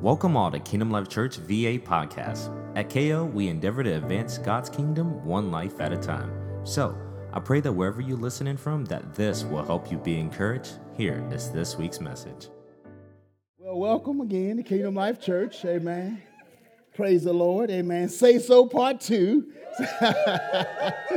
Welcome 0.00 0.36
all 0.36 0.48
to 0.52 0.60
Kingdom 0.60 0.92
Life 0.92 1.08
Church 1.08 1.38
VA 1.38 1.76
podcast. 1.76 2.54
At 2.76 2.88
KO, 2.88 3.24
we 3.24 3.48
endeavor 3.48 3.82
to 3.82 3.96
advance 3.96 4.38
God's 4.38 4.70
kingdom 4.70 5.24
one 5.24 5.50
life 5.50 5.80
at 5.80 5.92
a 5.92 5.96
time. 5.96 6.30
So, 6.62 6.96
I 7.32 7.40
pray 7.40 7.58
that 7.58 7.72
wherever 7.72 8.00
you're 8.00 8.16
listening 8.16 8.56
from, 8.56 8.84
that 8.84 9.16
this 9.16 9.42
will 9.42 9.64
help 9.64 9.90
you 9.90 9.98
be 9.98 10.20
encouraged. 10.20 10.74
Here 10.96 11.28
is 11.32 11.50
this 11.50 11.76
week's 11.76 12.00
message. 12.00 12.46
Well, 13.58 13.76
welcome 13.80 14.20
again 14.20 14.58
to 14.58 14.62
Kingdom 14.62 14.94
Life 14.94 15.20
Church. 15.20 15.64
Amen. 15.64 16.22
Praise 16.94 17.24
the 17.24 17.32
Lord. 17.32 17.68
Amen. 17.68 18.08
Say 18.08 18.38
so, 18.38 18.66
part 18.66 19.00
two. 19.00 19.52
yeah, 20.00 21.08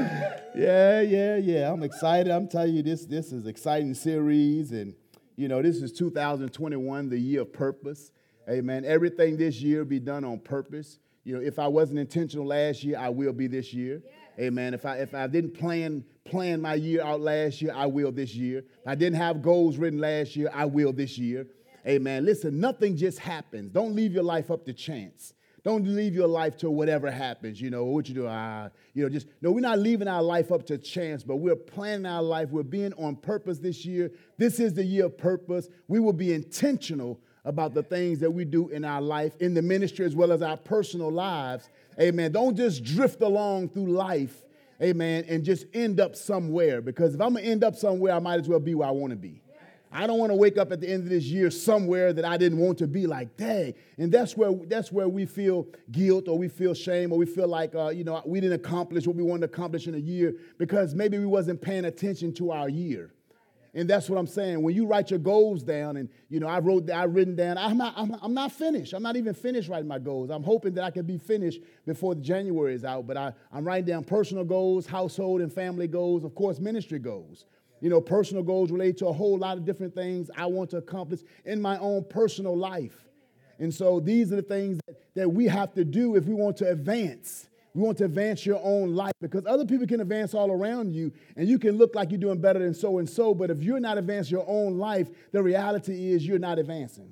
yeah, 0.55 1.35
yeah. 1.35 1.71
I'm 1.71 1.83
excited. 1.83 2.31
I'm 2.31 2.47
telling 2.47 2.73
you, 2.73 2.81
this, 2.81 3.05
this 3.05 3.31
is 3.31 3.45
exciting 3.45 3.93
series. 3.93 4.71
And, 4.71 4.95
you 5.35 5.47
know, 5.47 5.61
this 5.61 5.83
is 5.83 5.91
2021, 5.91 7.09
the 7.09 7.19
year 7.19 7.41
of 7.41 7.53
purpose. 7.53 8.11
Amen. 8.49 8.85
Everything 8.85 9.37
this 9.37 9.61
year 9.61 9.85
be 9.85 9.99
done 9.99 10.23
on 10.23 10.39
purpose. 10.39 10.99
You 11.23 11.35
know, 11.35 11.41
if 11.41 11.59
I 11.59 11.67
wasn't 11.67 11.99
intentional 11.99 12.45
last 12.45 12.83
year, 12.83 12.97
I 12.97 13.09
will 13.09 13.33
be 13.33 13.47
this 13.47 13.73
year. 13.73 14.01
Yes. 14.03 14.13
Amen. 14.39 14.73
If 14.73 14.85
I 14.85 14.97
if 14.97 15.13
I 15.13 15.27
didn't 15.27 15.53
plan 15.53 16.03
plan 16.25 16.61
my 16.61 16.73
year 16.73 17.03
out 17.03 17.21
last 17.21 17.61
year, 17.61 17.73
I 17.75 17.85
will 17.85 18.11
this 18.11 18.33
year. 18.33 18.59
If 18.59 18.87
I 18.87 18.95
didn't 18.95 19.17
have 19.17 19.41
goals 19.41 19.77
written 19.77 19.99
last 19.99 20.35
year, 20.35 20.49
I 20.53 20.65
will 20.65 20.93
this 20.93 21.17
year. 21.17 21.45
Yes. 21.47 21.95
Amen. 21.95 22.25
Listen, 22.25 22.59
nothing 22.59 22.97
just 22.97 23.19
happens. 23.19 23.71
Don't 23.71 23.95
leave 23.95 24.13
your 24.13 24.23
life 24.23 24.49
up 24.49 24.65
to 24.65 24.73
chance. 24.73 25.33
Don't 25.63 25.85
leave 25.85 26.15
your 26.15 26.27
life 26.27 26.57
to 26.57 26.71
whatever 26.71 27.11
happens. 27.11 27.61
You 27.61 27.69
know 27.69 27.85
what 27.85 28.09
you 28.09 28.15
do. 28.15 28.25
Ah, 28.27 28.69
you 28.95 29.03
know, 29.03 29.09
just 29.09 29.27
no. 29.41 29.51
We're 29.51 29.59
not 29.59 29.77
leaving 29.77 30.07
our 30.07 30.23
life 30.23 30.51
up 30.51 30.65
to 30.67 30.77
chance, 30.79 31.23
but 31.23 31.35
we're 31.35 31.55
planning 31.55 32.07
our 32.07 32.23
life. 32.23 32.49
We're 32.49 32.63
being 32.63 32.93
on 32.93 33.15
purpose 33.15 33.59
this 33.59 33.85
year. 33.85 34.11
This 34.39 34.59
is 34.59 34.73
the 34.73 34.83
year 34.83 35.05
of 35.05 35.19
purpose. 35.19 35.69
We 35.87 35.99
will 35.99 36.13
be 36.13 36.33
intentional 36.33 37.19
about 37.45 37.73
the 37.73 37.83
things 37.83 38.19
that 38.19 38.31
we 38.31 38.45
do 38.45 38.69
in 38.69 38.85
our 38.85 39.01
life, 39.01 39.33
in 39.39 39.53
the 39.53 39.61
ministry, 39.61 40.05
as 40.05 40.15
well 40.15 40.31
as 40.31 40.41
our 40.41 40.57
personal 40.57 41.11
lives. 41.11 41.69
Amen. 41.99 42.31
Don't 42.31 42.55
just 42.55 42.83
drift 42.83 43.21
along 43.21 43.69
through 43.69 43.87
life, 43.87 44.43
amen, 44.81 45.25
and 45.27 45.43
just 45.43 45.65
end 45.73 45.99
up 45.99 46.15
somewhere. 46.15 46.81
Because 46.81 47.15
if 47.15 47.21
I'm 47.21 47.33
going 47.33 47.43
to 47.43 47.51
end 47.51 47.63
up 47.63 47.75
somewhere, 47.75 48.13
I 48.13 48.19
might 48.19 48.39
as 48.39 48.47
well 48.47 48.59
be 48.59 48.75
where 48.75 48.87
I 48.87 48.91
want 48.91 49.11
to 49.11 49.17
be. 49.17 49.41
I 49.93 50.07
don't 50.07 50.19
want 50.19 50.31
to 50.31 50.37
wake 50.37 50.57
up 50.57 50.71
at 50.71 50.79
the 50.79 50.89
end 50.89 51.03
of 51.03 51.09
this 51.09 51.25
year 51.25 51.51
somewhere 51.51 52.13
that 52.13 52.23
I 52.23 52.37
didn't 52.37 52.59
want 52.59 52.77
to 52.77 52.87
be 52.87 53.07
like, 53.07 53.35
dang. 53.35 53.73
And 53.97 54.09
that's 54.09 54.37
where 54.37 54.53
that's 54.67 54.89
where 54.89 55.09
we 55.09 55.25
feel 55.25 55.67
guilt 55.91 56.29
or 56.29 56.37
we 56.37 56.47
feel 56.47 56.73
shame 56.73 57.11
or 57.11 57.17
we 57.17 57.25
feel 57.25 57.47
like 57.47 57.75
uh, 57.75 57.89
you 57.89 58.05
know 58.05 58.21
we 58.25 58.39
didn't 58.39 58.55
accomplish 58.55 59.05
what 59.05 59.17
we 59.17 59.23
wanted 59.23 59.47
to 59.47 59.53
accomplish 59.53 59.87
in 59.87 59.95
a 59.95 59.99
year 59.99 60.33
because 60.57 60.95
maybe 60.95 61.19
we 61.19 61.25
wasn't 61.25 61.61
paying 61.61 61.85
attention 61.85 62.33
to 62.35 62.51
our 62.51 62.69
year. 62.69 63.11
And 63.73 63.89
that's 63.89 64.09
what 64.09 64.19
I'm 64.19 64.27
saying. 64.27 64.61
When 64.61 64.75
you 64.75 64.85
write 64.85 65.11
your 65.11 65.19
goals 65.19 65.63
down, 65.63 65.95
and 65.95 66.09
you 66.29 66.41
know, 66.41 66.47
I 66.47 66.59
wrote, 66.59 66.89
I 66.91 67.03
written 67.03 67.35
down. 67.37 67.57
I'm 67.57 67.77
not, 67.77 67.93
I'm, 67.95 68.15
I'm 68.21 68.33
not 68.33 68.51
finished. 68.51 68.93
I'm 68.93 69.03
not 69.03 69.15
even 69.15 69.33
finished 69.33 69.69
writing 69.69 69.87
my 69.87 69.99
goals. 69.99 70.29
I'm 70.29 70.43
hoping 70.43 70.73
that 70.73 70.83
I 70.83 70.91
can 70.91 71.05
be 71.05 71.17
finished 71.17 71.61
before 71.85 72.15
January 72.15 72.73
is 72.73 72.83
out. 72.83 73.07
But 73.07 73.15
I, 73.15 73.31
I'm 73.51 73.63
writing 73.63 73.85
down 73.85 74.03
personal 74.03 74.43
goals, 74.43 74.85
household 74.85 75.39
and 75.39 75.51
family 75.51 75.87
goals, 75.87 76.25
of 76.25 76.35
course, 76.35 76.59
ministry 76.59 76.99
goals. 76.99 77.45
You 77.79 77.89
know, 77.89 78.01
personal 78.01 78.43
goals 78.43 78.71
relate 78.71 78.97
to 78.97 79.07
a 79.07 79.13
whole 79.13 79.37
lot 79.37 79.57
of 79.57 79.65
different 79.65 79.95
things 79.95 80.29
I 80.35 80.47
want 80.47 80.69
to 80.71 80.77
accomplish 80.77 81.21
in 81.45 81.61
my 81.61 81.77
own 81.79 82.03
personal 82.09 82.55
life. 82.57 83.07
And 83.57 83.73
so 83.73 83.99
these 83.99 84.33
are 84.33 84.37
the 84.37 84.41
things 84.41 84.79
that, 84.85 84.97
that 85.15 85.29
we 85.29 85.45
have 85.47 85.73
to 85.75 85.85
do 85.85 86.15
if 86.15 86.25
we 86.25 86.33
want 86.33 86.57
to 86.57 86.69
advance. 86.69 87.47
We 87.73 87.81
want 87.81 87.97
to 87.99 88.05
advance 88.05 88.45
your 88.45 88.59
own 88.63 88.95
life 88.95 89.13
because 89.21 89.45
other 89.45 89.65
people 89.65 89.87
can 89.87 90.01
advance 90.01 90.33
all 90.33 90.51
around 90.51 90.91
you 90.91 91.11
and 91.37 91.47
you 91.47 91.57
can 91.57 91.77
look 91.77 91.95
like 91.95 92.11
you're 92.11 92.19
doing 92.19 92.41
better 92.41 92.59
than 92.59 92.73
so 92.73 92.97
and 92.97 93.09
so. 93.09 93.33
But 93.33 93.49
if 93.49 93.63
you're 93.63 93.79
not 93.79 93.97
advancing 93.97 94.31
your 94.37 94.45
own 94.47 94.77
life, 94.77 95.09
the 95.31 95.41
reality 95.41 96.11
is 96.11 96.27
you're 96.27 96.39
not 96.39 96.59
advancing. 96.59 97.11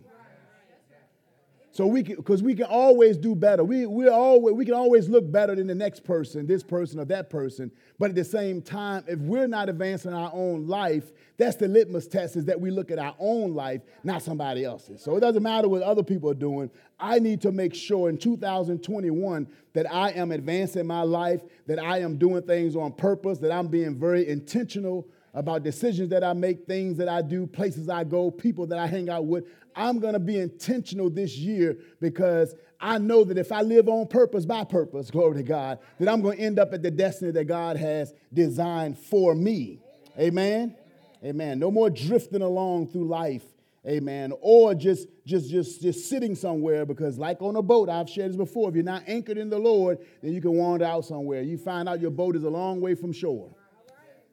So 1.71 1.85
we 1.85 2.01
can, 2.01 2.15
because 2.15 2.41
we 2.41 2.55
can 2.55 2.65
always 2.65 3.15
do 3.15 3.35
better. 3.35 3.63
We, 3.63 3.85
we 3.85 4.07
always, 4.07 4.55
we 4.55 4.65
can 4.65 4.73
always 4.73 5.07
look 5.07 5.31
better 5.31 5.55
than 5.55 5.67
the 5.67 5.75
next 5.75 6.03
person, 6.03 6.47
this 6.47 6.63
person 6.63 6.99
or 6.99 7.05
that 7.05 7.29
person. 7.29 7.71
But 7.99 8.09
at 8.09 8.15
the 8.15 8.23
same 8.23 8.61
time, 8.61 9.03
if 9.07 9.19
we're 9.19 9.47
not 9.47 9.69
advancing 9.69 10.13
our 10.13 10.31
own 10.33 10.67
life, 10.67 11.11
that's 11.37 11.57
the 11.57 11.67
litmus 11.67 12.07
test 12.07 12.35
is 12.35 12.45
that 12.45 12.59
we 12.59 12.71
look 12.71 12.89
at 12.89 12.97
our 12.97 13.15
own 13.19 13.53
life, 13.53 13.81
not 14.03 14.23
somebody 14.23 14.65
else's. 14.65 15.01
So 15.01 15.15
it 15.15 15.19
doesn't 15.19 15.43
matter 15.43 15.69
what 15.69 15.83
other 15.83 16.03
people 16.03 16.29
are 16.31 16.35
doing. 16.35 16.71
I 16.99 17.19
need 17.19 17.39
to 17.41 17.51
make 17.51 17.75
sure 17.75 18.09
in 18.09 18.17
2021 18.17 19.47
that 19.73 19.91
I 19.93 20.09
am 20.11 20.31
advancing 20.31 20.87
my 20.87 21.03
life, 21.03 21.41
that 21.67 21.79
I 21.79 21.99
am 21.99 22.17
doing 22.17 22.41
things 22.41 22.75
on 22.75 22.93
purpose, 22.93 23.37
that 23.39 23.51
I'm 23.51 23.67
being 23.67 23.97
very 23.97 24.27
intentional 24.27 25.07
about 25.33 25.63
decisions 25.63 26.09
that 26.09 26.23
I 26.23 26.33
make, 26.33 26.65
things 26.65 26.97
that 26.97 27.07
I 27.07 27.21
do, 27.21 27.45
places 27.45 27.89
I 27.89 28.03
go, 28.03 28.31
people 28.31 28.65
that 28.67 28.79
I 28.79 28.87
hang 28.87 29.09
out 29.09 29.25
with. 29.25 29.45
I'm 29.75 29.99
going 29.99 30.13
to 30.13 30.19
be 30.19 30.37
intentional 30.37 31.09
this 31.09 31.37
year 31.37 31.77
because 32.01 32.55
I 32.81 32.97
know 32.97 33.23
that 33.23 33.37
if 33.37 33.51
I 33.51 33.61
live 33.61 33.87
on 33.87 34.07
purpose, 34.07 34.45
by 34.45 34.63
purpose, 34.63 35.11
glory 35.11 35.35
to 35.35 35.43
God, 35.43 35.79
that 35.99 36.09
I'm 36.09 36.21
going 36.21 36.37
to 36.37 36.43
end 36.43 36.59
up 36.59 36.73
at 36.73 36.81
the 36.81 36.91
destiny 36.91 37.31
that 37.31 37.45
God 37.45 37.77
has 37.77 38.13
designed 38.33 38.97
for 38.97 39.35
me. 39.35 39.79
Amen. 40.17 40.75
Amen. 41.23 41.59
No 41.59 41.71
more 41.71 41.89
drifting 41.89 42.41
along 42.41 42.87
through 42.87 43.07
life. 43.07 43.43
Amen. 43.87 44.33
Or 44.41 44.75
just 44.75 45.07
just 45.25 45.49
just 45.49 45.81
just 45.81 46.09
sitting 46.09 46.35
somewhere 46.35 46.85
because 46.85 47.17
like 47.17 47.41
on 47.41 47.55
a 47.55 47.61
boat, 47.61 47.89
I've 47.89 48.09
shared 48.09 48.29
this 48.29 48.37
before, 48.37 48.69
if 48.69 48.75
you're 48.75 48.83
not 48.83 49.03
anchored 49.07 49.37
in 49.37 49.49
the 49.49 49.57
Lord, 49.57 49.99
then 50.21 50.33
you 50.33 50.41
can 50.41 50.53
wander 50.53 50.85
out 50.85 51.05
somewhere. 51.05 51.41
You 51.41 51.57
find 51.57 51.87
out 51.87 52.01
your 52.01 52.11
boat 52.11 52.35
is 52.35 52.43
a 52.43 52.49
long 52.49 52.81
way 52.81 52.95
from 52.95 53.13
shore. 53.13 53.55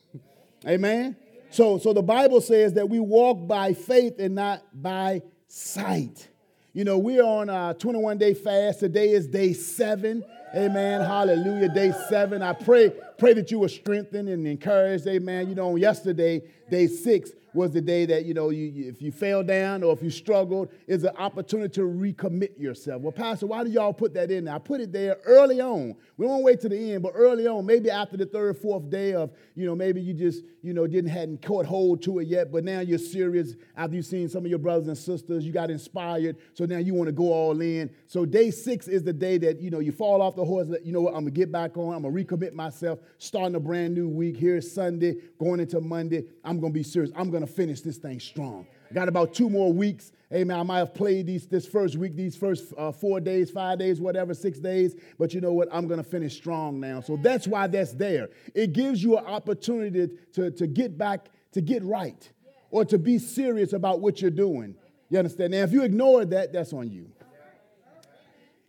Amen. 0.67 1.17
So, 1.51 1.79
so 1.79 1.93
the 1.93 2.03
Bible 2.03 2.41
says 2.41 2.75
that 2.75 2.89
we 2.89 2.99
walk 2.99 3.47
by 3.47 3.75
faith 3.75 4.19
and 4.19 4.35
not 4.35 4.63
by 4.73 5.23
sight. 5.47 6.29
You 6.73 6.85
know, 6.85 6.99
we're 6.99 7.23
on 7.23 7.49
a 7.49 7.75
21 7.75 8.19
day 8.19 8.35
fast. 8.35 8.81
Today 8.81 9.11
is 9.11 9.29
day 9.29 9.53
seven. 9.53 10.25
Amen. 10.55 11.01
Hallelujah. 11.01 11.69
Day 11.69 11.93
seven. 12.09 12.43
I 12.43 12.53
pray, 12.53 12.91
pray 13.19 13.35
that 13.35 13.51
you 13.51 13.61
were 13.61 13.69
strengthened 13.69 14.29
and 14.29 14.47
encouraged. 14.47 15.07
Amen. 15.07 15.49
You 15.49 15.55
know, 15.55 15.77
yesterday, 15.77 16.43
day 16.71 16.89
six, 16.89 17.31
was 17.55 17.71
the 17.71 17.81
day 17.81 18.05
that, 18.05 18.25
you 18.25 18.35
know, 18.35 18.51
you, 18.51 18.89
if 18.89 19.01
you 19.01 19.13
fell 19.13 19.43
down 19.43 19.83
or 19.83 19.93
if 19.93 20.03
you 20.03 20.11
struggled, 20.11 20.71
is 20.87 21.05
an 21.05 21.17
opportunity 21.17 21.73
to 21.75 21.83
recommit 21.83 22.59
yourself. 22.59 23.01
Well, 23.01 23.13
Pastor, 23.13 23.47
why 23.47 23.65
do 23.65 23.71
y'all 23.71 23.93
put 23.93 24.13
that 24.15 24.31
in 24.31 24.45
there? 24.45 24.55
I 24.55 24.59
put 24.59 24.81
it 24.81 24.93
there 24.93 25.19
early 25.25 25.61
on. 25.61 25.95
We 26.17 26.27
won't 26.27 26.45
wait 26.45 26.61
to 26.61 26.69
the 26.69 26.93
end, 26.93 27.03
but 27.03 27.13
early 27.15 27.47
on, 27.47 27.65
maybe 27.65 27.91
after 27.91 28.17
the 28.17 28.27
third, 28.27 28.59
fourth 28.59 28.91
day 28.91 29.15
of, 29.15 29.31
you 29.55 29.67
know, 29.67 29.75
maybe 29.75 30.01
you 30.01 30.15
just, 30.15 30.45
you 30.63 30.75
know, 30.75 30.87
didn't 30.87 31.11
hadn't 31.11 31.43
caught 31.43 31.67
hold 31.67 32.03
to 32.03 32.19
it 32.19 32.27
yet, 32.27 32.51
but 32.51 32.65
now 32.65 32.81
you're 32.81 32.99
serious 32.99 33.55
after 33.77 33.97
you've 33.97 34.07
seen 34.07 34.29
some 34.29 34.45
of 34.45 34.51
your 34.51 34.59
brothers 34.59 34.89
and 34.89 34.99
sisters, 34.99 35.45
you 35.45 35.53
got 35.53 35.71
inspired, 35.71 36.37
so 36.55 36.65
now 36.65 36.79
you 36.79 36.95
want 36.95 37.07
to 37.07 37.13
go 37.13 37.33
all 37.33 37.61
in. 37.61 37.91
So 38.07 38.25
day 38.25 38.51
six 38.51 38.89
is 38.89 39.03
the 39.03 39.13
day 39.13 39.39
that, 39.39 39.61
you 39.61 39.71
know, 39.71 39.79
you 39.79 39.93
fall 39.93 40.23
off 40.23 40.35
the 40.35 40.45
horse, 40.45 40.69
that, 40.69 40.85
you 40.85 40.93
know 40.93 41.03
what, 41.03 41.15
I'm 41.15 41.23
going 41.23 41.27
to 41.27 41.31
get 41.31 41.53
back 41.53 41.77
on, 41.77 41.95
I'm 41.95 42.03
going 42.03 42.15
to 42.15 42.25
recommit 42.25 42.53
myself, 42.53 42.99
starting 43.19 43.55
a 43.55 43.61
brand 43.61 43.95
new 43.95 44.09
week. 44.09 44.37
Here's 44.37 44.73
Sunday, 44.73 45.17
going 45.39 45.61
into 45.61 45.81
Monday. 45.81 46.25
I'm 46.45 46.61
going 46.61 46.73
to 46.73 46.79
be 46.79 46.83
serious. 46.83 47.11
I'm 47.15 47.31
going 47.31 47.44
to 47.44 47.44
finish 47.47 47.81
this 47.81 47.97
thing 47.97 48.21
strong. 48.21 48.67
I 48.91 48.95
got 48.95 49.09
about 49.09 49.35
two 49.35 49.51
more 49.51 49.73
weeks. 49.73 50.13
Amen. 50.33 50.59
I 50.59 50.63
might 50.63 50.79
have 50.79 50.95
played 50.95 51.27
these 51.27 51.47
this 51.47 51.67
first 51.67 51.97
week, 51.97 52.17
these 52.17 52.37
first 52.37 52.73
uh, 52.77 52.91
four 52.91 53.21
days, 53.21 53.51
five 53.51 53.79
days, 53.79 54.01
whatever, 54.01 54.35
six 54.35 54.59
days. 54.59 54.97
But 55.19 55.33
you 55.35 55.41
know 55.41 55.53
what? 55.53 55.69
I'm 55.73 55.87
going 55.87 56.03
to 56.03 56.09
finish 56.09 56.37
strong 56.37 56.81
now. 56.81 57.01
So 57.01 57.17
that's 57.17 57.47
why 57.47 57.67
that's 57.67 57.93
there. 57.93 58.31
It 58.55 58.73
gives 58.73 59.03
you 59.03 59.17
an 59.19 59.27
opportunity 59.27 60.11
to, 60.33 60.51
to 60.51 60.67
get 60.67 60.99
back, 60.99 61.29
to 61.53 61.61
get 61.61 61.83
right, 61.85 62.29
or 62.71 62.85
to 62.85 62.99
be 62.99 63.19
serious 63.19 63.73
about 63.73 64.01
what 64.01 64.21
you're 64.21 64.31
doing. 64.31 64.75
You 65.11 65.19
understand? 65.19 65.53
Now, 65.53 65.63
if 65.63 65.73
you 65.73 65.83
ignore 65.83 66.25
that, 66.25 66.53
that's 66.53 66.73
on 66.73 66.91
you. 66.91 67.11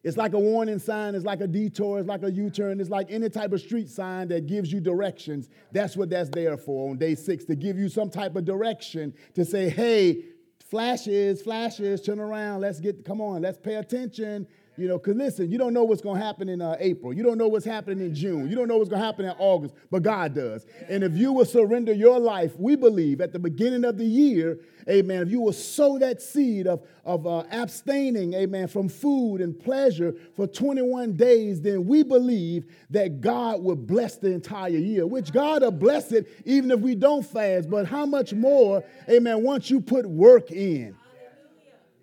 It's 0.05 0.17
like 0.17 0.33
a 0.33 0.39
warning 0.39 0.77
sign, 0.77 1.15
it's 1.15 1.25
like 1.25 1.41
a 1.41 1.47
detour, 1.47 1.97
it's 1.97 2.07
like 2.07 2.21
a 2.21 2.31
U 2.31 2.51
turn, 2.51 2.79
it's 2.79 2.91
like 2.91 3.11
any 3.11 3.27
type 3.27 3.51
of 3.53 3.59
street 3.59 3.89
sign 3.89 4.27
that 4.27 4.45
gives 4.45 4.71
you 4.71 4.79
directions. 4.79 5.49
That's 5.71 5.97
what 5.97 6.11
that's 6.11 6.29
there 6.29 6.57
for 6.57 6.91
on 6.91 6.97
day 6.97 7.15
six, 7.15 7.43
to 7.45 7.55
give 7.55 7.79
you 7.79 7.89
some 7.89 8.11
type 8.11 8.35
of 8.35 8.45
direction 8.45 9.15
to 9.33 9.43
say, 9.43 9.67
hey, 9.67 10.25
flashes, 10.69 11.41
flashes, 11.41 12.01
turn 12.01 12.19
around, 12.19 12.61
let's 12.61 12.79
get, 12.79 13.03
come 13.03 13.19
on, 13.19 13.41
let's 13.41 13.57
pay 13.57 13.75
attention. 13.75 14.45
You 14.77 14.89
know, 14.89 14.97
because 14.97 15.15
listen, 15.15 15.49
you 15.49 15.57
don't 15.57 15.73
know 15.73 15.83
what's 15.85 16.01
going 16.01 16.19
to 16.19 16.25
happen 16.25 16.49
in 16.49 16.61
uh, 16.61 16.75
April. 16.79 17.13
You 17.13 17.23
don't 17.23 17.37
know 17.37 17.47
what's 17.47 17.65
happening 17.65 18.05
in 18.05 18.13
June. 18.13 18.49
You 18.49 18.55
don't 18.55 18.67
know 18.67 18.77
what's 18.77 18.89
going 18.89 18.99
to 18.99 19.05
happen 19.05 19.25
in 19.25 19.33
August, 19.37 19.73
but 19.89 20.03
God 20.03 20.35
does. 20.35 20.65
And 20.89 21.03
if 21.03 21.15
you 21.15 21.31
will 21.31 21.45
surrender 21.45 21.93
your 21.93 22.19
life, 22.19 22.51
we 22.57 22.75
believe 22.75 23.21
at 23.21 23.31
the 23.31 23.39
beginning 23.39 23.85
of 23.85 23.97
the 23.97 24.05
year, 24.05 24.59
amen, 24.89 25.21
if 25.21 25.29
you 25.29 25.39
will 25.39 25.53
sow 25.53 25.97
that 25.99 26.21
seed 26.21 26.67
of, 26.67 26.85
of 27.05 27.25
uh, 27.25 27.43
abstaining, 27.51 28.33
amen, 28.33 28.67
from 28.67 28.89
food 28.89 29.39
and 29.39 29.57
pleasure 29.57 30.13
for 30.35 30.45
21 30.45 31.13
days, 31.13 31.61
then 31.61 31.85
we 31.85 32.03
believe 32.03 32.65
that 32.89 33.21
God 33.21 33.63
will 33.63 33.77
bless 33.77 34.17
the 34.17 34.31
entire 34.31 34.71
year, 34.71 35.07
which 35.07 35.31
God 35.31 35.61
will 35.61 35.71
bless 35.71 36.11
it 36.11 36.27
even 36.43 36.69
if 36.71 36.81
we 36.81 36.95
don't 36.95 37.25
fast. 37.25 37.69
But 37.69 37.85
how 37.85 38.05
much 38.05 38.33
more, 38.33 38.83
amen, 39.09 39.41
once 39.41 39.69
you 39.69 39.79
put 39.79 40.05
work 40.05 40.51
in? 40.51 40.97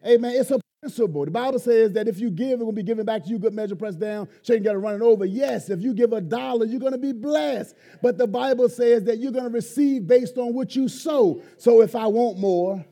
Amen. 0.07 0.33
It's 0.35 0.51
a. 0.51 0.63
The 0.83 1.07
Bible 1.07 1.61
says 1.61 1.93
that 1.93 2.09
if 2.09 2.19
you 2.19 2.29
give, 2.29 2.61
it 2.61 2.65
will 2.65 2.73
be 2.73 2.83
given 2.83 3.07
back 3.07 3.23
to 3.23 3.31
you, 3.31 3.39
good 3.39 3.55
measure, 3.55 3.77
pressed 3.77 4.01
down, 4.01 4.29
shaking, 4.43 4.67
run 4.73 4.97
it 4.97 5.01
over. 5.01 5.25
Yes, 5.25 5.71
if 5.71 5.81
you 5.81 5.95
give 5.95 6.13
a 6.13 6.21
dollar, 6.21 6.67
you're 6.67 6.81
going 6.81 6.91
to 6.91 6.99
be 6.99 7.13
blessed. 7.13 7.77
But 8.03 8.19
the 8.19 8.27
Bible 8.27 8.69
says 8.69 9.05
that 9.05 9.19
you're 9.19 9.31
going 9.31 9.45
to 9.45 9.51
receive 9.51 10.09
based 10.09 10.39
on 10.39 10.55
what 10.55 10.75
you 10.75 10.89
sow. 10.89 11.41
So 11.57 11.83
if 11.83 11.95
I 11.95 12.09
want 12.09 12.39
more, 12.39 12.85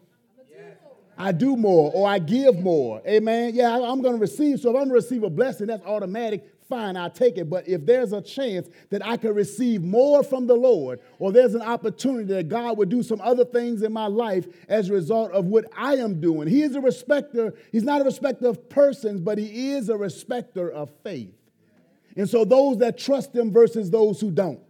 I 1.18 1.32
do 1.32 1.56
more 1.56 1.90
or 1.92 2.08
I 2.08 2.20
give 2.20 2.60
more. 2.60 3.02
Amen. 3.04 3.56
Yeah, 3.56 3.74
I'm 3.74 4.00
going 4.02 4.14
to 4.14 4.20
receive. 4.20 4.60
So 4.60 4.70
if 4.70 4.76
I'm 4.76 4.82
going 4.82 4.88
to 4.90 4.94
receive 4.94 5.24
a 5.24 5.30
blessing, 5.30 5.66
that's 5.66 5.84
automatic 5.84 6.48
fine, 6.70 6.96
I'll 6.96 7.10
take 7.10 7.36
it. 7.36 7.50
But 7.50 7.68
if 7.68 7.84
there's 7.84 8.14
a 8.14 8.22
chance 8.22 8.70
that 8.88 9.04
I 9.04 9.18
could 9.18 9.36
receive 9.36 9.82
more 9.82 10.22
from 10.22 10.46
the 10.46 10.54
Lord, 10.54 11.00
or 11.18 11.32
there's 11.32 11.54
an 11.54 11.60
opportunity 11.60 12.32
that 12.32 12.48
God 12.48 12.78
would 12.78 12.88
do 12.88 13.02
some 13.02 13.20
other 13.20 13.44
things 13.44 13.82
in 13.82 13.92
my 13.92 14.06
life 14.06 14.46
as 14.68 14.88
a 14.88 14.94
result 14.94 15.32
of 15.32 15.46
what 15.46 15.66
I 15.76 15.96
am 15.96 16.20
doing, 16.20 16.48
He 16.48 16.62
is 16.62 16.74
a 16.76 16.80
respecter. 16.80 17.52
He's 17.72 17.82
not 17.82 18.00
a 18.00 18.04
respecter 18.04 18.46
of 18.46 18.70
persons, 18.70 19.20
but 19.20 19.36
He 19.36 19.72
is 19.72 19.90
a 19.90 19.96
respecter 19.96 20.70
of 20.70 20.90
faith. 21.02 21.34
And 22.16 22.28
so 22.28 22.44
those 22.44 22.78
that 22.78 22.96
trust 22.96 23.34
Him 23.34 23.52
versus 23.52 23.90
those 23.90 24.20
who 24.20 24.30
don't. 24.30 24.60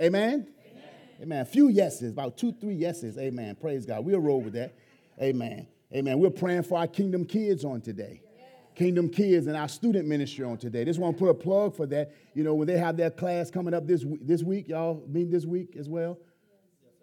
Amen? 0.00 0.46
Amen. 0.68 0.84
Amen. 1.22 1.40
A 1.40 1.44
few 1.46 1.68
yeses, 1.68 2.12
about 2.12 2.36
two, 2.36 2.52
three 2.52 2.74
yeses. 2.74 3.16
Amen. 3.16 3.54
Praise 3.54 3.86
God. 3.86 4.04
We'll 4.04 4.18
roll 4.18 4.42
with 4.42 4.52
that. 4.52 4.74
Amen. 5.20 5.66
Amen. 5.94 6.18
We're 6.18 6.30
praying 6.30 6.64
for 6.64 6.78
our 6.78 6.86
kingdom 6.86 7.24
kids 7.24 7.64
on 7.64 7.80
today. 7.80 8.22
Kingdom 8.76 9.08
Kids 9.08 9.46
and 9.46 9.56
our 9.56 9.68
student 9.68 10.06
ministry 10.06 10.44
on 10.44 10.58
today. 10.58 10.84
Just 10.84 11.00
want 11.00 11.16
to 11.16 11.24
put 11.24 11.30
a 11.30 11.34
plug 11.34 11.74
for 11.74 11.86
that. 11.86 12.12
You 12.34 12.44
know, 12.44 12.54
when 12.54 12.66
they 12.66 12.76
have 12.76 12.96
their 12.98 13.10
class 13.10 13.50
coming 13.50 13.72
up 13.72 13.86
this 13.86 14.04
this 14.20 14.42
week, 14.42 14.68
y'all 14.68 15.02
meet 15.08 15.30
this 15.30 15.46
week 15.46 15.76
as 15.76 15.88
well. 15.88 16.18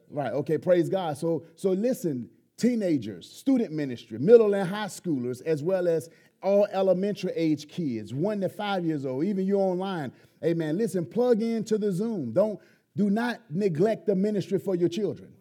Right. 0.10 0.32
Okay. 0.32 0.60
Praise 0.60 0.88
God. 0.88 1.18
So 1.18 1.46
so 1.56 1.72
listen, 1.72 2.30
teenagers, 2.58 3.28
student 3.28 3.72
ministry, 3.72 4.20
middle 4.20 4.54
and 4.54 4.70
high 4.70 4.86
schoolers, 4.86 5.42
as 5.42 5.64
well 5.64 5.88
as 5.88 6.10
all 6.44 6.68
elementary 6.72 7.32
age 7.36 7.68
kids, 7.68 8.14
one 8.14 8.40
to 8.42 8.50
five 8.50 8.86
years 8.86 9.04
old, 9.04 9.26
even 9.26 9.48
you 9.48 9.58
online. 9.58 10.12
Amen. 10.46 10.78
Listen, 10.78 11.06
plug 11.06 11.42
into 11.42 11.80
the 11.80 11.92
Zoom. 11.92 12.34
Don't 12.34 12.60
do 12.96 13.10
not 13.10 13.40
neglect 13.50 14.06
the 14.06 14.14
ministry 14.14 14.60
for 14.60 14.76
your 14.76 14.90
children. 14.90 15.34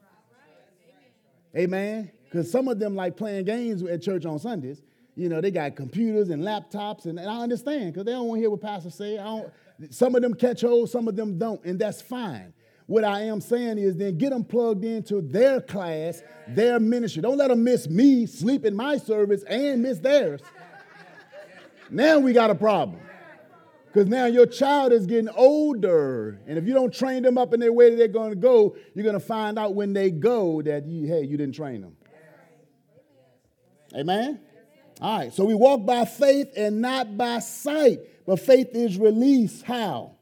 Amen. 1.55 2.11
Because 2.33 2.51
some 2.51 2.67
of 2.67 2.79
them 2.79 2.97
like 2.97 3.15
playing 3.15 3.45
games 3.45 3.83
at 3.83 4.01
church 4.01 4.25
on 4.25 4.39
Sundays. 4.39 4.81
You 5.17 5.29
know, 5.29 5.43
they 5.43 5.51
got 5.51 5.77
computers 5.77 6.31
and 6.31 6.43
laptops, 6.43 7.05
and, 7.05 7.19
and 7.19 7.29
I 7.29 7.43
understand 7.43 7.93
because 7.93 8.07
they 8.07 8.13
don't 8.13 8.27
want 8.27 8.39
to 8.39 8.41
hear 8.41 8.51
what 8.51 8.63
pastors 8.63 8.95
say. 8.95 9.19
I 9.19 9.25
don't, 9.25 9.53
some 9.91 10.15
of 10.15 10.23
them 10.23 10.33
catch 10.33 10.63
hold, 10.63 10.89
some 10.89 11.07
of 11.09 11.15
them 11.15 11.39
don't, 11.39 11.63
and 11.67 11.79
that's 11.79 12.01
fine. 12.01 12.55
What 12.87 13.05
I 13.05 13.25
am 13.25 13.43
saying 13.43 13.77
is 13.77 13.99
then 13.99 14.17
get 14.17 14.31
them 14.31 14.45
plugged 14.45 14.83
into 14.83 15.21
their 15.21 15.61
class, 15.61 16.23
their 16.49 16.81
ministry. 16.81 17.21
Don't 17.21 17.37
let 17.37 17.49
them 17.49 17.63
miss 17.63 17.87
me, 17.87 18.25
sleep 18.25 18.65
in 18.65 18.75
my 18.75 18.97
service, 18.97 19.43
and 19.43 19.83
miss 19.83 19.99
theirs. 19.99 20.41
Now 21.91 22.19
we 22.19 22.33
got 22.33 22.49
a 22.49 22.55
problem. 22.55 22.99
Because 23.89 24.09
now 24.09 24.25
your 24.25 24.47
child 24.47 24.93
is 24.93 25.05
getting 25.05 25.29
older. 25.29 26.41
And 26.47 26.57
if 26.57 26.67
you 26.67 26.73
don't 26.73 26.95
train 26.95 27.23
them 27.23 27.37
up 27.37 27.53
in 27.53 27.61
their 27.61 27.75
way 27.75 27.91
that 27.91 27.97
they're 27.97 28.09
going 28.09 28.31
to 28.31 28.37
go, 28.37 28.75
you're 28.95 29.05
going 29.05 29.13
to 29.13 29.21
find 29.21 29.59
out 29.59 29.75
when 29.75 29.93
they 29.93 30.11
go 30.11 30.63
that, 30.63 30.87
you, 30.87 31.07
hey, 31.07 31.25
you 31.25 31.37
didn't 31.37 31.55
train 31.55 31.83
them. 31.83 31.95
Amen? 33.95 34.41
All 35.01 35.19
right, 35.19 35.33
so 35.33 35.45
we 35.45 35.55
walk 35.55 35.85
by 35.85 36.05
faith 36.05 36.53
and 36.57 36.81
not 36.81 37.17
by 37.17 37.41
sight. 37.41 38.01
But 38.27 38.41
faith 38.41 38.69
is 38.73 38.99
released 38.99 39.65
how? 39.65 40.13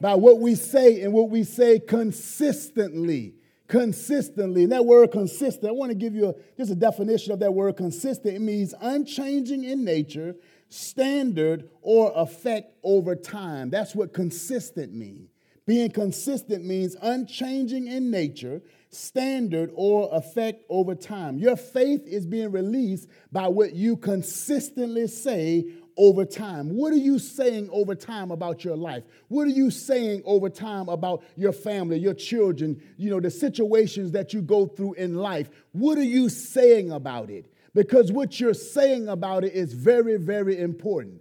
By 0.00 0.14
what 0.14 0.40
we 0.40 0.54
say 0.54 1.02
and 1.02 1.12
what 1.12 1.30
we 1.30 1.44
say 1.44 1.78
consistently. 1.78 3.34
Consistently. 3.68 4.64
And 4.64 4.72
that 4.72 4.84
word 4.84 5.12
consistent, 5.12 5.68
I 5.68 5.72
want 5.72 5.90
to 5.90 5.94
give 5.96 6.14
you 6.14 6.30
a, 6.30 6.34
just 6.56 6.72
a 6.72 6.74
definition 6.74 7.32
of 7.32 7.40
that 7.40 7.52
word 7.52 7.76
consistent. 7.76 8.34
It 8.34 8.40
means 8.40 8.74
unchanging 8.80 9.62
in 9.62 9.84
nature, 9.84 10.34
standard, 10.68 11.68
or 11.82 12.12
effect 12.16 12.72
over 12.82 13.14
time. 13.14 13.70
That's 13.70 13.94
what 13.94 14.12
consistent 14.14 14.94
means. 14.94 15.30
Being 15.66 15.90
consistent 15.90 16.64
means 16.64 16.96
unchanging 17.02 17.88
in 17.88 18.10
nature, 18.10 18.62
standard, 18.90 19.70
or 19.74 20.08
effect 20.12 20.64
over 20.68 20.94
time. 20.94 21.38
Your 21.38 21.56
faith 21.56 22.06
is 22.06 22.26
being 22.26 22.50
released 22.50 23.08
by 23.30 23.48
what 23.48 23.74
you 23.74 23.96
consistently 23.96 25.06
say 25.06 25.66
over 25.98 26.24
time? 26.24 26.70
What 26.70 26.92
are 26.92 26.96
you 26.96 27.18
saying 27.18 27.68
over 27.72 27.94
time 27.94 28.30
about 28.30 28.64
your 28.64 28.76
life? 28.76 29.02
What 29.26 29.48
are 29.48 29.50
you 29.50 29.70
saying 29.70 30.22
over 30.24 30.48
time 30.48 30.88
about 30.88 31.24
your 31.36 31.52
family, 31.52 31.98
your 31.98 32.14
children, 32.14 32.80
you 32.96 33.10
know, 33.10 33.20
the 33.20 33.30
situations 33.30 34.12
that 34.12 34.32
you 34.32 34.40
go 34.40 34.66
through 34.66 34.94
in 34.94 35.16
life? 35.16 35.50
What 35.72 35.98
are 35.98 36.04
you 36.04 36.28
saying 36.28 36.92
about 36.92 37.30
it? 37.30 37.52
Because 37.74 38.10
what 38.12 38.40
you're 38.40 38.54
saying 38.54 39.08
about 39.08 39.44
it 39.44 39.52
is 39.52 39.72
very, 39.72 40.16
very 40.16 40.58
important. 40.58 41.20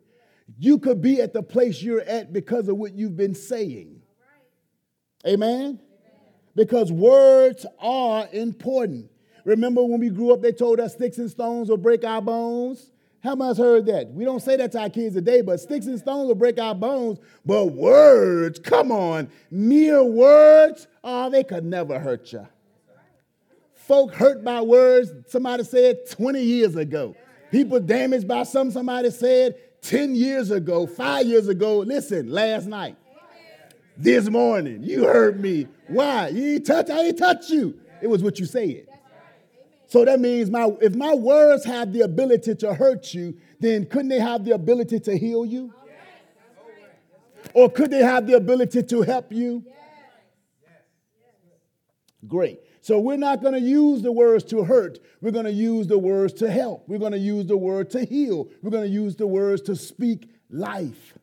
You 0.58 0.78
could 0.78 1.02
be 1.02 1.22
at 1.22 1.34
the 1.34 1.44
place 1.44 1.82
you're 1.82 2.02
at 2.02 2.32
because 2.32 2.68
of 2.70 2.78
what 2.78 2.94
you've 2.94 3.18
been 3.18 3.36
saying. 3.36 4.02
Amen? 5.26 5.80
Because 6.58 6.92
words 6.92 7.68
are 7.80 8.28
important. 8.34 9.10
Remember 9.46 9.84
when 9.84 10.00
we 10.00 10.10
grew 10.10 10.34
up, 10.34 10.42
they 10.42 10.52
told 10.52 10.80
us 10.80 10.94
sticks 10.94 11.20
and 11.20 11.30
stones 11.30 11.70
will 11.70 11.78
break 11.78 12.04
our 12.04 12.22
bones? 12.22 12.92
How 13.24 13.36
many 13.36 13.50
much 13.50 13.58
heard 13.58 13.86
that? 13.86 14.12
We 14.12 14.26
don't 14.26 14.42
say 14.42 14.58
that 14.58 14.72
to 14.72 14.80
our 14.80 14.90
kids 14.90 15.16
today, 15.16 15.42
but 15.42 15.60
sticks 15.60 15.86
and 15.86 16.00
stones 16.00 16.28
will 16.28 16.36
break 16.36 16.60
our 16.60 16.74
bones. 16.74 17.20
But 17.46 17.66
words, 17.66 18.58
come 18.58 18.92
on, 18.92 19.30
mere 19.52 20.04
words, 20.04 20.88
oh, 21.04 21.30
they 21.30 21.44
could 21.44 21.64
never 21.64 22.00
hurt 22.00 22.34
you. 22.34 22.48
Folk 23.76 24.16
hurt 24.16 24.44
by 24.44 24.62
words 24.62 25.12
somebody 25.28 25.64
said 25.64 26.10
20 26.10 26.42
years 26.42 26.76
ago. 26.76 27.16
People 27.52 27.80
damaged 27.80 28.28
by 28.28 28.44
something 28.44 28.74
somebody 28.74 29.12
said 29.12 29.56
10 29.82 30.16
years 30.16 30.50
ago, 30.50 30.88
five 30.88 31.28
years 31.28 31.48
ago. 31.48 31.80
Listen, 31.80 32.32
last 32.32 32.66
night 32.66 32.98
this 33.98 34.30
morning. 34.30 34.84
You 34.84 35.06
heard 35.06 35.40
me. 35.40 35.68
Why? 35.88 36.30
You 36.30 36.56
ain't 36.56 36.66
touch, 36.66 36.90
I 36.90 37.00
ain't 37.02 37.18
touch 37.18 37.50
you. 37.50 37.80
It 38.02 38.08
was 38.08 38.24
what 38.24 38.40
you 38.40 38.46
said. 38.46 38.88
So 39.88 40.04
that 40.04 40.20
means 40.20 40.50
my 40.52 40.70
if 40.82 40.96
my 40.96 41.14
words 41.14 41.64
have 41.66 41.94
the 41.94 42.02
ability 42.02 42.56
to 42.56 42.74
hurt 42.74 43.14
you, 43.14 43.38
then 43.60 43.86
couldn't 43.86 44.10
they 44.10 44.20
have 44.20 44.44
the 44.44 44.52
ability 44.52 45.00
to 45.02 45.18
heal 45.18 45.46
you? 45.46 45.74
Or 47.54 47.70
could 47.70 47.92
they 47.92 48.04
have 48.04 48.28
the 48.28 48.34
ability 48.34 48.84
to 48.84 49.02
help 49.02 49.32
you? 49.32 49.64
Great. 52.28 52.60
So 52.82 53.00
we're 53.00 53.18
not 53.18 53.42
going 53.42 53.54
to 53.54 53.60
use 53.60 54.02
the 54.02 54.12
words 54.12 54.44
to 54.46 54.64
hurt. 54.64 55.00
We're 55.22 55.32
going 55.32 55.46
to 55.46 55.52
use 55.52 55.88
the 55.88 55.98
words 55.98 56.34
to 56.36 56.52
help. 56.52 56.88
We're 56.88 57.00
going 57.00 57.14
to 57.14 57.18
use 57.18 57.46
the 57.46 57.58
word 57.58 57.90
to 57.92 58.04
heal. 58.04 58.50
We're 58.62 58.72
going 58.72 58.84
to 58.84 58.90
use 58.90 59.16
the 59.16 59.28
words 59.28 59.62
to 59.64 59.76
speak 59.76 60.30
life. 60.50 61.14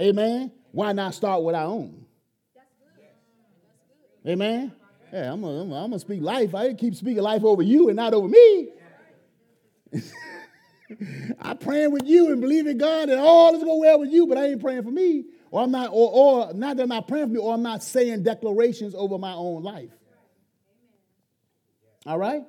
Amen. 0.00 0.52
Why 0.78 0.92
not 0.92 1.12
start 1.12 1.42
with 1.42 1.56
our 1.56 1.64
own? 1.64 2.06
Amen. 4.24 4.70
Yeah, 5.12 5.32
I'm 5.32 5.40
going 5.40 5.90
to 5.90 5.98
speak 5.98 6.22
life. 6.22 6.54
I 6.54 6.72
keep 6.72 6.94
speaking 6.94 7.20
life 7.24 7.42
over 7.42 7.62
you 7.62 7.88
and 7.88 7.96
not 7.96 8.14
over 8.14 8.28
me. 8.28 8.68
I'm 11.40 11.58
praying 11.58 11.90
with 11.90 12.04
you 12.06 12.30
and 12.30 12.40
believing 12.40 12.78
God 12.78 13.08
and 13.08 13.18
all 13.20 13.56
is 13.56 13.64
going 13.64 13.80
well 13.80 13.98
with 13.98 14.12
you, 14.12 14.28
but 14.28 14.38
I 14.38 14.50
ain't 14.50 14.60
praying 14.60 14.84
for 14.84 14.92
me. 14.92 15.24
Or 15.50 15.62
I'm 15.62 15.72
not, 15.72 15.90
or, 15.92 16.12
or 16.12 16.54
not 16.54 16.76
that 16.76 16.84
I'm 16.84 16.90
not 16.90 17.08
praying 17.08 17.26
for 17.26 17.32
me, 17.32 17.40
or 17.40 17.54
I'm 17.54 17.62
not 17.64 17.82
saying 17.82 18.22
declarations 18.22 18.94
over 18.94 19.18
my 19.18 19.32
own 19.32 19.64
life. 19.64 19.90
All 22.06 22.18
right? 22.18 22.44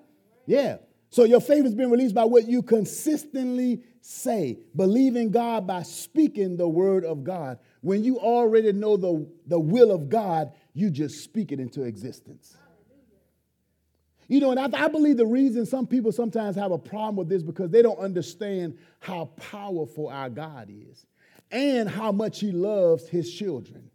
Yeah. 0.46 0.78
So 1.10 1.24
your 1.24 1.42
faith 1.42 1.64
has 1.64 1.74
been 1.74 1.90
released 1.90 2.14
by 2.14 2.26
what 2.26 2.48
you 2.48 2.62
consistently 2.62 3.82
say. 4.02 4.60
Believing 4.76 5.32
God 5.32 5.66
by 5.66 5.82
speaking 5.82 6.58
the 6.58 6.68
word 6.68 7.04
of 7.04 7.24
God. 7.24 7.58
When 7.82 8.04
you 8.04 8.20
already 8.20 8.74
know 8.74 8.98
the, 8.98 9.28
the 9.48 9.60
will 9.60 9.92
of 9.92 10.10
God, 10.10 10.52
you 10.74 10.90
just 10.90 11.24
speak 11.24 11.52
it 11.52 11.60
into 11.60 11.84
existence. 11.84 12.56
You 14.28 14.40
know, 14.40 14.52
and 14.52 14.60
I, 14.60 14.86
I, 14.86 14.88
believe 14.90 15.18
the 15.18 15.26
reason 15.26 15.66
some 15.66 15.88
people 15.88 16.12
sometimes 16.12 16.56
have 16.56 16.72
a 16.72 16.78
problem 16.78 17.16
with 17.16 17.30
this 17.30 17.42
because 17.42 17.72
they 17.72 17.82
don't 17.82 17.98
understand 17.98 18.78
how 19.00 19.26
powerful 19.38 20.08
our 20.08 20.30
God 20.30 20.70
is 20.70 21.08
and 21.50 21.90
how 21.90 22.12
much 22.12 22.40
He 22.40 22.52
loves 22.52 23.08
His 23.08 23.34
children. 23.34 23.90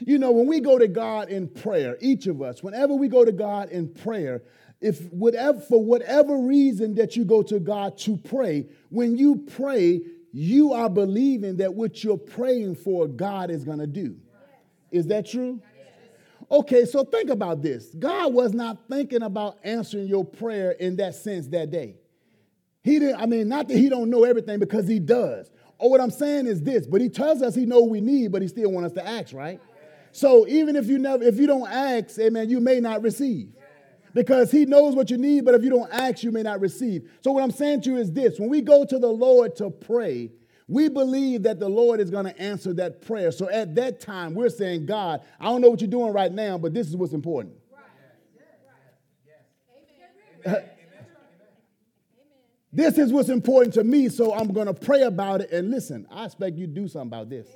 You 0.00 0.18
know, 0.18 0.32
when 0.32 0.46
we 0.46 0.60
go 0.60 0.78
to 0.78 0.86
God 0.86 1.30
in 1.30 1.48
prayer, 1.48 1.96
each 2.00 2.26
of 2.26 2.42
us, 2.42 2.62
whenever 2.62 2.94
we 2.94 3.08
go 3.08 3.24
to 3.24 3.32
God 3.32 3.70
in 3.70 3.88
prayer, 3.88 4.42
if 4.82 5.10
whatever 5.10 5.60
for 5.60 5.82
whatever 5.82 6.36
reason 6.36 6.96
that 6.96 7.16
you 7.16 7.24
go 7.24 7.42
to 7.44 7.58
God 7.58 7.96
to 7.98 8.18
pray, 8.18 8.66
when 8.90 9.16
you 9.16 9.36
pray, 9.56 10.02
you 10.36 10.72
are 10.72 10.90
believing 10.90 11.58
that 11.58 11.74
what 11.74 12.02
you're 12.02 12.18
praying 12.18 12.74
for, 12.74 13.06
God 13.06 13.52
is 13.52 13.62
going 13.62 13.78
to 13.78 13.86
do. 13.86 14.16
Is 14.90 15.06
that 15.06 15.26
true? 15.26 15.62
Okay, 16.50 16.86
so 16.86 17.04
think 17.04 17.30
about 17.30 17.62
this. 17.62 17.94
God 17.94 18.34
was 18.34 18.52
not 18.52 18.88
thinking 18.90 19.22
about 19.22 19.58
answering 19.62 20.08
your 20.08 20.24
prayer 20.24 20.72
in 20.72 20.96
that 20.96 21.14
sense 21.14 21.46
that 21.48 21.70
day. 21.70 21.94
He 22.82 22.98
didn't, 22.98 23.20
I 23.20 23.26
mean, 23.26 23.48
not 23.48 23.68
that 23.68 23.78
he 23.78 23.88
don't 23.88 24.10
know 24.10 24.24
everything 24.24 24.58
because 24.58 24.88
he 24.88 24.98
does. 24.98 25.52
Or 25.78 25.88
what 25.88 26.00
I'm 26.00 26.10
saying 26.10 26.48
is 26.48 26.60
this, 26.62 26.84
but 26.84 27.00
he 27.00 27.08
tells 27.08 27.40
us 27.40 27.54
he 27.54 27.64
know 27.64 27.82
we 27.84 28.00
need, 28.00 28.32
but 28.32 28.42
he 28.42 28.48
still 28.48 28.72
wants 28.72 28.88
us 28.88 29.04
to 29.04 29.08
ask, 29.08 29.32
right? 29.32 29.60
So 30.10 30.48
even 30.48 30.74
if 30.74 30.86
you 30.86 30.98
never, 30.98 31.22
if 31.22 31.38
you 31.38 31.46
don't 31.46 31.70
ask, 31.70 32.18
amen, 32.18 32.50
you 32.50 32.58
may 32.58 32.80
not 32.80 33.02
receive 33.02 33.52
because 34.14 34.50
he 34.50 34.64
knows 34.64 34.94
what 34.94 35.10
you 35.10 35.18
need, 35.18 35.44
but 35.44 35.54
if 35.54 35.62
you 35.62 35.70
don't 35.70 35.92
ask, 35.92 36.22
you 36.22 36.32
may 36.32 36.42
not 36.42 36.60
receive. 36.60 37.10
So, 37.22 37.32
what 37.32 37.42
I'm 37.42 37.50
saying 37.50 37.82
to 37.82 37.90
you 37.90 37.96
is 37.98 38.12
this 38.12 38.38
when 38.38 38.48
we 38.48 38.60
go 38.60 38.84
to 38.84 38.98
the 38.98 39.08
Lord 39.08 39.56
to 39.56 39.70
pray, 39.70 40.30
we 40.68 40.88
believe 40.88 41.42
that 41.42 41.60
the 41.60 41.68
Lord 41.68 42.00
is 42.00 42.10
going 42.10 42.24
to 42.24 42.38
answer 42.40 42.72
that 42.74 43.02
prayer. 43.02 43.32
So, 43.32 43.50
at 43.50 43.74
that 43.74 44.00
time, 44.00 44.34
we're 44.34 44.48
saying, 44.48 44.86
God, 44.86 45.22
I 45.38 45.46
don't 45.46 45.60
know 45.60 45.68
what 45.68 45.80
you're 45.80 45.90
doing 45.90 46.12
right 46.12 46.32
now, 46.32 46.56
but 46.56 46.72
this 46.72 46.88
is 46.88 46.96
what's 46.96 47.12
important. 47.12 47.54
This 52.72 52.98
is 52.98 53.12
what's 53.12 53.28
important 53.28 53.72
to 53.74 53.84
me, 53.84 54.08
so 54.08 54.34
I'm 54.34 54.52
going 54.52 54.66
to 54.66 54.74
pray 54.74 55.02
about 55.02 55.42
it. 55.42 55.52
And 55.52 55.70
listen, 55.70 56.08
I 56.10 56.24
expect 56.24 56.56
you 56.56 56.66
to 56.66 56.72
do 56.72 56.88
something 56.88 57.06
about 57.06 57.30
this. 57.30 57.46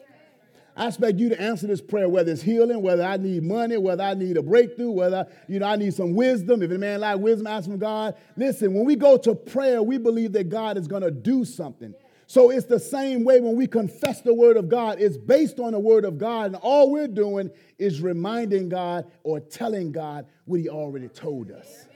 I 0.78 0.86
expect 0.86 1.18
you 1.18 1.28
to 1.30 1.40
answer 1.40 1.66
this 1.66 1.80
prayer, 1.80 2.08
whether 2.08 2.30
it's 2.30 2.40
healing, 2.40 2.82
whether 2.82 3.02
I 3.02 3.16
need 3.16 3.42
money, 3.42 3.76
whether 3.76 4.04
I 4.04 4.14
need 4.14 4.36
a 4.36 4.42
breakthrough, 4.42 4.92
whether 4.92 5.26
you 5.48 5.58
know 5.58 5.66
I 5.66 5.74
need 5.74 5.92
some 5.92 6.14
wisdom. 6.14 6.62
If 6.62 6.70
a 6.70 6.78
man 6.78 7.00
like 7.00 7.18
wisdom, 7.18 7.48
ask 7.48 7.68
from 7.68 7.78
God. 7.78 8.14
Listen, 8.36 8.72
when 8.74 8.84
we 8.84 8.94
go 8.94 9.16
to 9.16 9.34
prayer, 9.34 9.82
we 9.82 9.98
believe 9.98 10.30
that 10.34 10.48
God 10.48 10.78
is 10.78 10.86
going 10.86 11.02
to 11.02 11.10
do 11.10 11.44
something. 11.44 11.94
So 12.28 12.50
it's 12.50 12.66
the 12.66 12.78
same 12.78 13.24
way 13.24 13.40
when 13.40 13.56
we 13.56 13.66
confess 13.66 14.20
the 14.20 14.32
word 14.32 14.56
of 14.56 14.68
God. 14.68 15.00
It's 15.00 15.16
based 15.16 15.58
on 15.58 15.72
the 15.72 15.80
word 15.80 16.04
of 16.04 16.16
God, 16.16 16.46
and 16.46 16.56
all 16.56 16.92
we're 16.92 17.08
doing 17.08 17.50
is 17.76 18.00
reminding 18.00 18.68
God 18.68 19.10
or 19.24 19.40
telling 19.40 19.90
God 19.90 20.26
what 20.44 20.60
He 20.60 20.68
already 20.68 21.08
told 21.08 21.50
us. 21.50 21.86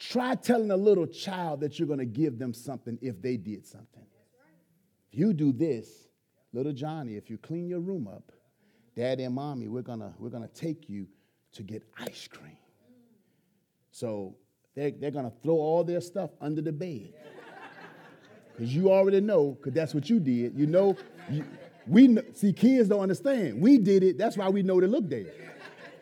Try 0.00 0.34
telling 0.34 0.72
a 0.72 0.76
little 0.76 1.06
child 1.06 1.60
that 1.60 1.78
you're 1.78 1.86
going 1.86 2.00
to 2.00 2.04
give 2.04 2.36
them 2.36 2.52
something 2.52 2.98
if 3.00 3.22
they 3.22 3.36
did 3.36 3.64
something. 3.64 4.06
If 5.12 5.18
you 5.20 5.32
do 5.32 5.52
this, 5.52 6.08
little 6.52 6.72
Johnny, 6.72 7.16
if 7.16 7.30
you 7.30 7.38
clean 7.38 7.68
your 7.68 7.80
room 7.80 8.08
up, 8.08 8.32
daddy 8.96 9.24
and 9.24 9.34
mommy, 9.34 9.68
we're 9.68 9.82
to 10.00 10.12
we're 10.18 10.30
to 10.46 10.54
take 10.54 10.88
you 10.88 11.06
to 11.52 11.62
get 11.62 11.82
ice 11.98 12.28
cream. 12.28 12.56
So 13.90 14.36
they're, 14.74 14.90
they're 14.92 15.10
to 15.24 15.32
throw 15.42 15.54
all 15.54 15.84
their 15.84 16.00
stuff 16.00 16.30
under 16.40 16.62
the 16.62 16.72
bed. 16.72 17.12
Because 18.52 18.74
you 18.74 18.90
already 18.90 19.20
know, 19.20 19.52
because 19.52 19.72
that's 19.72 19.94
what 19.94 20.08
you 20.08 20.20
did. 20.20 20.54
You 20.56 20.66
know, 20.66 20.96
you, 21.30 21.44
we 21.86 22.18
see 22.34 22.52
kids 22.52 22.88
don't 22.88 23.00
understand. 23.00 23.60
We 23.60 23.78
did 23.78 24.02
it. 24.02 24.18
That's 24.18 24.36
why 24.36 24.48
we 24.48 24.62
know 24.62 24.80
to 24.80 24.86
look 24.86 25.08
there 25.08 25.26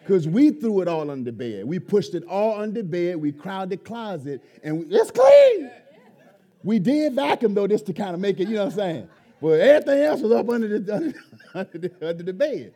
because 0.09 0.27
we 0.27 0.51
threw 0.51 0.81
it 0.81 0.89
all 0.89 1.11
under 1.11 1.31
bed. 1.31 1.67
We 1.67 1.79
pushed 1.79 2.15
it 2.15 2.25
all 2.25 2.59
under 2.59 2.83
bed. 2.83 3.17
We 3.17 3.31
crowded 3.31 3.69
the 3.69 3.77
closet, 3.77 4.43
and 4.63 4.79
we, 4.79 4.87
it's 4.97 5.11
clean. 5.11 5.71
We 6.63 6.79
did 6.79 7.13
vacuum 7.13 7.53
though, 7.53 7.67
just 7.67 7.85
to 7.87 7.93
kind 7.93 8.15
of 8.15 8.21
make 8.21 8.41
it, 8.41 8.49
you 8.49 8.55
know 8.55 8.65
what 8.65 8.73
I'm 8.73 8.79
saying? 8.79 9.09
But 9.41 9.61
everything 9.61 10.03
else 10.03 10.21
was 10.21 10.33
up 10.33 10.49
under 10.49 10.79
the, 10.79 10.95
under, 10.95 11.15
under 11.55 11.79
the, 11.79 12.09
under 12.09 12.23
the 12.23 12.33
bed. 12.33 12.75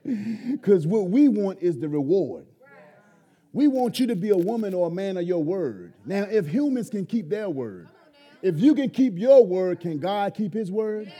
Because 0.52 0.87
what 0.87 1.09
we 1.09 1.28
want 1.28 1.61
is 1.61 1.78
the 1.78 1.88
reward. 1.88 2.47
We 3.52 3.69
want 3.69 4.00
you 4.00 4.07
to 4.07 4.16
be 4.16 4.31
a 4.31 4.37
woman 4.37 4.73
or 4.73 4.87
a 4.87 4.90
man 4.90 5.16
of 5.16 5.25
your 5.25 5.42
word. 5.42 5.92
Now, 6.07 6.23
if 6.23 6.47
humans 6.47 6.88
can 6.88 7.04
keep 7.04 7.28
their 7.28 7.50
word, 7.50 7.88
if 8.40 8.59
you 8.59 8.75
can 8.75 8.90
keep 8.90 9.19
your 9.19 9.45
word, 9.45 9.81
can 9.81 9.99
God 9.99 10.35
keep 10.35 10.54
his 10.54 10.71
word? 10.71 11.12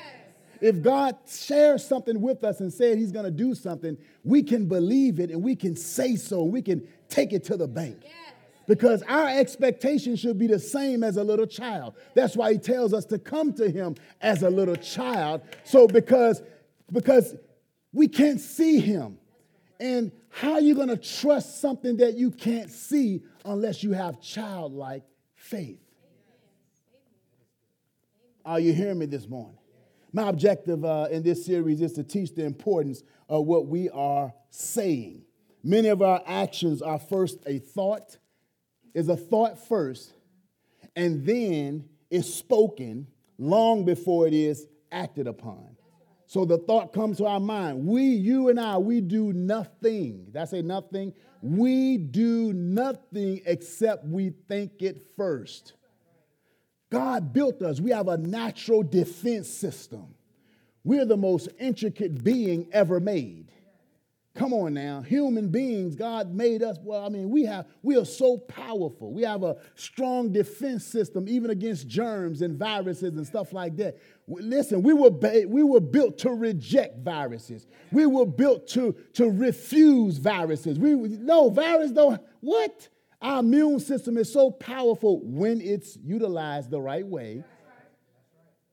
If 0.61 0.81
God 0.81 1.17
shares 1.29 1.85
something 1.85 2.21
with 2.21 2.45
us 2.45 2.61
and 2.61 2.73
said 2.73 2.97
he's 2.97 3.13
going 3.13 3.25
to 3.25 3.31
do 3.31 3.55
something, 3.55 3.99
we 4.25 4.43
can 4.43 4.67
believe 4.67 5.19
it 5.19 5.31
and 5.31 5.43
we 5.43 5.57
can 5.57 5.77
say 5.77 6.17
so. 6.17 6.45
We 6.45 6.63
can 6.63 6.87
take 7.09 7.33
it 7.33 7.45
to 7.45 7.57
the 7.57 7.67
bank. 7.67 8.03
Because 8.73 9.03
our 9.03 9.29
expectation 9.29 10.17
should 10.17 10.39
be 10.39 10.47
the 10.47 10.59
same 10.59 11.05
as 11.05 11.19
a 11.19 11.23
little 11.23 11.45
child. 11.45 11.93
That's 12.15 12.35
why 12.35 12.55
he 12.55 12.59
tells 12.59 12.95
us 12.95 13.05
to 13.07 13.19
come 13.19 13.53
to 13.53 13.71
him 13.71 13.97
as 14.23 14.43
a 14.43 14.49
little 14.49 14.77
child. 14.77 15.43
So 15.63 15.87
because 15.87 16.43
because 16.91 17.37
we 17.93 18.09
can't 18.09 18.41
see 18.41 18.81
him. 18.81 19.19
And 19.79 20.11
how 20.31 20.53
are 20.53 20.63
you 20.63 20.75
going 20.75 20.89
to 20.89 20.97
trust 20.97 21.61
something 21.61 21.99
that 21.99 22.15
you 22.15 22.31
can't 22.31 22.71
see 22.71 23.21
unless 23.45 23.83
you 23.83 23.93
have 23.93 24.23
childlike 24.23 25.03
faith? 25.35 25.83
Are 28.43 28.59
you 28.59 28.73
hearing 28.73 29.01
me 29.01 29.05
this 29.05 29.29
morning? 29.29 29.59
My 30.15 30.31
objective 30.31 30.83
uh, 30.83 31.09
in 31.11 31.23
this 31.23 31.45
series 31.45 31.83
is 31.83 31.93
to 31.93 32.05
teach 32.05 32.35
the 32.35 32.47
importance 32.47 33.03
of 33.29 33.45
what 33.45 33.67
we 33.67 33.91
are 33.91 34.33
saying. 34.49 35.25
Many 35.63 35.89
of 35.89 36.01
our 36.01 36.23
actions 36.27 36.81
are 36.81 36.99
first 36.99 37.37
a 37.45 37.59
thought, 37.59 38.17
is 38.95 39.09
a 39.09 39.17
thought 39.17 39.59
first, 39.67 40.13
and 40.95 41.25
then 41.25 41.89
is 42.11 42.33
spoken 42.33 43.07
long 43.39 43.85
before 43.85 44.27
it 44.27 44.35
is 44.35 44.67
acted 44.91 45.27
upon. 45.27 45.77
So 46.27 46.45
the 46.45 46.59
thought 46.59 46.93
comes 46.93 47.19
to 47.19 47.27
our 47.27 47.41
mind. 47.41 47.87
We, 47.87 48.05
you 48.05 48.49
and 48.49 48.59
I, 48.59 48.79
we 48.79 49.01
do 49.01 49.33
nothing. 49.33 50.27
Did 50.27 50.37
I 50.37 50.45
say 50.47 50.63
nothing? 50.63 51.13
We 51.43 51.99
do 51.99 52.53
nothing 52.53 53.43
except 53.45 54.07
we 54.07 54.31
think 54.49 54.81
it 54.81 55.03
first. 55.17 55.75
God 56.91 57.33
built 57.33 57.61
us. 57.63 57.81
We 57.81 57.91
have 57.91 58.09
a 58.09 58.17
natural 58.17 58.83
defense 58.83 59.49
system. 59.49 60.15
We're 60.85 61.05
the 61.05 61.17
most 61.17 61.49
intricate 61.59 62.23
being 62.23 62.69
ever 62.73 63.01
made. 63.01 63.51
Come 64.35 64.55
on 64.55 64.73
now, 64.73 65.03
human 65.03 65.49
beings, 65.49 65.95
God 65.95 66.33
made 66.33 66.63
us. 66.63 66.79
Well, 66.83 67.05
I 67.05 67.11
mean, 67.11 67.29
we 67.29 67.45
have 67.45 67.67
we 67.83 67.99
are 67.99 68.05
so 68.07 68.39
powerful. 68.39 69.13
We 69.13 69.23
have 69.25 69.43
a 69.43 69.57
strong 69.75 70.33
defense 70.33 70.87
system, 70.87 71.29
even 71.29 71.51
against 71.51 71.87
germs 71.87 72.41
and 72.41 72.57
viruses 72.59 73.15
and 73.15 73.27
stuff 73.27 73.53
like 73.53 73.77
that. 73.77 73.99
Listen, 74.27 74.83
we 74.83 74.95
were 74.95 75.11
we 75.11 75.63
were 75.63 75.81
built 75.81 76.17
to 76.19 76.31
reject 76.31 77.05
viruses. 77.05 77.67
We 77.91 78.07
were 78.07 78.25
built 78.25 78.69
to 78.69 78.97
to 79.15 79.31
refuse 79.31 80.17
viruses. 80.17 80.79
We 80.79 80.95
no 80.95 81.51
virus 81.51 81.91
don't 81.91 82.19
what 82.41 82.89
our 83.21 83.41
immune 83.41 83.81
system 83.81 84.17
is 84.17 84.33
so 84.33 84.51
powerful 84.51 85.21
when 85.25 85.61
it's 85.61 85.99
utilized 86.03 86.71
the 86.71 86.81
right 86.81 87.07
way. 87.07 87.45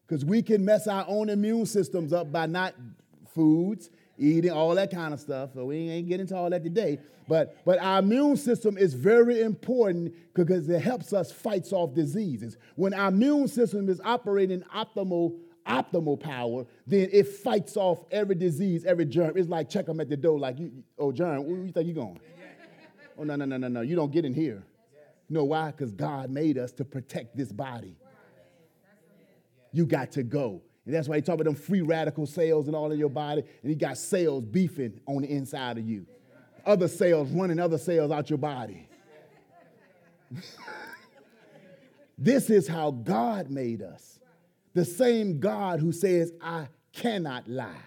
Because 0.07 0.23
we 0.23 0.41
can 0.41 0.63
mess 0.63 0.87
our 0.87 1.03
own 1.07 1.29
immune 1.29 1.65
systems 1.65 2.13
up 2.13 2.31
by 2.31 2.47
not 2.47 2.73
foods, 3.35 3.89
eating, 4.19 4.51
all 4.51 4.75
that 4.75 4.91
kind 4.91 5.13
of 5.13 5.19
stuff. 5.19 5.51
So 5.53 5.65
we 5.65 5.89
ain't 5.89 6.07
getting 6.07 6.21
into 6.21 6.35
all 6.35 6.49
that 6.49 6.63
today. 6.63 6.99
But, 7.27 7.63
but 7.63 7.79
our 7.79 7.99
immune 7.99 8.37
system 8.37 8.77
is 8.77 8.93
very 8.93 9.41
important 9.41 10.13
because 10.33 10.67
it 10.67 10.81
helps 10.81 11.13
us 11.13 11.31
fight 11.31 11.71
off 11.71 11.93
diseases. 11.93 12.57
When 12.75 12.93
our 12.93 13.09
immune 13.09 13.47
system 13.47 13.87
is 13.89 14.01
operating 14.03 14.61
optimal 14.75 15.37
optimal 15.67 16.19
power, 16.19 16.65
then 16.87 17.09
it 17.11 17.27
fights 17.27 17.77
off 17.77 18.03
every 18.09 18.33
disease, 18.33 18.85
every 18.85 19.05
germ. 19.05 19.33
It's 19.35 19.49
like 19.49 19.69
check 19.69 19.85
them 19.85 19.99
at 19.99 20.09
the 20.09 20.17
door, 20.17 20.39
like, 20.39 20.57
you, 20.57 20.71
oh, 20.97 21.11
germ, 21.11 21.45
where 21.45 21.63
you 21.63 21.71
think 21.71 21.87
you 21.87 21.93
going? 21.93 22.19
Oh, 23.17 23.23
no, 23.23 23.35
no, 23.35 23.45
no, 23.45 23.57
no, 23.57 23.67
no. 23.67 23.81
You 23.81 23.95
don't 23.95 24.11
get 24.11 24.25
in 24.25 24.33
here. 24.33 24.63
You 25.27 25.35
know 25.35 25.43
why? 25.43 25.69
Because 25.69 25.91
God 25.91 26.31
made 26.31 26.57
us 26.57 26.71
to 26.73 26.85
protect 26.85 27.37
this 27.37 27.51
body. 27.51 27.95
You 29.71 29.85
got 29.85 30.13
to 30.13 30.23
go. 30.23 30.63
And 30.89 30.95
that's 30.95 31.07
why 31.07 31.17
he 31.17 31.21
talk 31.21 31.35
about 31.35 31.43
them 31.43 31.53
free 31.53 31.81
radical 31.81 32.25
cells 32.25 32.65
and 32.65 32.75
all 32.75 32.91
in 32.91 32.97
your 32.97 33.11
body. 33.11 33.43
And 33.61 33.69
he 33.69 33.75
got 33.75 33.95
cells 33.95 34.43
beefing 34.43 34.99
on 35.05 35.21
the 35.21 35.29
inside 35.29 35.77
of 35.77 35.87
you. 35.87 36.07
Other 36.65 36.87
cells 36.87 37.29
running 37.29 37.59
other 37.59 37.77
cells 37.77 38.09
out 38.09 38.27
your 38.27 38.39
body. 38.39 38.89
this 42.17 42.49
is 42.49 42.67
how 42.67 42.89
God 42.89 43.51
made 43.51 43.83
us. 43.83 44.17
The 44.73 44.83
same 44.83 45.39
God 45.39 45.79
who 45.79 45.91
says, 45.91 46.33
I 46.41 46.69
cannot 46.91 47.47
lie. 47.47 47.85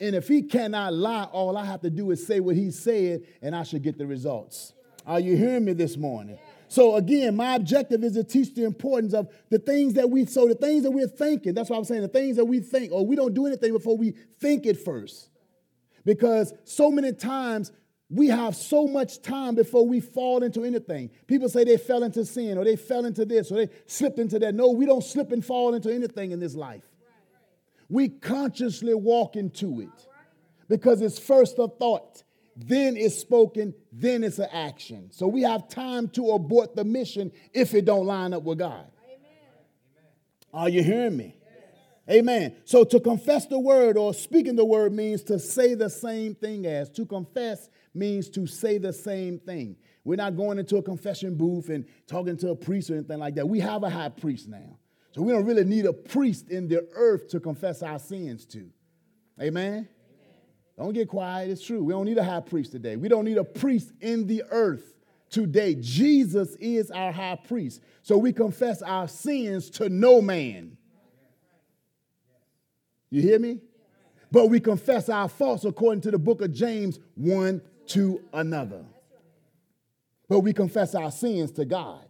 And 0.00 0.16
if 0.16 0.26
he 0.26 0.40
cannot 0.40 0.94
lie, 0.94 1.24
all 1.24 1.58
I 1.58 1.66
have 1.66 1.82
to 1.82 1.90
do 1.90 2.12
is 2.12 2.26
say 2.26 2.40
what 2.40 2.56
he 2.56 2.70
said, 2.70 3.24
and 3.42 3.54
I 3.54 3.64
should 3.64 3.82
get 3.82 3.98
the 3.98 4.06
results. 4.06 4.72
Are 5.06 5.20
you 5.20 5.36
hearing 5.36 5.66
me 5.66 5.74
this 5.74 5.98
morning? 5.98 6.38
So 6.74 6.96
again, 6.96 7.36
my 7.36 7.54
objective 7.54 8.02
is 8.02 8.14
to 8.14 8.24
teach 8.24 8.54
the 8.54 8.64
importance 8.64 9.14
of 9.14 9.28
the 9.48 9.58
things 9.58 9.94
that 9.94 10.10
we 10.10 10.26
so 10.26 10.48
the 10.48 10.54
things 10.54 10.82
that 10.82 10.90
we're 10.90 11.06
thinking. 11.06 11.54
That's 11.54 11.70
why 11.70 11.76
I'm 11.76 11.84
saying 11.84 12.02
the 12.02 12.08
things 12.08 12.36
that 12.36 12.44
we 12.44 12.60
think, 12.60 12.92
or 12.92 13.06
we 13.06 13.14
don't 13.14 13.32
do 13.32 13.46
anything 13.46 13.72
before 13.72 13.96
we 13.96 14.14
think 14.40 14.66
it 14.66 14.78
first. 14.84 15.28
Because 16.04 16.52
so 16.64 16.90
many 16.90 17.12
times 17.12 17.70
we 18.10 18.26
have 18.28 18.56
so 18.56 18.86
much 18.86 19.22
time 19.22 19.54
before 19.54 19.86
we 19.86 20.00
fall 20.00 20.42
into 20.42 20.64
anything. 20.64 21.10
People 21.26 21.48
say 21.48 21.64
they 21.64 21.76
fell 21.76 22.02
into 22.02 22.24
sin, 22.24 22.58
or 22.58 22.64
they 22.64 22.76
fell 22.76 23.04
into 23.04 23.24
this, 23.24 23.52
or 23.52 23.54
they 23.54 23.68
slipped 23.86 24.18
into 24.18 24.38
that. 24.40 24.54
No, 24.54 24.70
we 24.70 24.84
don't 24.84 25.04
slip 25.04 25.32
and 25.32 25.44
fall 25.44 25.74
into 25.74 25.92
anything 25.92 26.32
in 26.32 26.40
this 26.40 26.54
life 26.54 26.84
we 27.88 28.08
consciously 28.08 28.94
walk 28.94 29.36
into 29.36 29.80
it 29.80 30.08
because 30.68 31.00
it's 31.02 31.18
first 31.18 31.58
a 31.58 31.68
thought, 31.68 32.22
then 32.56 32.96
it's 32.96 33.18
spoken, 33.18 33.74
then 33.92 34.22
it's 34.22 34.38
an 34.38 34.48
action. 34.52 35.10
So 35.10 35.26
we 35.26 35.42
have 35.42 35.68
time 35.68 36.08
to 36.10 36.30
abort 36.30 36.76
the 36.76 36.84
mission 36.84 37.32
if 37.52 37.74
it 37.74 37.84
don't 37.84 38.06
line 38.06 38.32
up 38.32 38.42
with 38.42 38.58
God. 38.58 38.86
Amen. 39.04 40.06
Are 40.52 40.68
you 40.68 40.82
hearing 40.82 41.16
me? 41.16 41.36
Yes. 42.06 42.18
Amen. 42.18 42.56
So 42.64 42.84
to 42.84 43.00
confess 43.00 43.46
the 43.46 43.58
word 43.58 43.96
or 43.96 44.14
speaking 44.14 44.56
the 44.56 44.64
word 44.64 44.92
means 44.92 45.22
to 45.24 45.38
say 45.38 45.74
the 45.74 45.90
same 45.90 46.34
thing 46.34 46.66
as. 46.66 46.90
To 46.90 47.06
confess 47.06 47.68
means 47.92 48.28
to 48.30 48.46
say 48.46 48.78
the 48.78 48.92
same 48.92 49.38
thing. 49.40 49.76
We're 50.04 50.16
not 50.16 50.36
going 50.36 50.58
into 50.58 50.76
a 50.76 50.82
confession 50.82 51.36
booth 51.36 51.70
and 51.70 51.86
talking 52.06 52.36
to 52.38 52.50
a 52.50 52.56
priest 52.56 52.90
or 52.90 52.94
anything 52.94 53.18
like 53.18 53.34
that. 53.36 53.48
We 53.48 53.60
have 53.60 53.82
a 53.82 53.90
high 53.90 54.10
priest 54.10 54.48
now. 54.48 54.78
So 55.12 55.22
we 55.22 55.32
don't 55.32 55.44
really 55.44 55.64
need 55.64 55.86
a 55.86 55.92
priest 55.92 56.50
in 56.50 56.68
the 56.68 56.86
earth 56.92 57.28
to 57.28 57.40
confess 57.40 57.82
our 57.82 57.98
sins 57.98 58.44
to. 58.46 58.68
Amen? 59.40 59.88
Don't 60.76 60.92
get 60.92 61.08
quiet. 61.08 61.50
It's 61.50 61.64
true. 61.64 61.82
We 61.84 61.92
don't 61.92 62.04
need 62.04 62.18
a 62.18 62.24
high 62.24 62.40
priest 62.40 62.72
today. 62.72 62.96
We 62.96 63.08
don't 63.08 63.24
need 63.24 63.38
a 63.38 63.44
priest 63.44 63.92
in 64.00 64.26
the 64.26 64.42
earth 64.50 64.94
today. 65.30 65.76
Jesus 65.76 66.56
is 66.56 66.90
our 66.90 67.12
high 67.12 67.36
priest. 67.36 67.80
So 68.02 68.18
we 68.18 68.32
confess 68.32 68.82
our 68.82 69.06
sins 69.06 69.70
to 69.70 69.88
no 69.88 70.20
man. 70.20 70.76
You 73.10 73.22
hear 73.22 73.38
me? 73.38 73.60
But 74.32 74.48
we 74.48 74.58
confess 74.58 75.08
our 75.08 75.28
faults 75.28 75.64
according 75.64 76.00
to 76.02 76.10
the 76.10 76.18
book 76.18 76.40
of 76.40 76.52
James 76.52 76.98
one 77.14 77.62
to 77.88 78.20
another. 78.32 78.84
but 80.28 80.40
we 80.40 80.52
confess 80.52 80.94
our 80.94 81.12
sins 81.12 81.52
to 81.52 81.64
God 81.64 82.04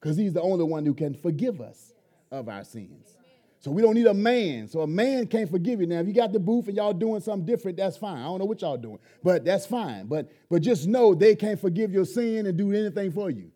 because 0.00 0.16
He's 0.16 0.32
the 0.32 0.42
only 0.42 0.64
one 0.64 0.84
who 0.84 0.94
can 0.94 1.14
forgive 1.14 1.60
us 1.60 1.92
of 2.32 2.48
our 2.48 2.64
sins. 2.64 3.16
So 3.64 3.70
we 3.70 3.80
don't 3.80 3.94
need 3.94 4.06
a 4.06 4.12
man. 4.12 4.68
So 4.68 4.82
a 4.82 4.86
man 4.86 5.26
can't 5.26 5.50
forgive 5.50 5.80
you. 5.80 5.86
Now, 5.86 6.00
if 6.00 6.06
you 6.06 6.12
got 6.12 6.34
the 6.34 6.38
booth 6.38 6.68
and 6.68 6.76
y'all 6.76 6.92
doing 6.92 7.22
something 7.22 7.46
different, 7.46 7.78
that's 7.78 7.96
fine. 7.96 8.18
I 8.18 8.24
don't 8.24 8.38
know 8.38 8.44
what 8.44 8.60
y'all 8.60 8.76
doing, 8.76 8.98
but 9.22 9.42
that's 9.42 9.64
fine. 9.64 10.04
But 10.04 10.30
but 10.50 10.60
just 10.60 10.86
know 10.86 11.14
they 11.14 11.34
can't 11.34 11.58
forgive 11.58 11.90
your 11.90 12.04
sin 12.04 12.44
and 12.44 12.58
do 12.58 12.72
anything 12.72 13.10
for 13.10 13.30
you. 13.30 13.50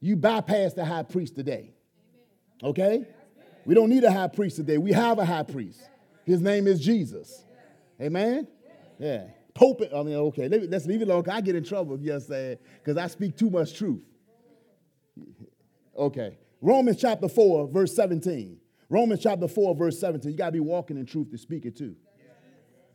You 0.00 0.14
bypass 0.14 0.74
the 0.74 0.84
high 0.84 1.02
priest 1.02 1.34
today. 1.34 1.74
Okay? 2.62 3.04
We 3.64 3.74
don't 3.74 3.90
need 3.90 4.04
a 4.04 4.12
high 4.12 4.28
priest 4.28 4.54
today. 4.54 4.78
We 4.78 4.92
have 4.92 5.18
a 5.18 5.24
high 5.24 5.42
priest. 5.42 5.80
His 6.24 6.40
name 6.40 6.68
is 6.68 6.78
Jesus. 6.78 7.44
Amen? 8.00 8.46
Yeah. 9.00 9.24
Pope, 9.52 9.82
I 9.92 10.02
mean, 10.04 10.14
okay, 10.14 10.46
let's 10.46 10.86
leave 10.86 11.02
it 11.02 11.08
alone. 11.08 11.24
I 11.28 11.40
get 11.40 11.56
in 11.56 11.64
trouble, 11.64 11.98
you 11.98 12.12
understand, 12.12 12.58
because 12.78 12.96
I 12.96 13.08
speak 13.08 13.36
too 13.36 13.50
much 13.50 13.74
truth. 13.74 14.04
Okay. 15.96 16.38
Romans 16.60 16.98
chapter 17.00 17.28
4, 17.28 17.66
verse 17.66 17.96
17. 17.96 18.59
Romans 18.90 19.22
chapter 19.22 19.46
4, 19.46 19.76
verse 19.76 19.98
17. 20.00 20.32
You 20.32 20.36
got 20.36 20.46
to 20.46 20.52
be 20.52 20.60
walking 20.60 20.98
in 20.98 21.06
truth 21.06 21.30
to 21.30 21.38
speak 21.38 21.64
it 21.64 21.76
too. 21.76 21.94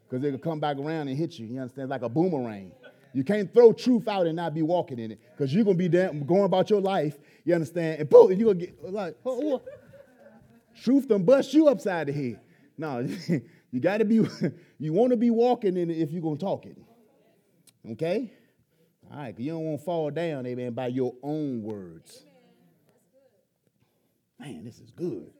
Because 0.07 0.23
it 0.23 0.31
could 0.31 0.41
come 0.41 0.59
back 0.59 0.77
around 0.77 1.07
and 1.07 1.17
hit 1.17 1.39
you. 1.39 1.47
You 1.47 1.61
understand? 1.61 1.89
Like 1.89 2.03
a 2.03 2.09
boomerang. 2.09 2.73
You 3.13 3.23
can't 3.23 3.51
throw 3.53 3.71
truth 3.71 4.09
out 4.09 4.27
and 4.27 4.35
not 4.35 4.53
be 4.53 4.61
walking 4.61 4.99
in 4.99 5.13
it. 5.13 5.19
Because 5.31 5.53
you're 5.53 5.63
going 5.63 5.77
to 5.77 5.89
be 5.89 6.25
going 6.25 6.43
about 6.43 6.69
your 6.69 6.81
life, 6.81 7.17
you 7.45 7.55
understand? 7.55 8.01
And 8.01 8.09
boom, 8.09 8.29
you're 8.33 8.53
going 8.53 8.59
to 8.59 8.65
get 8.65 8.93
like, 8.93 9.15
oh, 9.25 9.53
oh. 9.55 9.61
truth 10.83 11.07
done 11.07 11.23
bust 11.23 11.53
you 11.53 11.69
upside 11.69 12.07
the 12.07 12.13
head. 12.13 12.41
No, 12.77 13.07
you 13.71 13.79
got 13.79 13.99
to 13.99 14.05
be, 14.05 14.15
you 14.79 14.91
want 14.91 15.11
to 15.11 15.17
be 15.17 15.29
walking 15.29 15.77
in 15.77 15.89
it 15.89 15.97
if 15.97 16.11
you're 16.11 16.21
going 16.21 16.37
to 16.37 16.43
talk 16.43 16.65
it. 16.65 16.77
Okay? 17.91 18.33
All 19.09 19.17
right, 19.17 19.39
you 19.39 19.51
don't 19.51 19.63
want 19.63 19.79
to 19.79 19.85
fall 19.85 20.11
down, 20.11 20.45
amen, 20.45 20.73
by 20.73 20.87
your 20.87 21.13
own 21.23 21.63
words. 21.63 22.25
Man, 24.39 24.65
this 24.65 24.79
is 24.79 24.91
good. 24.91 25.31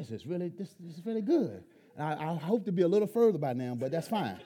This 0.00 0.10
is 0.12 0.26
really, 0.26 0.48
this, 0.48 0.74
this 0.80 0.96
is 0.96 1.04
really 1.04 1.20
good. 1.20 1.62
I, 1.98 2.14
I, 2.14 2.34
hope 2.34 2.64
to 2.64 2.72
be 2.72 2.80
a 2.80 2.88
little 2.88 3.06
further 3.06 3.36
by 3.36 3.52
now, 3.52 3.74
but 3.74 3.90
that's 3.90 4.08
fine. 4.08 4.38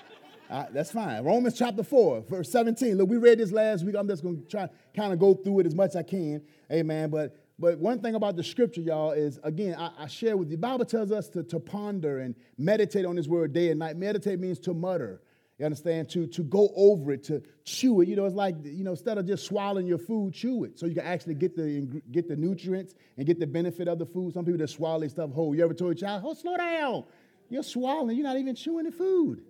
Uh, 0.50 0.64
that's 0.73 0.90
fine. 0.90 1.23
Romans 1.23 1.56
chapter 1.56 1.84
4, 1.84 2.25
verse 2.28 2.50
17. 2.50 2.96
Look, 2.96 3.08
we 3.08 3.18
read 3.18 3.38
this 3.38 3.52
last 3.52 3.84
week. 3.84 3.94
I'm 3.96 4.08
just 4.08 4.25
going 4.25 4.42
to 4.42 4.49
try 4.49 4.68
kind 4.96 5.12
of 5.12 5.20
go 5.20 5.32
through 5.32 5.61
it 5.61 5.66
as 5.66 5.75
much 5.76 5.90
as 5.90 5.96
I 5.96 6.02
can. 6.02 6.42
Amen. 6.73 7.08
But 7.08 7.37
but 7.56 7.78
one 7.78 8.00
thing 8.00 8.16
about 8.16 8.34
the 8.34 8.42
scripture, 8.42 8.80
y'all, 8.80 9.12
is 9.12 9.38
again, 9.44 9.76
I, 9.78 9.92
I 9.96 10.06
share 10.08 10.37
with 10.37 10.50
you. 10.50 10.56
The 10.56 10.61
Bible 10.61 10.87
tells 10.87 11.12
us 11.12 11.28
to, 11.28 11.44
to 11.44 11.61
ponder 11.61 12.18
and 12.18 12.34
meditate 12.58 13.04
on 13.04 13.14
this 13.14 13.28
word 13.28 13.52
day 13.52 13.70
and 13.70 13.78
night. 13.78 13.96
Meditate 13.96 14.40
means 14.40 14.58
to 14.61 14.75
mutter. 14.75 15.23
You 15.58 15.66
understand? 15.66 16.08
To, 16.11 16.26
to 16.26 16.42
go 16.42 16.70
over 16.75 17.12
it, 17.12 17.23
to 17.25 17.42
chew 17.64 18.00
it. 18.00 18.08
You 18.08 18.16
know, 18.16 18.25
it's 18.25 18.34
like, 18.34 18.56
you 18.64 18.82
know, 18.82 18.90
instead 18.90 19.18
of 19.18 19.26
just 19.26 19.46
swallowing 19.46 19.87
your 19.87 19.99
food, 19.99 20.34
chew 20.34 20.64
it. 20.64 20.78
So 20.78 20.87
you 20.87 20.94
can 20.94 21.04
actually 21.04 21.34
get 21.34 21.54
the, 21.54 22.02
get 22.11 22.28
the 22.28 22.34
nutrients 22.34 22.94
and 23.16 23.25
get 23.25 23.38
the 23.38 23.46
benefit 23.46 23.87
of 23.87 23.99
the 23.99 24.06
food. 24.06 24.34
Some 24.34 24.44
people 24.44 24.58
just 24.58 24.75
swallow 24.75 25.06
stuff 25.06 25.30
whole. 25.30 25.54
You 25.54 25.62
ever 25.62 25.75
told 25.75 26.00
your 26.00 26.08
child, 26.08 26.25
oh, 26.26 26.34
slow 26.34 26.56
down. 26.56 27.04
You're 27.50 27.62
swallowing. 27.62 28.16
You're 28.16 28.26
not 28.26 28.37
even 28.37 28.56
chewing 28.56 28.84
the 28.84 28.92
food. 28.92 29.42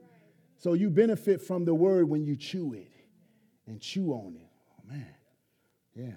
So 0.58 0.74
you 0.74 0.90
benefit 0.90 1.40
from 1.40 1.64
the 1.64 1.74
word 1.74 2.08
when 2.08 2.24
you 2.24 2.36
chew 2.36 2.74
it 2.74 2.90
and 3.66 3.80
chew 3.80 4.12
on 4.12 4.36
it. 4.36 4.50
Oh, 4.72 4.92
man. 4.92 5.14
Yeah. 5.94 6.12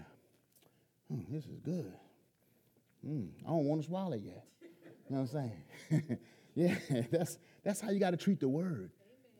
Hmm, 1.09 1.33
this 1.33 1.45
is 1.45 1.59
good. 1.59 1.93
Hmm, 3.05 3.27
I 3.45 3.49
don't 3.49 3.65
want 3.65 3.81
to 3.81 3.87
swallow 3.87 4.17
yet. 4.17 4.45
You 5.09 5.15
know 5.15 5.21
what 5.21 5.33
I'm 5.33 5.51
saying? 5.89 6.19
yeah, 6.55 6.75
that's, 7.11 7.37
that's 7.63 7.79
how 7.79 7.91
you 7.91 7.99
got 7.99 8.11
to 8.11 8.17
treat 8.17 8.41
the 8.41 8.49
word. 8.49 8.91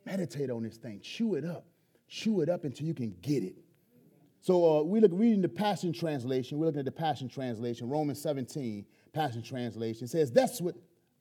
Meditate 0.07 0.49
on 0.49 0.63
this 0.63 0.77
thing. 0.77 1.01
Chew 1.01 1.35
it 1.35 1.43
up. 1.43 1.65
Chew 2.07 2.39
it 2.39 2.47
up 2.47 2.63
until 2.63 2.87
you 2.87 2.93
can 2.93 3.13
get 3.21 3.43
it. 3.43 3.55
So 4.39 4.79
uh, 4.79 4.83
we 4.83 5.01
look 5.01 5.11
reading 5.13 5.41
the 5.41 5.49
Passion 5.49 5.91
Translation. 5.91 6.57
We're 6.57 6.67
looking 6.67 6.79
at 6.79 6.85
the 6.85 6.91
Passion 6.91 7.27
Translation, 7.27 7.89
Romans 7.89 8.21
17, 8.21 8.85
Passion 9.11 9.43
Translation. 9.43 10.07
Says, 10.07 10.31
that's 10.31 10.61
what 10.61 10.75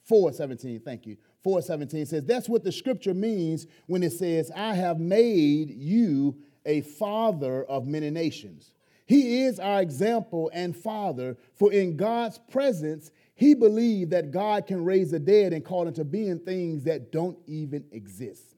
417, 0.04 0.80
thank 0.80 1.04
you. 1.04 1.16
417 1.42 2.06
says, 2.06 2.24
that's 2.24 2.48
what 2.48 2.62
the 2.62 2.70
scripture 2.70 3.14
means 3.14 3.66
when 3.86 4.04
it 4.04 4.12
says, 4.12 4.52
I 4.54 4.74
have 4.74 5.00
made 5.00 5.70
you 5.70 6.36
a 6.64 6.82
father 6.82 7.64
of 7.64 7.88
many 7.88 8.10
nations. 8.10 8.72
He 9.06 9.42
is 9.42 9.58
our 9.58 9.82
example 9.82 10.48
and 10.54 10.76
father, 10.76 11.36
for 11.54 11.72
in 11.72 11.96
God's 11.96 12.38
presence, 12.50 13.10
he 13.34 13.54
believed 13.54 14.12
that 14.12 14.30
God 14.30 14.68
can 14.68 14.84
raise 14.84 15.10
the 15.10 15.18
dead 15.18 15.52
and 15.52 15.64
call 15.64 15.88
into 15.88 16.04
being 16.04 16.38
things 16.38 16.84
that 16.84 17.10
don't 17.10 17.38
even 17.46 17.84
exist. 17.90 18.55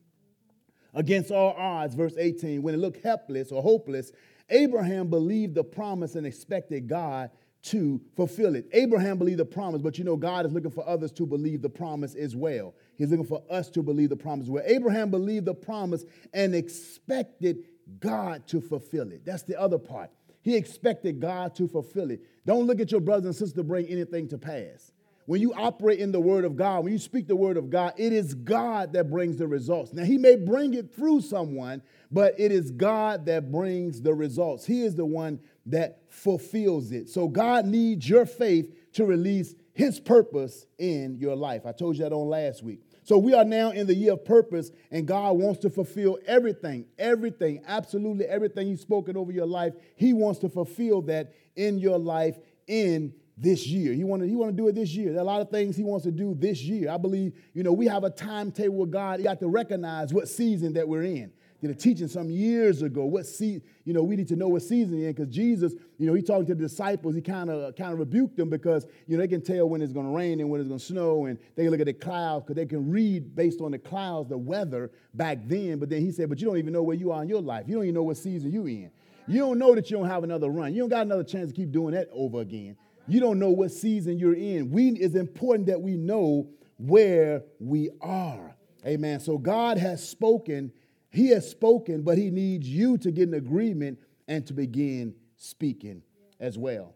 Against 0.94 1.30
all 1.30 1.54
odds, 1.56 1.94
verse 1.94 2.14
18, 2.16 2.62
when 2.62 2.74
it 2.74 2.78
looked 2.78 3.02
helpless 3.02 3.52
or 3.52 3.62
hopeless, 3.62 4.12
Abraham 4.50 5.08
believed 5.08 5.54
the 5.54 5.64
promise 5.64 6.14
and 6.14 6.26
expected 6.26 6.88
God 6.88 7.30
to 7.60 8.00
fulfill 8.16 8.54
it. 8.54 8.66
Abraham 8.72 9.18
believed 9.18 9.40
the 9.40 9.44
promise, 9.44 9.82
but 9.82 9.98
you 9.98 10.04
know, 10.04 10.16
God 10.16 10.46
is 10.46 10.52
looking 10.52 10.70
for 10.70 10.88
others 10.88 11.12
to 11.12 11.26
believe 11.26 11.60
the 11.60 11.68
promise 11.68 12.14
as 12.14 12.34
well. 12.34 12.74
He's 12.96 13.10
looking 13.10 13.26
for 13.26 13.42
us 13.50 13.68
to 13.70 13.82
believe 13.82 14.08
the 14.08 14.16
promise 14.16 14.46
as 14.46 14.50
well. 14.50 14.64
Abraham 14.66 15.10
believed 15.10 15.44
the 15.44 15.54
promise 15.54 16.04
and 16.32 16.54
expected 16.54 17.64
God 18.00 18.46
to 18.48 18.60
fulfill 18.60 19.10
it. 19.10 19.24
That's 19.24 19.42
the 19.42 19.60
other 19.60 19.78
part. 19.78 20.10
He 20.42 20.56
expected 20.56 21.20
God 21.20 21.54
to 21.56 21.68
fulfill 21.68 22.10
it. 22.10 22.20
Don't 22.46 22.66
look 22.66 22.80
at 22.80 22.90
your 22.90 23.00
brothers 23.00 23.26
and 23.26 23.34
sisters 23.34 23.54
to 23.54 23.64
bring 23.64 23.86
anything 23.88 24.28
to 24.28 24.38
pass. 24.38 24.92
When 25.28 25.42
you 25.42 25.52
operate 25.52 25.98
in 25.98 26.10
the 26.10 26.20
word 26.20 26.46
of 26.46 26.56
God, 26.56 26.84
when 26.84 26.92
you 26.94 26.98
speak 26.98 27.28
the 27.28 27.36
word 27.36 27.58
of 27.58 27.68
God, 27.68 27.92
it 27.98 28.14
is 28.14 28.32
God 28.32 28.94
that 28.94 29.10
brings 29.10 29.36
the 29.36 29.46
results. 29.46 29.92
Now, 29.92 30.04
He 30.04 30.16
may 30.16 30.36
bring 30.36 30.72
it 30.72 30.96
through 30.96 31.20
someone, 31.20 31.82
but 32.10 32.32
it 32.40 32.50
is 32.50 32.70
God 32.70 33.26
that 33.26 33.52
brings 33.52 34.00
the 34.00 34.14
results. 34.14 34.64
He 34.64 34.80
is 34.80 34.94
the 34.94 35.04
one 35.04 35.40
that 35.66 36.00
fulfills 36.08 36.92
it. 36.92 37.10
So, 37.10 37.28
God 37.28 37.66
needs 37.66 38.08
your 38.08 38.24
faith 38.24 38.74
to 38.94 39.04
release 39.04 39.54
His 39.74 40.00
purpose 40.00 40.64
in 40.78 41.18
your 41.18 41.36
life. 41.36 41.66
I 41.66 41.72
told 41.72 41.98
you 41.98 42.04
that 42.04 42.14
on 42.14 42.30
last 42.30 42.62
week. 42.62 42.80
So 43.02 43.18
we 43.18 43.34
are 43.34 43.44
now 43.44 43.70
in 43.70 43.86
the 43.86 43.94
year 43.94 44.14
of 44.14 44.24
purpose, 44.24 44.70
and 44.90 45.06
God 45.06 45.32
wants 45.32 45.60
to 45.60 45.68
fulfill 45.68 46.18
everything, 46.26 46.86
everything, 46.98 47.62
absolutely 47.66 48.24
everything 48.24 48.68
He's 48.68 48.80
spoken 48.80 49.14
over 49.14 49.30
your 49.30 49.46
life. 49.46 49.74
He 49.94 50.14
wants 50.14 50.40
to 50.40 50.48
fulfill 50.48 51.02
that 51.02 51.34
in 51.54 51.78
your 51.78 51.98
life 51.98 52.38
in 52.66 53.12
this 53.40 53.66
year. 53.66 53.92
He 53.92 54.04
want 54.04 54.22
to 54.22 54.28
he 54.28 54.36
want 54.36 54.50
to 54.50 54.56
do 54.56 54.68
it 54.68 54.74
this 54.74 54.94
year. 54.94 55.10
There 55.10 55.18
are 55.18 55.22
a 55.22 55.24
lot 55.24 55.40
of 55.40 55.50
things 55.50 55.76
he 55.76 55.84
wants 55.84 56.04
to 56.04 56.10
do 56.10 56.34
this 56.34 56.62
year. 56.62 56.90
I 56.90 56.96
believe, 56.96 57.32
you 57.54 57.62
know, 57.62 57.72
we 57.72 57.86
have 57.86 58.04
a 58.04 58.10
timetable 58.10 58.76
with 58.76 58.90
God. 58.90 59.18
You 59.18 59.24
got 59.24 59.40
to 59.40 59.48
recognize 59.48 60.12
what 60.12 60.28
season 60.28 60.72
that 60.74 60.88
we're 60.88 61.04
in 61.04 61.32
did 61.60 61.70
a 61.70 61.74
teaching 61.74 62.06
some 62.06 62.30
years 62.30 62.82
ago. 62.82 63.04
What 63.04 63.26
season, 63.26 63.62
you 63.84 63.92
know, 63.92 64.02
we 64.02 64.14
need 64.14 64.28
to 64.28 64.36
know 64.36 64.48
what 64.48 64.62
season 64.62 64.98
you're 64.98 65.08
in 65.08 65.14
because 65.14 65.34
Jesus, 65.34 65.74
you 65.98 66.06
know, 66.06 66.14
he 66.14 66.22
talked 66.22 66.46
to 66.46 66.54
the 66.54 66.62
disciples. 66.62 67.14
He 67.14 67.20
kind 67.20 67.50
of 67.50 67.74
kind 67.74 67.92
of 67.92 67.98
rebuked 67.98 68.36
them 68.36 68.48
because 68.48 68.86
you 69.06 69.16
know 69.16 69.22
they 69.22 69.28
can 69.28 69.40
tell 69.40 69.68
when 69.68 69.82
it's 69.82 69.92
going 69.92 70.06
to 70.06 70.12
rain 70.12 70.40
and 70.40 70.48
when 70.48 70.60
it's 70.60 70.68
going 70.68 70.78
to 70.78 70.84
snow, 70.84 71.26
and 71.26 71.38
they 71.56 71.64
can 71.64 71.70
look 71.70 71.80
at 71.80 71.86
the 71.86 71.92
clouds 71.92 72.44
because 72.44 72.56
they 72.56 72.66
can 72.66 72.90
read 72.90 73.34
based 73.34 73.60
on 73.60 73.72
the 73.72 73.78
clouds 73.78 74.28
the 74.28 74.38
weather 74.38 74.90
back 75.14 75.38
then. 75.46 75.78
But 75.78 75.88
then 75.88 76.00
he 76.00 76.12
said, 76.12 76.28
but 76.28 76.40
you 76.40 76.46
don't 76.46 76.58
even 76.58 76.72
know 76.72 76.82
where 76.82 76.96
you 76.96 77.10
are 77.10 77.22
in 77.22 77.28
your 77.28 77.42
life. 77.42 77.64
You 77.66 77.74
don't 77.74 77.84
even 77.84 77.94
know 77.94 78.04
what 78.04 78.16
season 78.16 78.52
you 78.52 78.66
in. 78.66 78.90
You 79.26 79.40
don't 79.40 79.58
know 79.58 79.74
that 79.74 79.90
you 79.90 79.96
don't 79.98 80.08
have 80.08 80.24
another 80.24 80.48
run. 80.48 80.72
You 80.72 80.82
don't 80.82 80.88
got 80.88 81.02
another 81.02 81.24
chance 81.24 81.50
to 81.50 81.56
keep 81.56 81.70
doing 81.70 81.92
that 81.94 82.08
over 82.12 82.40
again. 82.40 82.76
You 83.08 83.20
don't 83.20 83.38
know 83.38 83.50
what 83.50 83.72
season 83.72 84.18
you're 84.18 84.34
in. 84.34 84.70
We 84.70 84.90
it's 84.90 85.14
important 85.14 85.66
that 85.66 85.80
we 85.80 85.96
know 85.96 86.50
where 86.76 87.42
we 87.58 87.90
are. 88.00 88.54
Amen. 88.86 89.20
So 89.20 89.38
God 89.38 89.78
has 89.78 90.06
spoken 90.06 90.72
he 91.10 91.28
has 91.28 91.48
spoken, 91.48 92.02
but 92.02 92.18
he 92.18 92.30
needs 92.30 92.68
you 92.68 92.98
to 92.98 93.10
get 93.10 93.28
an 93.28 93.34
agreement 93.34 93.98
and 94.26 94.46
to 94.46 94.52
begin 94.52 95.14
speaking 95.36 96.02
as 96.38 96.58
well. 96.58 96.94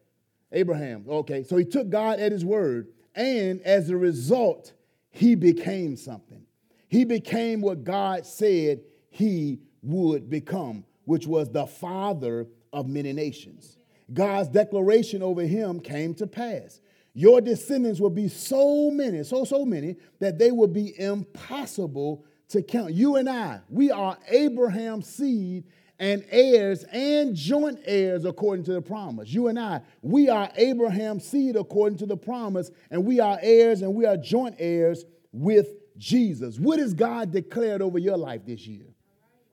Abraham, 0.53 1.05
okay, 1.09 1.45
so 1.45 1.57
he 1.57 1.65
took 1.65 1.89
God 1.89 2.21
at 2.21 2.31
his 2.31 2.45
word, 2.45 2.89
and 3.15 3.63
as 3.63 3.89
a 3.89 3.97
result, 3.97 4.75
he 5.11 5.35
became 5.35 5.97
something. 5.97 6.45
He 6.89 7.05
became 7.05 7.63
what 7.63 7.85
God 7.85 8.27
said 8.27 8.83
he 9.09 9.61
would 9.83 10.29
become, 10.29 10.85
which 11.05 11.27
was 11.27 11.51
the 11.51 11.67
father 11.67 12.47
of 12.73 12.87
many 12.87 13.15
nations. 13.15 13.79
God's 14.13 14.49
declaration 14.49 15.23
over 15.23 15.43
him 15.43 15.81
came 15.81 16.15
to 16.15 16.27
pass. 16.27 16.81
Your 17.15 17.41
descendants 17.41 18.01
will 18.01 18.11
be 18.11 18.29
so 18.29 18.91
many, 18.91 19.23
so, 19.23 19.45
so 19.45 19.65
many, 19.65 19.97
that 20.19 20.39
they 20.39 20.51
will 20.51 20.69
be 20.69 20.99
impossible 20.99 22.25
to 22.49 22.63
count. 22.63 22.95
You 22.95 23.17
and 23.17 23.29
I, 23.29 23.61
we 23.69 23.91
are 23.91 24.17
Abraham's 24.29 25.07
seed 25.07 25.65
and 25.99 26.25
heirs 26.31 26.85
and 26.85 27.35
joint 27.35 27.79
heirs 27.85 28.25
according 28.25 28.65
to 28.65 28.73
the 28.73 28.83
promise. 28.83 29.29
You 29.29 29.49
and 29.49 29.59
I, 29.59 29.83
we 30.01 30.29
are 30.29 30.51
Abraham's 30.57 31.25
seed 31.25 31.57
according 31.57 31.99
to 31.99 32.07
the 32.07 32.17
promise, 32.17 32.71
and 32.91 33.05
we 33.05 33.21
are 33.21 33.39
heirs 33.43 33.83
and 33.83 33.95
we 33.95 34.07
are 34.07 34.17
joint 34.17 34.57
heirs 34.59 35.05
with 35.33 35.69
Jesus. 35.99 36.59
What 36.59 36.79
has 36.79 36.95
God 36.95 37.31
declared 37.31 37.83
over 37.83 37.99
your 37.99 38.17
life 38.17 38.45
this 38.47 38.67
year? 38.67 38.92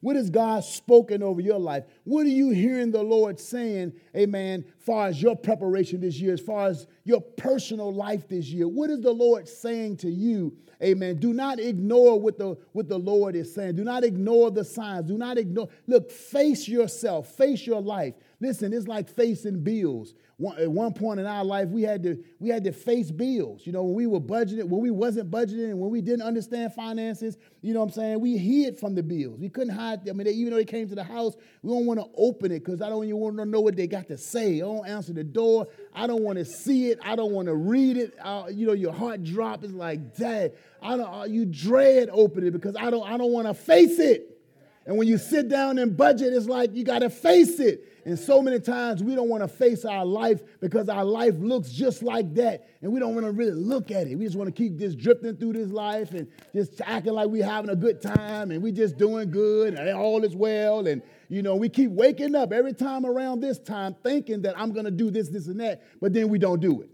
What 0.01 0.15
has 0.15 0.29
God 0.29 0.63
spoken 0.63 1.21
over 1.21 1.41
your 1.41 1.59
life? 1.59 1.83
What 2.05 2.25
are 2.25 2.29
you 2.29 2.51
hearing 2.51 2.91
the 2.91 3.03
Lord 3.03 3.39
saying, 3.39 3.93
amen, 4.15 4.63
as 4.65 4.85
far 4.85 5.07
as 5.07 5.21
your 5.21 5.35
preparation 5.35 5.99
this 5.99 6.19
year, 6.19 6.33
as 6.33 6.39
far 6.39 6.67
as 6.67 6.87
your 7.03 7.19
personal 7.19 7.93
life 7.93 8.27
this 8.27 8.47
year. 8.47 8.67
What 8.67 8.89
is 8.89 9.01
the 9.01 9.11
Lord 9.11 9.47
saying 9.47 9.97
to 9.97 10.09
you? 10.09 10.55
Amen. 10.81 11.17
Do 11.17 11.33
not 11.33 11.59
ignore 11.59 12.17
what 12.17 12.37
the, 12.37 12.57
what 12.71 12.87
the 12.87 12.97
Lord 12.97 13.35
is 13.35 13.53
saying. 13.53 13.75
Do 13.75 13.83
not 13.83 14.05
ignore 14.05 14.51
the 14.51 14.63
signs. 14.63 15.07
Do 15.07 15.17
not 15.17 15.37
ignore. 15.37 15.67
Look, 15.87 16.09
face 16.09 16.67
yourself, 16.69 17.27
face 17.35 17.67
your 17.67 17.81
life. 17.81 18.13
Listen, 18.41 18.71
it's 18.71 18.87
like 18.87 19.09
facing 19.09 19.63
bills. 19.63 20.13
One, 20.37 20.57
at 20.57 20.71
one 20.71 20.93
point 20.93 21.19
in 21.19 21.25
our 21.25 21.43
life, 21.43 21.67
we 21.67 21.81
had 21.81 22.01
to 22.03 22.23
we 22.39 22.47
had 22.47 22.63
to 22.63 22.71
face 22.71 23.11
bills. 23.11 23.67
You 23.67 23.73
know, 23.73 23.83
when 23.83 23.93
we 23.93 24.07
were 24.07 24.21
budgeting, 24.21 24.63
when 24.63 24.79
we 24.81 24.91
wasn't 24.91 25.29
budgeting, 25.29 25.65
and 25.65 25.79
when 25.79 25.91
we 25.91 25.99
didn't 25.99 26.21
understand 26.21 26.73
finances, 26.73 27.37
you 27.61 27.73
know 27.73 27.81
what 27.81 27.87
I'm 27.87 27.91
saying? 27.91 28.21
We 28.21 28.37
hid 28.37 28.79
from 28.79 28.95
the 28.95 29.03
bills. 29.03 29.37
We 29.37 29.49
couldn't 29.49 29.75
hide. 29.75 30.07
I 30.07 30.13
mean, 30.13 30.25
they, 30.25 30.31
even 30.31 30.51
though 30.51 30.55
they 30.57 30.63
came 30.63 30.87
to 30.87 30.95
the 30.95 31.03
house, 31.03 31.35
we 31.61 31.73
don't 31.73 31.85
want 31.85 31.99
to 31.99 32.05
open 32.15 32.53
it 32.53 32.63
because 32.63 32.81
I 32.81 32.87
don't 32.87 33.03
even 33.03 33.17
want 33.17 33.37
to 33.37 33.45
know 33.45 33.59
what 33.59 33.75
they 33.75 33.87
got 33.87 34.07
to 34.07 34.17
say. 34.17 34.55
I 34.55 34.59
don't 34.59 34.87
answer 34.87 35.11
the 35.11 35.25
door. 35.25 35.67
I 35.93 36.07
don't 36.07 36.23
want 36.23 36.37
to 36.37 36.45
see 36.45 36.91
it. 36.91 36.99
I 37.03 37.17
don't 37.17 37.33
want 37.33 37.49
to 37.49 37.55
read 37.55 37.97
it. 37.97 38.13
You 38.53 38.67
know, 38.67 38.73
your 38.73 38.93
heart 38.93 39.25
drop 39.25 39.65
is 39.65 39.73
like, 39.73 40.15
Dad, 40.15 40.53
I 40.81 40.95
don't. 40.95 41.13
Uh, 41.13 41.25
you 41.25 41.45
dread 41.45 42.09
opening 42.13 42.47
it 42.47 42.51
because 42.51 42.77
I 42.77 42.89
don't. 42.89 43.05
I 43.05 43.17
don't 43.17 43.33
want 43.33 43.47
to 43.47 43.53
face 43.53 43.99
it. 43.99 44.37
And 44.85 44.97
when 44.97 45.07
you 45.07 45.17
sit 45.17 45.49
down 45.49 45.77
and 45.77 45.95
budget, 45.95 46.33
it's 46.33 46.47
like 46.47 46.73
you 46.73 46.83
got 46.83 46.99
to 46.99 47.09
face 47.09 47.59
it. 47.59 47.85
And 48.09 48.17
so 48.17 48.41
many 48.41 48.59
times 48.59 49.03
we 49.03 49.13
don't 49.13 49.29
want 49.29 49.43
to 49.43 49.47
face 49.47 49.85
our 49.85 50.03
life 50.03 50.41
because 50.59 50.89
our 50.89 51.05
life 51.05 51.35
looks 51.37 51.69
just 51.69 52.01
like 52.01 52.33
that. 52.33 52.67
And 52.81 52.91
we 52.91 52.99
don't 52.99 53.13
want 53.13 53.27
to 53.27 53.31
really 53.31 53.51
look 53.51 53.91
at 53.91 54.07
it. 54.07 54.15
We 54.15 54.25
just 54.25 54.35
want 54.35 54.47
to 54.47 54.51
keep 54.51 54.79
just 54.79 54.97
drifting 54.97 55.37
through 55.37 55.53
this 55.53 55.69
life 55.69 56.09
and 56.13 56.27
just 56.51 56.81
acting 56.81 57.13
like 57.13 57.27
we're 57.27 57.45
having 57.45 57.69
a 57.69 57.75
good 57.75 58.01
time 58.01 58.49
and 58.49 58.63
we're 58.63 58.73
just 58.73 58.97
doing 58.97 59.29
good 59.29 59.75
and 59.75 59.89
all 59.95 60.23
is 60.23 60.35
well. 60.35 60.87
And, 60.87 61.03
you 61.27 61.43
know, 61.43 61.55
we 61.55 61.69
keep 61.69 61.91
waking 61.91 62.33
up 62.33 62.51
every 62.51 62.73
time 62.73 63.05
around 63.05 63.41
this 63.41 63.59
time 63.59 63.95
thinking 64.01 64.41
that 64.41 64.57
I'm 64.59 64.71
going 64.71 64.85
to 64.85 64.91
do 64.91 65.11
this, 65.11 65.29
this, 65.29 65.45
and 65.45 65.59
that, 65.59 65.83
but 66.01 66.11
then 66.11 66.29
we 66.29 66.39
don't 66.39 66.59
do 66.59 66.81
it. 66.81 66.89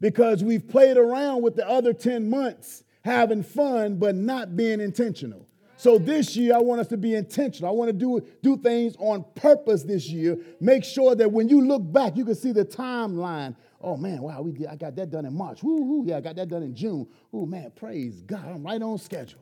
Because 0.00 0.44
we've 0.44 0.68
played 0.68 0.96
around 0.96 1.42
with 1.42 1.56
the 1.56 1.68
other 1.68 1.92
10 1.92 2.30
months 2.30 2.84
having 3.04 3.42
fun, 3.42 3.96
but 3.96 4.14
not 4.14 4.54
being 4.56 4.80
intentional. 4.80 5.45
So 5.78 5.98
this 5.98 6.36
year, 6.36 6.54
I 6.54 6.58
want 6.58 6.80
us 6.80 6.88
to 6.88 6.96
be 6.96 7.14
intentional. 7.14 7.70
I 7.70 7.72
want 7.72 7.88
to 7.88 7.92
do, 7.92 8.26
do 8.42 8.56
things 8.56 8.96
on 8.98 9.24
purpose 9.34 9.82
this 9.82 10.08
year. 10.08 10.38
Make 10.60 10.84
sure 10.84 11.14
that 11.14 11.30
when 11.30 11.48
you 11.48 11.60
look 11.60 11.82
back, 11.92 12.16
you 12.16 12.24
can 12.24 12.34
see 12.34 12.52
the 12.52 12.64
timeline. 12.64 13.54
Oh 13.80 13.96
man, 13.96 14.22
wow, 14.22 14.40
we 14.40 14.52
did, 14.52 14.68
I 14.68 14.76
got 14.76 14.96
that 14.96 15.10
done 15.10 15.26
in 15.26 15.34
March. 15.34 15.62
Woo, 15.62 15.82
woo, 15.82 16.04
yeah, 16.06 16.16
I 16.16 16.20
got 16.20 16.36
that 16.36 16.48
done 16.48 16.62
in 16.62 16.74
June. 16.74 17.06
Oh 17.32 17.44
man, 17.44 17.70
praise 17.76 18.22
God, 18.22 18.44
I'm 18.46 18.64
right 18.64 18.80
on 18.80 18.98
schedule. 18.98 19.40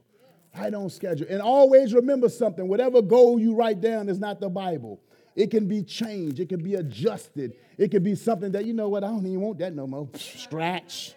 Right 0.56 0.74
on 0.74 0.90
schedule. 0.90 1.26
And 1.30 1.40
always 1.40 1.94
remember 1.94 2.28
something 2.28 2.66
whatever 2.68 3.00
goal 3.00 3.38
you 3.38 3.54
write 3.54 3.80
down 3.80 4.08
is 4.08 4.18
not 4.18 4.40
the 4.40 4.48
Bible. 4.48 5.00
It 5.36 5.50
can 5.50 5.66
be 5.66 5.82
changed, 5.82 6.40
it 6.40 6.48
can 6.48 6.62
be 6.62 6.74
adjusted, 6.74 7.54
it 7.78 7.90
can 7.90 8.02
be 8.02 8.16
something 8.16 8.52
that, 8.52 8.64
you 8.64 8.72
know 8.72 8.88
what, 8.88 9.04
I 9.04 9.08
don't 9.08 9.26
even 9.26 9.40
want 9.40 9.58
that 9.58 9.72
no 9.72 9.86
more. 9.86 10.08
Scratch 10.14 11.14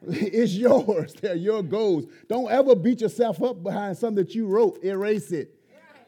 It's 0.06 0.54
yours. 0.54 1.14
They're 1.20 1.34
your 1.34 1.62
goals. 1.62 2.06
Don't 2.28 2.50
ever 2.50 2.74
beat 2.74 3.00
yourself 3.00 3.42
up 3.42 3.62
behind 3.62 3.96
something 3.96 4.24
that 4.24 4.34
you 4.34 4.46
wrote. 4.46 4.82
Erase 4.82 5.32
it. 5.32 5.54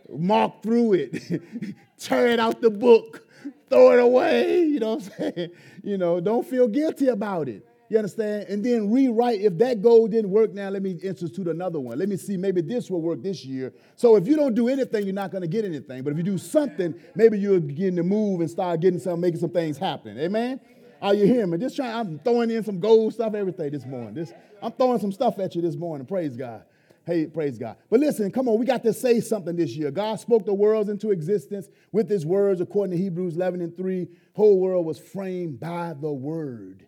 Mark 0.09 0.63
through 0.63 0.95
it. 0.95 1.43
Tear 1.99 2.29
it 2.29 2.41
out 2.41 2.61
the 2.61 2.71
book. 2.71 3.27
Throw 3.69 3.93
it 3.93 4.01
away. 4.01 4.65
You 4.65 4.81
know 4.81 4.95
what 4.95 5.11
I'm 5.19 5.33
saying? 5.35 5.51
You 5.83 5.99
know, 5.99 6.21
don't 6.21 6.47
feel 6.47 6.67
guilty 6.67 7.09
about 7.09 7.49
it. 7.49 7.67
You 7.89 7.99
understand? 7.99 8.49
And 8.49 8.65
then 8.65 8.91
rewrite. 8.91 9.41
If 9.41 9.59
that 9.59 9.83
goal 9.83 10.07
didn't 10.07 10.31
work 10.31 10.53
now, 10.53 10.69
let 10.71 10.83
me 10.83 10.93
institute 11.03 11.49
another 11.49 11.81
one. 11.81 11.99
Let 11.99 12.09
me 12.09 12.17
see, 12.17 12.37
maybe 12.37 12.61
this 12.61 12.89
will 12.89 13.01
work 13.03 13.21
this 13.21 13.45
year. 13.45 13.73
So 13.97 14.15
if 14.15 14.29
you 14.29 14.37
don't 14.37 14.55
do 14.55 14.69
anything, 14.69 15.05
you're 15.05 15.15
not 15.15 15.33
going 15.33 15.43
to 15.43 15.49
get 15.49 15.65
anything. 15.65 16.05
But 16.05 16.13
if 16.13 16.17
you 16.17 16.23
do 16.23 16.39
something, 16.39 16.95
maybe 17.17 17.39
you'll 17.39 17.61
begin 17.61 17.97
to 17.97 18.05
move 18.05 18.41
and 18.41 18.51
start 18.51 18.81
getting 18.81 19.01
some, 19.01 19.21
making 19.21 19.41
some 19.41 19.51
things 19.51 19.77
happen. 19.77 20.19
Amen? 20.19 20.61
Are 21.03 21.15
you 21.15 21.27
hearing 21.27 21.51
me? 21.51 21.59
Just 21.59 21.77
trying, 21.77 21.95
I'm 21.95 22.19
throwing 22.19 22.51
in 22.51 22.63
some 22.63 22.79
gold 22.79 23.15
stuff, 23.15 23.35
everything 23.35 23.71
this 23.71 23.87
morning. 23.87 24.15
This, 24.15 24.33
I'm 24.63 24.73
throwing 24.73 25.01
some 25.01 25.13
stuff 25.13 25.39
at 25.39 25.55
you 25.55 25.63
this 25.63 25.77
morning. 25.77 26.07
Praise 26.07 26.37
God. 26.37 26.65
Hey, 27.07 27.27
praise 27.27 27.59
God. 27.59 27.77
But 27.89 28.01
listen, 28.01 28.31
come 28.31 28.49
on, 28.49 28.59
we 28.59 28.67
got 28.67 28.83
to 28.85 28.93
say 28.93 29.21
something 29.21 29.57
this 29.57 29.75
year. 29.75 29.91
God 29.91 30.21
spoke 30.21 30.45
the 30.45 30.53
worlds 30.53 30.91
into 30.91 31.11
existence 31.11 31.69
with 31.93 32.09
his 32.09 32.27
words, 32.27 32.61
according 32.61 32.97
to 32.97 33.03
Hebrews 33.03 33.37
11 33.37 33.63
and 33.63 33.77
3. 33.77 34.07
Whole 34.35 34.61
world 34.61 34.85
was 34.85 34.99
framed 34.99 35.59
by 35.59 35.95
the 35.99 36.13
word. 36.13 36.87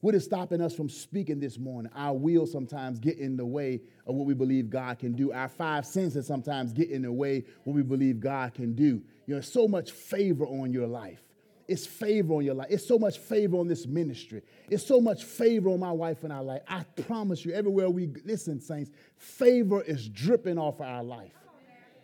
What 0.00 0.14
is 0.14 0.22
stopping 0.22 0.60
us 0.60 0.74
from 0.74 0.90
speaking 0.90 1.40
this 1.40 1.58
morning? 1.58 1.90
Our 1.96 2.12
will 2.12 2.46
sometimes 2.46 2.98
get 2.98 3.16
in 3.16 3.38
the 3.38 3.46
way 3.46 3.80
of 4.06 4.14
what 4.14 4.26
we 4.26 4.34
believe 4.34 4.68
God 4.68 4.98
can 4.98 5.14
do. 5.14 5.32
Our 5.32 5.48
five 5.48 5.86
senses 5.86 6.26
sometimes 6.26 6.74
get 6.74 6.90
in 6.90 7.00
the 7.00 7.12
way 7.12 7.38
of 7.38 7.44
what 7.64 7.74
we 7.74 7.82
believe 7.82 8.20
God 8.20 8.52
can 8.52 8.74
do. 8.74 9.00
You 9.26 9.36
know, 9.36 9.40
so 9.40 9.66
much 9.66 9.92
favor 9.92 10.44
on 10.44 10.74
your 10.74 10.86
life. 10.86 11.23
It's 11.66 11.86
favor 11.86 12.34
on 12.34 12.44
your 12.44 12.54
life. 12.54 12.68
It's 12.70 12.86
so 12.86 12.98
much 12.98 13.18
favor 13.18 13.56
on 13.56 13.68
this 13.68 13.86
ministry. 13.86 14.42
It's 14.70 14.86
so 14.86 15.00
much 15.00 15.24
favor 15.24 15.70
on 15.70 15.80
my 15.80 15.92
wife 15.92 16.22
and 16.22 16.32
our 16.32 16.42
life. 16.42 16.62
I 16.68 16.84
promise 17.06 17.44
you, 17.44 17.52
everywhere 17.52 17.88
we 17.88 18.10
listen, 18.24 18.60
saints, 18.60 18.90
favor 19.16 19.82
is 19.82 20.08
dripping 20.08 20.58
off 20.58 20.80
of 20.80 20.86
our 20.86 21.02
life. 21.02 21.32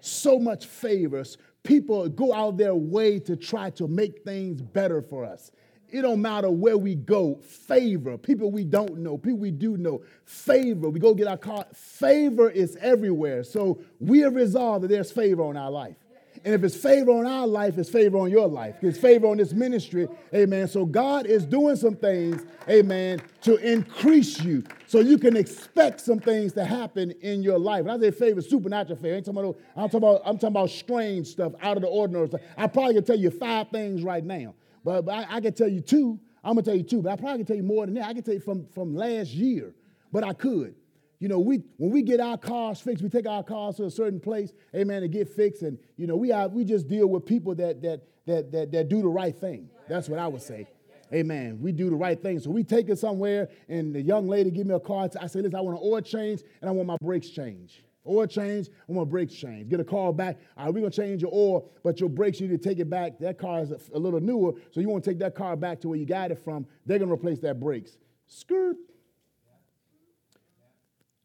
So 0.00 0.38
much 0.38 0.66
favors. 0.66 1.36
People 1.62 2.08
go 2.08 2.32
out 2.32 2.56
their 2.56 2.74
way 2.74 3.18
to 3.20 3.36
try 3.36 3.70
to 3.70 3.86
make 3.86 4.24
things 4.24 4.62
better 4.62 5.02
for 5.02 5.24
us. 5.24 5.50
It 5.92 6.02
don't 6.02 6.22
matter 6.22 6.50
where 6.50 6.78
we 6.78 6.94
go, 6.94 7.34
favor. 7.42 8.16
People 8.16 8.50
we 8.50 8.64
don't 8.64 8.98
know, 8.98 9.18
people 9.18 9.40
we 9.40 9.50
do 9.50 9.76
know, 9.76 10.02
favor. 10.24 10.88
We 10.88 11.00
go 11.00 11.14
get 11.14 11.26
our 11.26 11.36
car. 11.36 11.66
Favor 11.74 12.48
is 12.48 12.76
everywhere. 12.76 13.42
So 13.42 13.80
we 13.98 14.20
have 14.20 14.36
resolved 14.36 14.84
that 14.84 14.88
there's 14.88 15.10
favor 15.10 15.42
on 15.42 15.56
our 15.56 15.70
life. 15.70 15.96
And 16.44 16.54
if 16.54 16.64
it's 16.64 16.76
favor 16.76 17.10
on 17.10 17.26
our 17.26 17.46
life, 17.46 17.76
it's 17.76 17.90
favor 17.90 18.18
on 18.18 18.30
your 18.30 18.48
life. 18.48 18.76
It's 18.80 18.98
favor 18.98 19.26
on 19.26 19.36
this 19.36 19.52
ministry. 19.52 20.08
Amen. 20.34 20.68
So 20.68 20.86
God 20.86 21.26
is 21.26 21.44
doing 21.44 21.76
some 21.76 21.96
things, 21.96 22.46
amen, 22.68 23.20
to 23.42 23.56
increase 23.56 24.40
you. 24.40 24.64
So 24.86 25.00
you 25.00 25.18
can 25.18 25.36
expect 25.36 26.00
some 26.00 26.18
things 26.18 26.54
to 26.54 26.64
happen 26.64 27.10
in 27.20 27.42
your 27.42 27.58
life. 27.58 27.80
And 27.80 27.90
I 27.90 27.98
say 27.98 28.10
favor, 28.10 28.40
supernatural 28.40 28.96
favor. 28.96 29.14
I 29.14 29.16
ain't 29.18 29.26
talking 29.26 29.40
about, 29.40 29.56
I'm, 29.76 29.88
talking 29.88 29.98
about, 29.98 30.22
I'm 30.24 30.34
talking 30.36 30.48
about 30.48 30.70
strange 30.70 31.26
stuff, 31.26 31.52
out 31.60 31.76
of 31.76 31.82
the 31.82 31.88
ordinary 31.88 32.28
stuff. 32.28 32.40
I 32.56 32.66
probably 32.66 32.94
can 32.94 33.04
tell 33.04 33.18
you 33.18 33.30
five 33.30 33.68
things 33.68 34.02
right 34.02 34.24
now. 34.24 34.54
But, 34.82 35.02
but 35.02 35.14
I, 35.14 35.36
I 35.36 35.40
can 35.40 35.52
tell 35.52 35.68
you 35.68 35.80
two. 35.80 36.18
I'm 36.42 36.54
gonna 36.54 36.62
tell 36.62 36.74
you 36.74 36.82
two, 36.82 37.02
but 37.02 37.12
I 37.12 37.16
probably 37.16 37.38
can 37.38 37.46
tell 37.46 37.56
you 37.56 37.62
more 37.62 37.84
than 37.84 37.96
that. 37.96 38.06
I 38.06 38.14
can 38.14 38.22
tell 38.22 38.34
you 38.34 38.40
from, 38.40 38.66
from 38.68 38.94
last 38.94 39.30
year, 39.30 39.74
but 40.10 40.24
I 40.24 40.32
could. 40.32 40.74
You 41.20 41.28
know, 41.28 41.38
we 41.38 41.62
when 41.76 41.90
we 41.90 42.02
get 42.02 42.18
our 42.18 42.38
cars 42.38 42.80
fixed, 42.80 43.02
we 43.02 43.10
take 43.10 43.28
our 43.28 43.44
cars 43.44 43.76
to 43.76 43.84
a 43.84 43.90
certain 43.90 44.18
place, 44.18 44.52
amen, 44.74 45.02
to 45.02 45.08
get 45.08 45.28
fixed. 45.28 45.62
And 45.62 45.78
you 45.96 46.06
know, 46.06 46.16
we 46.16 46.32
we 46.48 46.64
just 46.64 46.88
deal 46.88 47.06
with 47.06 47.26
people 47.26 47.54
that 47.56 47.82
that 47.82 48.00
that 48.26 48.50
that, 48.50 48.72
that 48.72 48.88
do 48.88 49.02
the 49.02 49.08
right 49.08 49.36
thing. 49.36 49.68
That's 49.88 50.08
what 50.08 50.18
I 50.18 50.26
would 50.26 50.42
say. 50.42 50.66
Amen. 51.12 51.58
We 51.60 51.72
do 51.72 51.90
the 51.90 51.96
right 51.96 52.20
thing. 52.20 52.38
So 52.38 52.50
we 52.50 52.64
take 52.64 52.88
it 52.88 52.98
somewhere, 52.98 53.48
and 53.68 53.94
the 53.94 54.00
young 54.00 54.28
lady 54.28 54.50
give 54.50 54.66
me 54.66 54.74
a 54.74 54.80
car. 54.80 55.08
I 55.20 55.26
say, 55.26 55.40
listen, 55.40 55.56
I 55.56 55.60
want 55.60 55.78
an 55.78 55.82
oil 55.84 56.00
change 56.00 56.42
and 56.60 56.70
I 56.70 56.72
want 56.72 56.86
my 56.86 56.96
brakes 57.02 57.28
changed. 57.28 57.80
Oil 58.06 58.26
change, 58.26 58.68
I 58.88 58.92
want 58.92 59.10
brakes 59.10 59.34
changed. 59.34 59.68
Get 59.68 59.78
a 59.78 59.84
car 59.84 60.12
back. 60.12 60.38
All 60.56 60.64
right, 60.64 60.74
we're 60.74 60.80
gonna 60.80 60.90
change 60.90 61.20
your 61.20 61.34
oil, 61.34 61.70
but 61.82 62.00
your 62.00 62.08
brakes, 62.08 62.40
you 62.40 62.48
need 62.48 62.62
to 62.62 62.68
take 62.68 62.78
it 62.78 62.88
back. 62.88 63.18
That 63.18 63.38
car 63.38 63.60
is 63.60 63.72
a, 63.72 63.78
a 63.92 63.98
little 63.98 64.20
newer, 64.20 64.54
so 64.70 64.80
you 64.80 64.88
want 64.88 65.04
to 65.04 65.10
take 65.10 65.18
that 65.18 65.34
car 65.34 65.54
back 65.54 65.80
to 65.82 65.88
where 65.88 65.98
you 65.98 66.06
got 66.06 66.30
it 66.30 66.38
from. 66.38 66.66
They're 66.86 66.98
gonna 66.98 67.12
replace 67.12 67.40
that 67.40 67.60
brakes. 67.60 67.98
Skirt. 68.26 68.76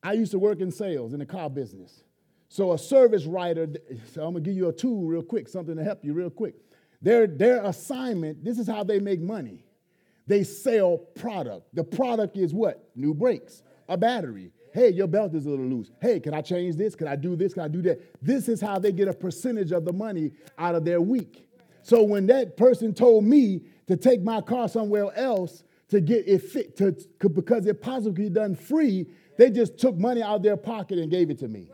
I 0.05 0.13
used 0.13 0.31
to 0.33 0.39
work 0.39 0.61
in 0.61 0.69
sales 0.69 1.13
in 1.13 1.19
the 1.19 1.25
car 1.25 1.49
business. 1.49 2.03
So 2.47 2.73
a 2.73 2.77
service 2.77 3.25
writer, 3.25 3.67
so 4.13 4.23
I'm 4.23 4.33
gonna 4.33 4.41
give 4.41 4.53
you 4.53 4.69
a 4.69 4.73
tool 4.73 5.03
real 5.03 5.23
quick, 5.23 5.47
something 5.49 5.75
to 5.75 5.83
help 5.83 6.05
you 6.05 6.13
real 6.13 6.29
quick. 6.29 6.53
Their, 7.01 7.25
their 7.25 7.63
assignment, 7.65 8.43
this 8.45 8.59
is 8.59 8.67
how 8.67 8.83
they 8.83 8.99
make 8.99 9.19
money. 9.19 9.65
They 10.27 10.43
sell 10.43 10.97
product. 10.97 11.73
The 11.73 11.83
product 11.83 12.37
is 12.37 12.53
what? 12.53 12.87
New 12.95 13.15
brakes, 13.15 13.63
a 13.89 13.97
battery. 13.97 14.51
Hey, 14.73 14.89
your 14.89 15.07
belt 15.07 15.33
is 15.33 15.47
a 15.47 15.49
little 15.49 15.65
loose. 15.65 15.89
Hey, 15.99 16.19
can 16.19 16.35
I 16.35 16.41
change 16.41 16.75
this? 16.75 16.93
Can 16.93 17.07
I 17.07 17.15
do 17.15 17.35
this? 17.35 17.55
Can 17.55 17.63
I 17.63 17.67
do 17.67 17.81
that? 17.83 17.99
This 18.21 18.47
is 18.47 18.61
how 18.61 18.77
they 18.77 18.91
get 18.91 19.07
a 19.07 19.13
percentage 19.13 19.71
of 19.71 19.85
the 19.85 19.93
money 19.93 20.31
out 20.59 20.75
of 20.75 20.85
their 20.85 21.01
week. 21.01 21.47
So 21.81 22.03
when 22.03 22.27
that 22.27 22.57
person 22.57 22.93
told 22.93 23.23
me 23.23 23.61
to 23.87 23.97
take 23.97 24.21
my 24.21 24.41
car 24.41 24.69
somewhere 24.69 25.11
else 25.15 25.63
to 25.89 26.01
get 26.01 26.27
it 26.27 26.43
fit, 26.43 26.75
to, 26.77 26.95
because 27.29 27.65
it 27.65 27.81
possibly 27.81 28.29
done 28.29 28.55
free, 28.55 29.07
they 29.37 29.49
just 29.49 29.77
took 29.77 29.95
money 29.97 30.21
out 30.21 30.37
of 30.37 30.43
their 30.43 30.57
pocket 30.57 30.99
and 30.99 31.09
gave 31.11 31.29
it 31.29 31.39
to 31.39 31.47
me. 31.47 31.69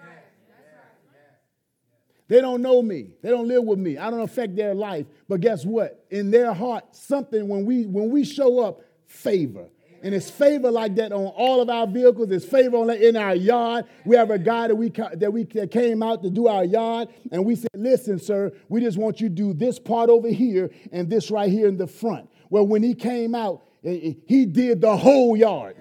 They 2.32 2.40
don't 2.40 2.62
know 2.62 2.82
me. 2.82 3.10
They 3.22 3.30
don't 3.30 3.50
live 3.50 3.66
with 3.66 3.78
me. 3.78 3.98
I 3.98 4.10
don't 4.10 4.22
affect 4.22 4.56
their 4.56 4.74
life. 4.74 5.06
But 5.28 5.42
guess 5.42 5.66
what? 5.66 6.06
In 6.10 6.32
their 6.32 6.54
heart, 6.54 6.96
something 6.96 7.46
when 7.50 7.66
we 7.66 7.86
when 7.86 8.10
we 8.10 8.24
show 8.24 8.62
up, 8.62 8.82
favor. 9.06 9.68
And 10.02 10.16
it's 10.16 10.32
favor 10.32 10.72
like 10.72 10.96
that 10.96 11.12
on 11.12 11.26
all 11.26 11.62
of 11.62 11.70
our 11.70 11.86
vehicles. 11.86 12.32
It's 12.32 12.46
favor 12.46 12.78
on 12.78 12.90
in 12.90 13.18
our 13.18 13.36
yard. 13.36 13.84
We 14.06 14.16
have 14.16 14.32
a 14.32 14.40
guy 14.40 14.70
that 14.70 14.76
we 14.76 14.90
that 14.90 15.34
we 15.34 15.44
that 15.44 15.72
came 15.72 16.02
out 16.02 16.24
to 16.24 16.30
do 16.30 16.48
our 16.48 16.64
yard, 16.64 17.10
and 17.34 17.46
we 17.46 17.56
said, 17.56 17.70
"Listen, 17.76 18.18
sir, 18.18 18.54
we 18.70 18.80
just 18.80 18.98
want 18.98 19.20
you 19.20 19.28
to 19.28 19.36
do 19.36 19.54
this 19.54 19.78
part 19.78 20.10
over 20.10 20.30
here 20.30 20.72
and 20.94 21.10
this 21.10 21.32
right 21.32 21.52
here 21.52 21.68
in 21.68 21.76
the 21.76 21.88
front." 21.88 22.30
Well, 22.50 22.66
when 22.66 22.82
he 22.82 22.96
came 22.96 23.36
out, 23.36 23.62
he 23.84 24.46
did 24.46 24.80
the 24.80 24.96
whole 24.96 25.36
yard 25.36 25.76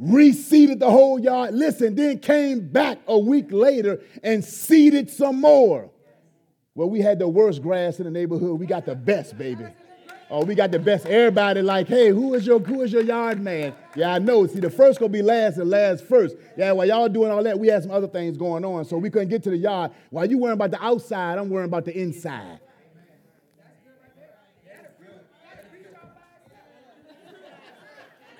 reseeded 0.00 0.78
the 0.80 0.90
whole 0.90 1.18
yard. 1.18 1.54
Listen, 1.54 1.94
then 1.94 2.18
came 2.18 2.68
back 2.68 2.98
a 3.06 3.18
week 3.18 3.46
later 3.50 4.00
and 4.22 4.44
seeded 4.44 5.10
some 5.10 5.40
more. 5.40 5.90
Well, 6.74 6.90
we 6.90 7.00
had 7.00 7.18
the 7.18 7.28
worst 7.28 7.62
grass 7.62 7.98
in 7.98 8.04
the 8.04 8.10
neighborhood. 8.10 8.58
We 8.58 8.66
got 8.66 8.84
the 8.84 8.96
best, 8.96 9.38
baby. 9.38 9.66
Oh, 10.30 10.44
we 10.44 10.54
got 10.54 10.72
the 10.72 10.78
best. 10.78 11.06
Everybody 11.06 11.62
like, 11.62 11.86
hey, 11.86 12.08
who 12.08 12.34
is 12.34 12.46
your 12.46 12.58
who 12.58 12.82
is 12.82 12.92
your 12.92 13.02
yard 13.02 13.40
man? 13.40 13.74
Yeah, 13.94 14.14
I 14.14 14.18
know. 14.18 14.46
See, 14.46 14.58
the 14.58 14.70
first 14.70 14.98
gonna 14.98 15.10
be 15.10 15.22
last 15.22 15.58
and 15.58 15.70
last 15.70 16.04
first. 16.04 16.34
Yeah, 16.56 16.72
while 16.72 16.88
y'all 16.88 17.08
doing 17.08 17.30
all 17.30 17.42
that, 17.44 17.58
we 17.58 17.68
had 17.68 17.82
some 17.82 17.92
other 17.92 18.08
things 18.08 18.36
going 18.36 18.64
on, 18.64 18.84
so 18.84 18.96
we 18.96 19.10
couldn't 19.10 19.28
get 19.28 19.42
to 19.44 19.50
the 19.50 19.56
yard. 19.56 19.92
While 20.10 20.28
you 20.28 20.38
worrying 20.38 20.54
about 20.54 20.70
the 20.70 20.82
outside, 20.82 21.38
I'm 21.38 21.50
worrying 21.50 21.68
about 21.68 21.84
the 21.84 21.96
inside. 21.96 22.58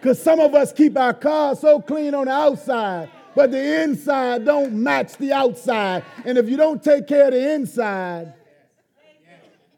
Because 0.04 0.20
some 0.20 0.38
of 0.38 0.54
us 0.54 0.70
keep 0.70 0.98
our 0.98 1.14
cars 1.14 1.60
so 1.60 1.80
clean 1.80 2.14
on 2.14 2.26
the 2.26 2.30
outside, 2.30 3.08
but 3.34 3.50
the 3.50 3.82
inside 3.82 4.44
don't 4.44 4.74
match 4.74 5.16
the 5.16 5.32
outside. 5.32 6.04
And 6.26 6.36
if 6.36 6.46
you 6.46 6.58
don't 6.58 6.84
take 6.84 7.06
care 7.06 7.28
of 7.28 7.32
the 7.32 7.54
inside, 7.54 8.34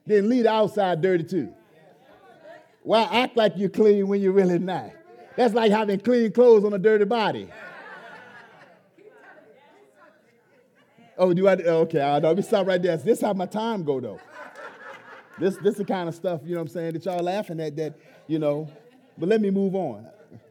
then 0.04 0.28
leave 0.28 0.42
the 0.42 0.50
outside 0.50 1.00
dirty 1.00 1.22
too. 1.22 1.54
Why 2.82 3.04
act 3.04 3.36
like 3.36 3.52
you're 3.54 3.68
clean 3.68 4.08
when 4.08 4.20
you're 4.20 4.32
really 4.32 4.58
not? 4.58 4.90
That's 5.36 5.54
like 5.54 5.70
having 5.70 6.00
clean 6.00 6.32
clothes 6.32 6.64
on 6.64 6.72
a 6.72 6.78
dirty 6.78 7.04
body. 7.04 7.48
Oh, 11.16 11.32
do 11.32 11.46
I? 11.46 11.54
Oh, 11.66 11.82
okay, 11.82 12.02
I 12.02 12.18
know. 12.18 12.26
Let 12.26 12.36
me 12.38 12.42
stop 12.42 12.66
right 12.66 12.82
there. 12.82 12.96
This 12.96 13.20
how 13.20 13.32
my 13.32 13.46
time 13.46 13.84
go 13.84 14.00
though. 14.00 14.18
This 15.38 15.56
this 15.58 15.76
the 15.76 15.84
kind 15.84 16.08
of 16.08 16.16
stuff 16.16 16.40
you 16.44 16.54
know 16.54 16.62
what 16.62 16.70
I'm 16.70 16.74
saying 16.74 16.94
that 16.94 17.04
y'all 17.04 17.22
laughing 17.22 17.60
at 17.60 17.76
that 17.76 17.94
you 18.26 18.40
know. 18.40 18.68
But 19.16 19.28
let 19.28 19.40
me 19.40 19.50
move 19.50 19.76
on. 19.76 20.08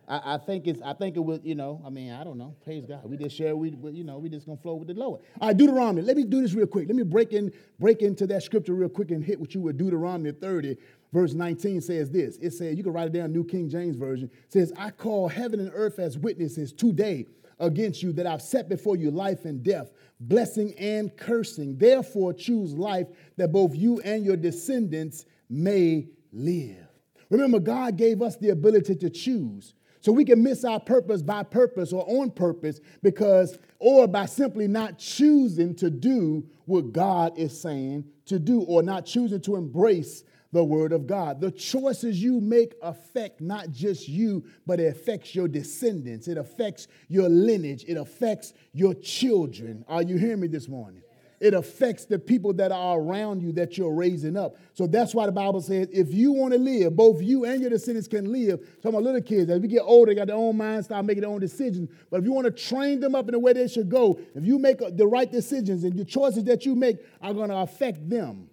I, 0.07 0.35
I, 0.35 0.37
think 0.37 0.67
it's 0.67 0.81
I 0.81 0.93
think 0.93 1.15
it 1.15 1.23
was 1.23 1.39
you 1.43 1.55
know 1.55 1.81
I 1.85 1.89
mean 1.89 2.11
I 2.11 2.23
don't 2.23 2.37
know 2.37 2.55
praise 2.63 2.85
God 2.85 3.01
we 3.03 3.17
just 3.17 3.35
share 3.35 3.55
we, 3.55 3.75
you 3.91 4.03
know 4.03 4.19
we 4.19 4.29
just 4.29 4.45
gonna 4.45 4.57
flow 4.57 4.75
with 4.75 4.87
the 4.87 4.93
Lord. 4.93 5.21
All 5.39 5.47
right, 5.47 5.57
Deuteronomy. 5.57 6.01
Let 6.01 6.17
me 6.17 6.23
do 6.23 6.41
this 6.41 6.53
real 6.53 6.67
quick. 6.67 6.87
Let 6.87 6.95
me 6.95 7.03
break 7.03 7.33
in 7.33 7.51
break 7.79 8.01
into 8.01 8.27
that 8.27 8.43
scripture 8.43 8.73
real 8.73 8.89
quick 8.89 9.11
and 9.11 9.23
hit 9.23 9.39
what 9.39 9.53
you 9.53 9.61
with 9.61 9.77
Deuteronomy 9.77 10.31
30 10.31 10.77
verse 11.13 11.33
19 11.33 11.81
says 11.81 12.09
this. 12.11 12.37
It 12.37 12.51
says 12.51 12.75
you 12.77 12.83
can 12.83 12.93
write 12.93 13.07
it 13.07 13.13
down 13.13 13.31
New 13.31 13.43
King 13.43 13.69
James 13.69 13.95
version. 13.95 14.29
It 14.45 14.53
says 14.53 14.73
I 14.77 14.91
call 14.91 15.27
heaven 15.27 15.59
and 15.59 15.71
earth 15.73 15.97
as 15.97 16.17
witnesses 16.17 16.73
today 16.73 17.25
against 17.59 18.03
you 18.03 18.11
that 18.13 18.27
I've 18.27 18.41
set 18.41 18.69
before 18.69 18.95
you 18.95 19.11
life 19.11 19.45
and 19.45 19.63
death, 19.63 19.91
blessing 20.19 20.73
and 20.77 21.15
cursing. 21.15 21.77
Therefore 21.77 22.33
choose 22.33 22.73
life 22.73 23.07
that 23.37 23.51
both 23.51 23.75
you 23.75 24.01
and 24.01 24.25
your 24.25 24.37
descendants 24.37 25.25
may 25.49 26.07
live. 26.31 26.87
Remember, 27.29 27.59
God 27.59 27.97
gave 27.97 28.21
us 28.21 28.37
the 28.37 28.49
ability 28.49 28.95
to 28.95 29.09
choose. 29.09 29.73
So 30.05 30.11
we 30.11 30.23
can 30.23 30.43
miss 30.43 30.63
our 30.63 30.79
purpose 30.79 31.23
by 31.23 31.41
purpose 31.41 31.91
or 31.91 32.05
on 32.07 32.29
purpose 32.29 32.79
because, 33.01 33.57
or 33.79 34.05
by 34.05 34.27
simply 34.27 34.67
not 34.67 34.99
choosing 34.99 35.73
to 35.77 35.89
do 35.89 36.47
what 36.65 36.93
God 36.93 37.35
is 37.39 37.59
saying 37.59 38.05
to 38.27 38.37
do 38.37 38.61
or 38.61 38.83
not 38.83 39.07
choosing 39.07 39.41
to 39.41 39.55
embrace 39.55 40.23
the 40.51 40.63
word 40.63 40.91
of 40.91 41.07
God. 41.07 41.41
The 41.41 41.49
choices 41.49 42.21
you 42.21 42.39
make 42.39 42.75
affect 42.83 43.41
not 43.41 43.71
just 43.71 44.07
you, 44.07 44.45
but 44.67 44.79
it 44.79 44.95
affects 44.95 45.33
your 45.33 45.47
descendants. 45.47 46.27
It 46.27 46.37
affects 46.37 46.87
your 47.07 47.27
lineage. 47.27 47.83
It 47.87 47.97
affects 47.97 48.53
your 48.73 48.93
children. 48.93 49.83
Are 49.87 50.03
you 50.03 50.17
hearing 50.17 50.41
me 50.41 50.47
this 50.49 50.67
morning? 50.67 51.01
It 51.39 51.53
affects 51.53 52.05
the 52.05 52.17
people 52.17 52.53
that 52.53 52.71
are 52.71 52.99
around 52.99 53.41
you 53.41 53.51
that 53.53 53.77
you're 53.77 53.93
raising 53.93 54.37
up. 54.37 54.55
So 54.73 54.87
that's 54.87 55.13
why 55.13 55.25
the 55.25 55.31
Bible 55.31 55.61
says 55.61 55.87
if 55.91 56.13
you 56.13 56.31
want 56.31 56.53
to 56.53 56.59
live, 56.59 56.95
both 56.95 57.21
you 57.21 57.45
and 57.45 57.61
your 57.61 57.69
descendants 57.69 58.07
can 58.07 58.31
live. 58.31 58.65
Some 58.81 58.95
of 58.95 59.03
little 59.03 59.21
kids, 59.21 59.49
as 59.49 59.59
we 59.59 59.67
get 59.67 59.81
older, 59.81 60.11
they 60.11 60.15
got 60.15 60.27
their 60.27 60.35
own 60.35 60.57
mind, 60.57 60.85
start 60.85 61.05
making 61.05 61.21
their 61.21 61.29
own 61.29 61.39
decisions. 61.39 61.89
But 62.09 62.19
if 62.19 62.25
you 62.25 62.31
want 62.31 62.45
to 62.45 62.51
train 62.51 62.99
them 62.99 63.15
up 63.15 63.27
in 63.27 63.33
the 63.33 63.39
way 63.39 63.53
they 63.53 63.67
should 63.67 63.89
go, 63.89 64.19
if 64.33 64.45
you 64.45 64.59
make 64.59 64.81
uh, 64.81 64.91
the 64.93 65.07
right 65.07 65.31
decisions 65.31 65.83
and 65.83 65.97
the 65.97 66.05
choices 66.05 66.43
that 66.45 66.65
you 66.65 66.75
make 66.75 66.97
are 67.21 67.33
going 67.33 67.49
to 67.49 67.57
affect 67.57 68.09
them. 68.09 68.49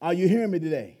Are 0.00 0.12
you 0.12 0.28
hearing 0.28 0.50
me 0.50 0.58
today? 0.58 0.98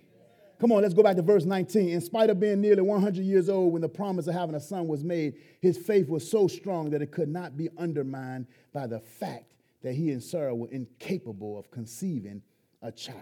Come 0.60 0.70
on, 0.72 0.82
let's 0.82 0.94
go 0.94 1.02
back 1.02 1.16
to 1.16 1.22
verse 1.22 1.44
19. 1.44 1.90
In 1.90 2.00
spite 2.00 2.30
of 2.30 2.38
being 2.38 2.60
nearly 2.60 2.80
100 2.80 3.22
years 3.22 3.48
old 3.48 3.72
when 3.72 3.82
the 3.82 3.88
promise 3.88 4.28
of 4.28 4.34
having 4.34 4.54
a 4.54 4.60
son 4.60 4.86
was 4.86 5.02
made, 5.02 5.34
his 5.60 5.76
faith 5.76 6.08
was 6.08 6.30
so 6.30 6.46
strong 6.46 6.90
that 6.90 7.02
it 7.02 7.10
could 7.10 7.28
not 7.28 7.56
be 7.56 7.68
undermined 7.76 8.46
by 8.72 8.86
the 8.86 9.00
fact 9.00 9.53
that 9.84 9.94
he 9.94 10.10
and 10.10 10.22
Sarah 10.22 10.54
were 10.54 10.70
incapable 10.70 11.58
of 11.58 11.70
conceiving 11.70 12.42
a 12.82 12.90
child. 12.90 13.18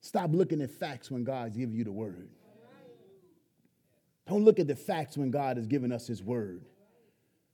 Stop 0.00 0.30
looking 0.32 0.62
at 0.62 0.70
facts 0.70 1.10
when 1.10 1.22
God's 1.22 1.56
giving 1.56 1.76
you 1.76 1.84
the 1.84 1.92
word. 1.92 2.30
Don't 4.26 4.42
look 4.42 4.58
at 4.58 4.66
the 4.66 4.74
facts 4.74 5.18
when 5.18 5.30
God 5.30 5.58
has 5.58 5.66
given 5.66 5.92
us 5.92 6.06
his 6.06 6.22
word. 6.22 6.64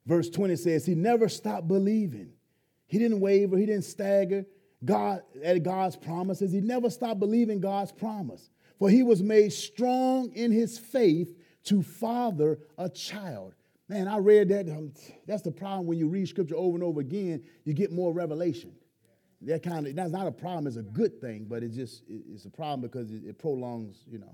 Verse 0.07 0.31
20 0.31 0.55
says, 0.55 0.87
He 0.87 0.95
never 0.95 1.29
stopped 1.29 1.67
believing. 1.67 2.31
He 2.87 2.99
didn't 2.99 3.21
waver, 3.21 3.57
he 3.57 3.67
didn't 3.67 3.85
stagger 3.85 4.47
God 4.85 5.23
at 5.43 5.63
God's 5.65 5.97
promises. 5.97 6.53
He 6.53 6.61
never 6.61 6.91
stopped 6.91 7.19
believing 7.19 7.61
God's 7.61 7.93
promise. 7.93 8.51
For 8.79 8.89
he 8.89 9.03
was 9.03 9.21
made 9.21 9.53
strong 9.53 10.31
in 10.33 10.53
his 10.53 10.79
faith 10.79 11.37
to 11.65 11.83
father 11.83 12.61
a 12.79 12.89
child. 12.89 13.55
Man, 13.91 14.07
I 14.07 14.19
read 14.19 14.51
that. 14.51 14.69
Um, 14.69 14.93
that's 15.27 15.43
the 15.43 15.51
problem 15.51 15.85
when 15.85 15.99
you 15.99 16.07
read 16.07 16.29
scripture 16.29 16.55
over 16.55 16.77
and 16.77 16.85
over 16.85 17.01
again, 17.01 17.43
you 17.65 17.75
get 17.75 17.91
more 17.91 18.13
revelation. 18.13 18.73
That 19.43 19.65
kind 19.65 19.85
of 19.85 19.97
that's 19.97 20.13
not 20.13 20.29
a 20.29 20.31
problem, 20.31 20.69
it's 20.69 20.77
a 20.77 20.83
good 20.83 21.21
thing, 21.21 21.47
but 21.49 21.65
it's 21.65 21.75
just 21.75 22.05
it's 22.09 22.45
a 22.45 22.51
problem 22.51 22.83
because 22.83 23.11
it, 23.11 23.25
it 23.27 23.39
prolongs, 23.41 24.05
you 24.09 24.21
know, 24.21 24.33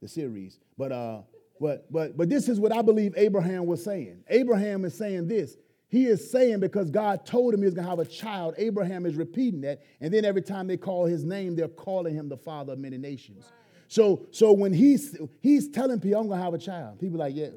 the 0.00 0.08
series. 0.08 0.58
But 0.78 0.90
uh 0.90 1.20
but 1.60 1.92
but 1.92 2.16
but 2.16 2.30
this 2.30 2.48
is 2.48 2.58
what 2.58 2.72
I 2.72 2.80
believe 2.80 3.12
Abraham 3.18 3.66
was 3.66 3.84
saying. 3.84 4.24
Abraham 4.28 4.86
is 4.86 4.96
saying 4.96 5.28
this. 5.28 5.58
He 5.88 6.06
is 6.06 6.30
saying 6.30 6.60
because 6.60 6.90
God 6.90 7.26
told 7.26 7.52
him 7.52 7.60
he 7.60 7.66
was 7.66 7.74
going 7.74 7.84
to 7.84 7.90
have 7.90 7.98
a 7.98 8.06
child. 8.06 8.54
Abraham 8.56 9.04
is 9.04 9.14
repeating 9.14 9.60
that. 9.60 9.82
And 10.00 10.14
then 10.14 10.24
every 10.24 10.40
time 10.40 10.66
they 10.66 10.78
call 10.78 11.04
his 11.04 11.22
name, 11.22 11.54
they're 11.54 11.68
calling 11.68 12.14
him 12.14 12.30
the 12.30 12.38
father 12.38 12.72
of 12.72 12.78
many 12.78 12.96
nations. 12.96 13.44
Right. 13.44 13.52
So, 13.88 14.26
so 14.30 14.54
when 14.54 14.72
he's, 14.72 15.18
he's 15.42 15.68
telling 15.68 16.00
people, 16.00 16.18
I'm 16.18 16.28
going 16.28 16.38
to 16.38 16.44
have 16.44 16.54
a 16.54 16.58
child, 16.58 16.98
people 16.98 17.18
like, 17.18 17.36
yeah, 17.36 17.48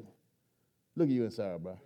Look 0.96 1.08
at 1.08 1.14
you 1.14 1.24
and 1.24 1.32
Sarah, 1.32 1.58
bro. 1.58 1.78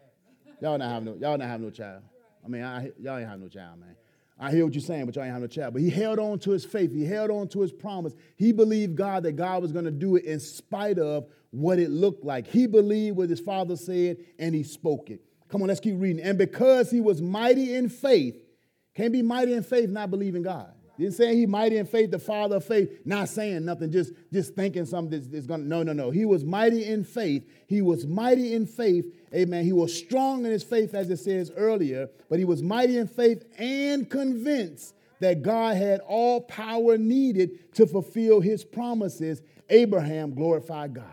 Y'all 0.60 0.78
not 0.78 0.90
have 0.90 1.02
no, 1.02 1.16
y'all 1.16 1.36
not 1.36 1.48
have 1.48 1.60
no 1.60 1.70
child. 1.70 2.02
I 2.44 2.48
mean, 2.48 2.62
I, 2.62 2.90
y'all 2.98 3.18
ain't 3.18 3.28
have 3.28 3.40
no 3.40 3.48
child, 3.48 3.80
man. 3.80 3.96
I 4.38 4.50
hear 4.50 4.64
what 4.64 4.72
you're 4.72 4.80
saying, 4.80 5.04
but 5.04 5.14
y'all 5.14 5.24
ain't 5.24 5.32
have 5.32 5.42
no 5.42 5.48
child. 5.48 5.74
But 5.74 5.82
he 5.82 5.90
held 5.90 6.18
on 6.18 6.38
to 6.40 6.50
his 6.50 6.64
faith. 6.64 6.92
He 6.92 7.04
held 7.04 7.30
on 7.30 7.48
to 7.48 7.60
his 7.60 7.72
promise. 7.72 8.14
He 8.36 8.52
believed 8.52 8.96
God 8.96 9.24
that 9.24 9.32
God 9.32 9.60
was 9.60 9.72
going 9.72 9.84
to 9.84 9.90
do 9.90 10.16
it 10.16 10.24
in 10.24 10.40
spite 10.40 10.98
of 10.98 11.26
what 11.50 11.78
it 11.78 11.90
looked 11.90 12.24
like. 12.24 12.46
He 12.46 12.66
believed 12.66 13.16
what 13.16 13.28
his 13.28 13.40
father 13.40 13.76
said, 13.76 14.18
and 14.38 14.54
he 14.54 14.62
spoke 14.62 15.10
it. 15.10 15.20
Come 15.50 15.60
on, 15.62 15.68
let's 15.68 15.80
keep 15.80 15.96
reading. 15.98 16.24
And 16.24 16.38
because 16.38 16.90
he 16.90 17.00
was 17.00 17.20
mighty 17.20 17.74
in 17.74 17.88
faith, 17.88 18.40
can't 18.94 19.12
be 19.12 19.20
mighty 19.20 19.52
in 19.52 19.62
faith, 19.62 19.90
not 19.90 20.10
believing 20.10 20.42
God. 20.42 20.72
Didn't 21.00 21.14
say 21.14 21.34
he 21.34 21.46
mighty 21.46 21.78
in 21.78 21.86
faith, 21.86 22.10
the 22.10 22.18
father 22.18 22.56
of 22.56 22.64
faith, 22.66 22.90
not 23.06 23.30
saying 23.30 23.64
nothing, 23.64 23.90
just, 23.90 24.12
just 24.30 24.54
thinking 24.54 24.84
something 24.84 25.18
that's, 25.18 25.32
that's 25.32 25.46
going 25.46 25.62
to, 25.62 25.66
no, 25.66 25.82
no, 25.82 25.94
no. 25.94 26.10
He 26.10 26.26
was 26.26 26.44
mighty 26.44 26.84
in 26.84 27.04
faith. 27.04 27.48
He 27.68 27.80
was 27.80 28.06
mighty 28.06 28.52
in 28.52 28.66
faith. 28.66 29.06
Amen. 29.34 29.64
He 29.64 29.72
was 29.72 29.96
strong 29.96 30.44
in 30.44 30.50
his 30.50 30.62
faith, 30.62 30.94
as 30.94 31.08
it 31.08 31.16
says 31.16 31.50
earlier, 31.56 32.10
but 32.28 32.38
he 32.38 32.44
was 32.44 32.62
mighty 32.62 32.98
in 32.98 33.06
faith 33.06 33.44
and 33.56 34.10
convinced 34.10 34.94
that 35.20 35.40
God 35.40 35.78
had 35.78 36.00
all 36.00 36.42
power 36.42 36.98
needed 36.98 37.72
to 37.76 37.86
fulfill 37.86 38.42
his 38.42 38.62
promises. 38.62 39.40
Abraham 39.70 40.34
glorified 40.34 40.92
God. 40.92 41.04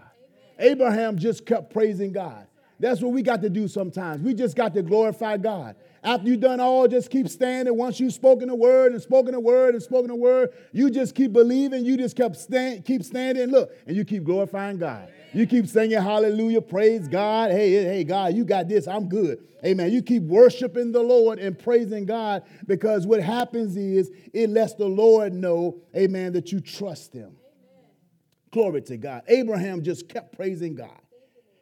Amen. 0.59 0.71
Abraham 0.71 1.17
just 1.17 1.45
kept 1.45 1.71
praising 1.71 2.11
God. 2.11 2.45
That's 2.79 3.01
what 3.01 3.11
we 3.11 3.23
got 3.23 3.41
to 3.41 3.49
do 3.49 3.67
sometimes. 3.67 4.21
We 4.21 4.33
just 4.33 4.55
got 4.55 4.73
to 4.75 4.83
glorify 4.83 5.37
God. 5.37 5.75
After 6.03 6.27
you've 6.27 6.39
done 6.39 6.59
all, 6.59 6.87
just 6.87 7.09
keep 7.09 7.27
standing. 7.27 7.75
Once 7.75 7.99
you've 7.99 8.13
spoken 8.13 8.49
a 8.49 8.55
word 8.55 8.93
and 8.93 9.01
spoken 9.01 9.33
a 9.33 9.39
word 9.39 9.73
and 9.73 9.81
spoken 9.81 10.11
a 10.11 10.15
word, 10.15 10.53
you 10.71 10.91
just 10.91 11.15
keep 11.15 11.33
believing. 11.33 11.83
You 11.83 11.97
just 11.97 12.15
kept 12.15 12.35
stand, 12.35 12.85
keep 12.85 13.03
standing. 13.03 13.47
Look, 13.47 13.71
and 13.87 13.95
you 13.95 14.05
keep 14.05 14.23
glorifying 14.23 14.77
God. 14.77 15.09
You 15.33 15.47
keep 15.47 15.67
singing 15.67 16.01
hallelujah, 16.01 16.61
praise 16.61 17.07
God. 17.07 17.51
Hey, 17.51 17.71
hey, 17.83 18.03
God, 18.03 18.35
you 18.35 18.45
got 18.45 18.67
this. 18.67 18.87
I'm 18.87 19.09
good. 19.09 19.39
Amen. 19.65 19.91
You 19.91 20.03
keep 20.03 20.23
worshiping 20.23 20.91
the 20.91 21.01
Lord 21.01 21.39
and 21.39 21.57
praising 21.57 22.05
God 22.05 22.43
because 22.67 23.07
what 23.07 23.21
happens 23.21 23.75
is 23.75 24.11
it 24.33 24.51
lets 24.51 24.75
the 24.75 24.85
Lord 24.85 25.33
know, 25.33 25.81
amen, 25.95 26.33
that 26.33 26.51
you 26.51 26.61
trust 26.61 27.11
him. 27.11 27.35
Glory 28.51 28.83
to 28.83 28.97
God. 28.97 29.23
Abraham 29.27 29.83
just 29.83 30.07
kept 30.07 30.35
praising 30.35 30.75
God 30.75 31.01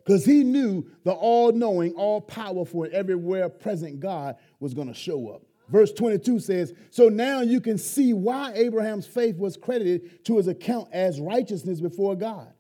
because 0.06 0.24
he 0.24 0.44
knew 0.44 0.86
the 1.04 1.12
all 1.12 1.52
knowing, 1.52 1.94
all 1.94 2.22
powerful, 2.22 2.84
and 2.84 2.94
everywhere 2.94 3.50
present 3.50 4.00
God 4.00 4.36
was 4.60 4.74
going 4.74 4.88
to 4.88 4.94
show 4.94 5.30
up. 5.30 5.42
Verse 5.70 5.92
22 5.92 6.40
says, 6.40 6.74
So 6.92 7.10
now 7.10 7.42
you 7.42 7.60
can 7.60 7.80
see 7.80 8.14
why 8.14 8.54
Abraham's 8.54 9.08
faith 9.08 9.36
was 9.38 9.58
credited 9.58 10.24
to 10.26 10.38
his 10.38 10.48
account 10.48 10.90
as 10.92 11.20
righteousness 11.20 11.82
before 11.82 12.16
God. 12.16 12.54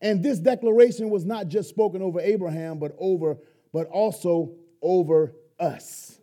And 0.00 0.22
this 0.22 0.38
declaration 0.38 1.10
was 1.10 1.26
not 1.26 1.48
just 1.48 1.68
spoken 1.68 2.00
over 2.00 2.18
Abraham, 2.18 2.78
but 2.78 2.96
over, 2.98 3.36
but 3.74 3.86
also 3.88 4.54
over 4.80 5.34
us. 5.60 6.18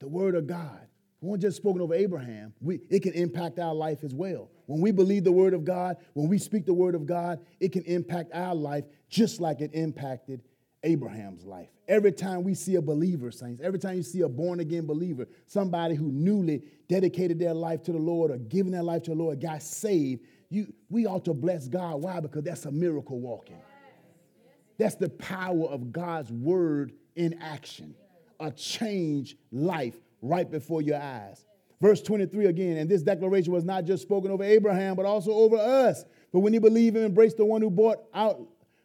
The 0.00 0.08
word 0.08 0.34
of 0.34 0.46
God. 0.48 0.80
Wasn't 1.20 1.42
just 1.42 1.56
spoken 1.56 1.80
over 1.80 1.94
Abraham. 1.94 2.52
We, 2.60 2.80
it 2.90 3.02
can 3.02 3.12
impact 3.14 3.58
our 3.58 3.74
life 3.74 4.04
as 4.04 4.14
well. 4.14 4.50
When 4.66 4.80
we 4.80 4.90
believe 4.90 5.24
the 5.24 5.32
word 5.32 5.54
of 5.54 5.64
God, 5.64 5.96
when 6.14 6.28
we 6.28 6.38
speak 6.38 6.66
the 6.66 6.74
word 6.74 6.94
of 6.94 7.06
God, 7.06 7.40
it 7.60 7.72
can 7.72 7.82
impact 7.84 8.32
our 8.34 8.54
life 8.54 8.84
just 9.08 9.40
like 9.40 9.60
it 9.60 9.70
impacted 9.72 10.42
Abraham's 10.82 11.44
life. 11.44 11.68
Every 11.88 12.12
time 12.12 12.42
we 12.42 12.54
see 12.54 12.74
a 12.74 12.82
believer, 12.82 13.30
saints, 13.30 13.60
every 13.62 13.78
time 13.78 13.96
you 13.96 14.02
see 14.02 14.22
a 14.22 14.28
born 14.28 14.60
again 14.60 14.86
believer, 14.86 15.26
somebody 15.46 15.94
who 15.94 16.10
newly 16.10 16.62
dedicated 16.88 17.38
their 17.38 17.54
life 17.54 17.82
to 17.84 17.92
the 17.92 17.98
Lord 17.98 18.30
or 18.30 18.38
given 18.38 18.72
their 18.72 18.82
life 18.82 19.04
to 19.04 19.10
the 19.10 19.16
Lord, 19.16 19.40
got 19.40 19.62
saved, 19.62 20.22
you, 20.48 20.72
we 20.88 21.06
ought 21.06 21.24
to 21.24 21.34
bless 21.34 21.68
God. 21.68 22.02
Why? 22.02 22.20
Because 22.20 22.42
that's 22.42 22.64
a 22.66 22.70
miracle 22.70 23.18
walking. 23.20 23.60
That's 24.78 24.96
the 24.96 25.08
power 25.08 25.66
of 25.66 25.92
God's 25.92 26.30
word 26.30 26.92
in 27.14 27.40
action, 27.40 27.94
a 28.38 28.50
change 28.50 29.36
life 29.50 29.96
right 30.20 30.48
before 30.50 30.82
your 30.82 31.00
eyes. 31.00 31.44
Verse 31.80 32.00
23 32.00 32.46
again, 32.46 32.78
and 32.78 32.90
this 32.90 33.02
declaration 33.02 33.52
was 33.52 33.64
not 33.64 33.84
just 33.84 34.02
spoken 34.02 34.30
over 34.30 34.42
Abraham, 34.42 34.96
but 34.96 35.04
also 35.04 35.32
over 35.32 35.56
us. 35.56 36.04
But 36.32 36.40
when 36.40 36.54
you 36.54 36.60
believe 36.60 36.96
and 36.96 37.04
embrace 37.04 37.34
the 37.34 37.44
one 37.44 37.60
who 37.60 37.70
brought 37.70 37.98
out 38.14 38.40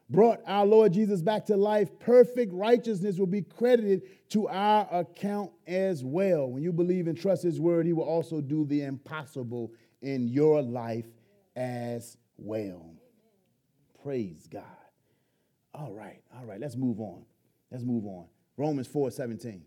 brought 0.09 0.41
our 0.45 0.65
Lord 0.65 0.91
Jesus 0.91 1.21
back 1.21 1.45
to 1.45 1.55
life, 1.55 1.89
perfect 1.99 2.51
righteousness 2.53 3.17
will 3.17 3.27
be 3.27 3.41
credited 3.41 4.01
to 4.31 4.49
our 4.49 4.85
account 4.91 5.51
as 5.65 6.03
well. 6.03 6.47
When 6.47 6.61
you 6.61 6.73
believe 6.73 7.07
and 7.07 7.17
trust 7.17 7.43
His 7.43 7.61
word, 7.61 7.85
He 7.85 7.93
will 7.93 8.03
also 8.03 8.41
do 8.41 8.65
the 8.65 8.83
impossible 8.83 9.71
in 10.01 10.27
your 10.27 10.61
life 10.61 11.05
as 11.55 12.17
well. 12.37 12.93
Praise 14.03 14.47
God. 14.51 14.63
All 15.73 15.93
right, 15.93 16.21
all 16.37 16.45
right, 16.45 16.59
let's 16.59 16.75
move 16.75 16.99
on. 16.99 17.23
Let's 17.71 17.83
move 17.83 18.05
on. 18.05 18.25
Romans 18.57 18.87
4 18.87 19.11
17. 19.11 19.63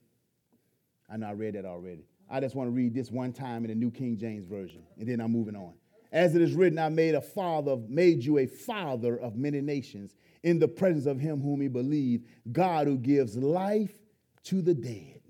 I 1.11 1.17
know 1.17 1.29
I 1.29 1.33
read 1.33 1.55
that 1.55 1.65
already. 1.65 2.05
I 2.31 2.41
just 2.41 2.55
want 2.55 2.69
to 2.69 2.73
read 2.73 2.95
this 2.95 3.11
one 3.11 3.33
time 3.33 3.65
in 3.65 3.69
the 3.69 3.75
New 3.75 3.91
King 3.91 4.17
James 4.17 4.47
Version, 4.47 4.83
and 4.99 5.09
then 5.09 5.21
I'm 5.21 5.33
moving 5.33 5.57
on. 5.57 5.75
As 6.13 6.35
it 6.35 6.43
is 6.43 6.55
written, 6.55 6.79
I 6.79 6.89
made 6.89 7.15
a 7.15 7.21
father, 7.21 7.77
made 7.89 8.25
you 8.25 8.39
a 8.39 8.47
father 8.47 9.19
of 9.19 9.37
many 9.37 9.61
nations 9.61 10.15
in 10.45 10.59
the 10.59 10.69
presence 10.69 11.07
of 11.07 11.19
him 11.19 11.41
whom 11.41 11.61
he 11.61 11.69
believed, 11.69 12.27
God 12.53 12.87
who 12.87 12.97
gives 12.97 13.37
life 13.37 13.93
to 14.45 14.63
the 14.63 14.75
dead 14.75 15.21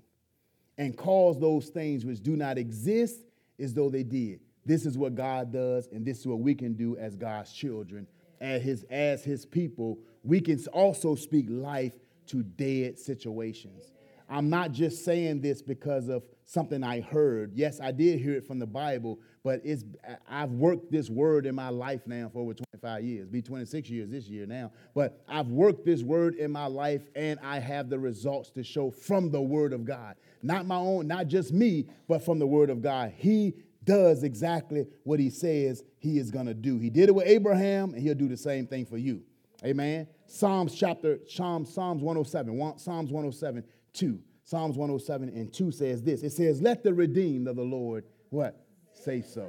and 0.77 0.95
calls 0.95 1.39
those 1.39 1.69
things 1.69 2.05
which 2.05 2.21
do 2.21 2.35
not 2.35 2.57
exist 2.57 3.21
as 3.59 3.73
though 3.73 3.89
they 3.89 4.03
did. 4.03 4.41
This 4.65 4.85
is 4.85 4.97
what 4.97 5.15
God 5.15 5.51
does, 5.51 5.87
and 5.91 6.05
this 6.05 6.19
is 6.19 6.27
what 6.27 6.39
we 6.39 6.53
can 6.53 6.73
do 6.73 6.97
as 6.97 7.15
God's 7.15 7.51
children, 7.51 8.07
as 8.41 8.61
his, 8.61 8.83
as 8.89 9.23
his 9.23 9.45
people. 9.45 9.99
We 10.23 10.41
can 10.41 10.63
also 10.67 11.15
speak 11.15 11.45
life 11.49 11.93
to 12.27 12.43
dead 12.43 12.99
situations. 12.99 13.91
I'm 14.29 14.49
not 14.49 14.71
just 14.71 15.05
saying 15.05 15.41
this 15.41 15.61
because 15.61 16.09
of 16.09 16.23
something 16.45 16.83
I 16.83 17.01
heard. 17.01 17.51
Yes, 17.53 17.79
I 17.79 17.91
did 17.91 18.19
hear 18.19 18.33
it 18.33 18.45
from 18.45 18.59
the 18.59 18.67
Bible, 18.67 19.19
but 19.43 19.61
it's 19.63 19.83
I've 20.27 20.51
worked 20.51 20.91
this 20.91 21.09
word 21.09 21.45
in 21.45 21.55
my 21.55 21.69
life 21.69 22.01
now 22.07 22.29
for 22.31 22.39
over 22.39 22.53
25 22.53 23.03
years. 23.03 23.27
Be 23.27 23.41
26 23.41 23.89
years 23.89 24.09
this 24.09 24.27
year 24.27 24.45
now. 24.45 24.71
But 24.93 25.21
I've 25.27 25.47
worked 25.47 25.85
this 25.85 26.01
word 26.01 26.35
in 26.35 26.51
my 26.51 26.65
life 26.65 27.01
and 27.15 27.39
I 27.43 27.59
have 27.59 27.89
the 27.89 27.99
results 27.99 28.49
to 28.51 28.63
show 28.63 28.89
from 28.89 29.31
the 29.31 29.41
word 29.41 29.73
of 29.73 29.85
God. 29.85 30.15
Not 30.41 30.65
my 30.65 30.77
own, 30.77 31.07
not 31.07 31.27
just 31.27 31.53
me, 31.53 31.87
but 32.07 32.23
from 32.23 32.39
the 32.39 32.47
word 32.47 32.69
of 32.69 32.81
God. 32.81 33.13
He 33.15 33.53
does 33.83 34.23
exactly 34.23 34.87
what 35.03 35.19
he 35.19 35.29
says 35.29 35.83
he 35.99 36.17
is 36.17 36.31
going 36.31 36.47
to 36.47 36.53
do. 36.53 36.79
He 36.79 36.89
did 36.89 37.09
it 37.09 37.15
with 37.15 37.27
Abraham 37.27 37.93
and 37.93 38.01
he'll 38.01 38.15
do 38.15 38.27
the 38.27 38.37
same 38.37 38.65
thing 38.65 38.85
for 38.85 38.97
you. 38.97 39.21
Amen. 39.63 40.07
Psalms 40.27 40.75
chapter 40.75 41.19
Psalms 41.27 41.69
oh 41.69 41.73
Psalms 41.73 42.01
107, 42.01 42.79
Psalms 42.79 43.11
107 43.11 43.63
2. 43.95 44.19
Psalms 44.43 44.77
107 44.77 45.29
and 45.29 45.51
2 45.51 45.71
says 45.71 46.03
this. 46.03 46.21
It 46.21 46.31
says, 46.31 46.61
"Let 46.61 46.83
the 46.83 46.93
redeemed 46.93 47.47
of 47.47 47.55
the 47.55 47.63
Lord 47.63 48.05
what? 48.29 48.65
say 49.05 49.21
so. 49.21 49.47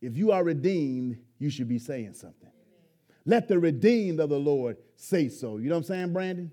If 0.00 0.16
you 0.16 0.32
are 0.32 0.44
redeemed, 0.44 1.18
you 1.38 1.50
should 1.50 1.68
be 1.68 1.78
saying 1.78 2.14
something. 2.14 2.50
Let 3.24 3.48
the 3.48 3.58
redeemed 3.58 4.20
of 4.20 4.28
the 4.28 4.38
Lord 4.38 4.76
say 4.96 5.28
so. 5.28 5.56
You 5.56 5.68
know 5.68 5.76
what 5.76 5.78
I'm 5.78 5.84
saying, 5.84 6.12
Brandon? 6.12 6.50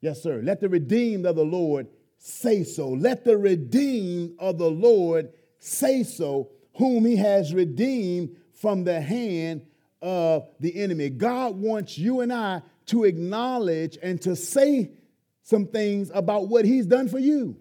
Yes, 0.00 0.22
sir. 0.22 0.40
Let 0.42 0.60
the 0.60 0.68
redeemed 0.68 1.24
of 1.24 1.36
the 1.36 1.44
Lord 1.44 1.86
say 2.18 2.64
so. 2.64 2.88
Let 2.88 3.24
the 3.24 3.38
redeemed 3.38 4.34
of 4.38 4.58
the 4.58 4.70
Lord 4.70 5.32
say 5.58 6.02
so, 6.02 6.50
whom 6.76 7.04
he 7.04 7.16
has 7.16 7.54
redeemed 7.54 8.36
from 8.54 8.84
the 8.84 9.00
hand 9.00 9.66
of 10.02 10.48
the 10.58 10.74
enemy. 10.76 11.10
God 11.10 11.56
wants 11.56 11.96
you 11.96 12.20
and 12.20 12.32
I 12.32 12.62
to 12.86 13.04
acknowledge 13.04 13.96
and 14.02 14.20
to 14.22 14.34
say 14.34 14.90
some 15.44 15.66
things 15.66 16.10
about 16.12 16.48
what 16.48 16.64
he's 16.64 16.86
done 16.86 17.08
for 17.08 17.18
you 17.18 17.56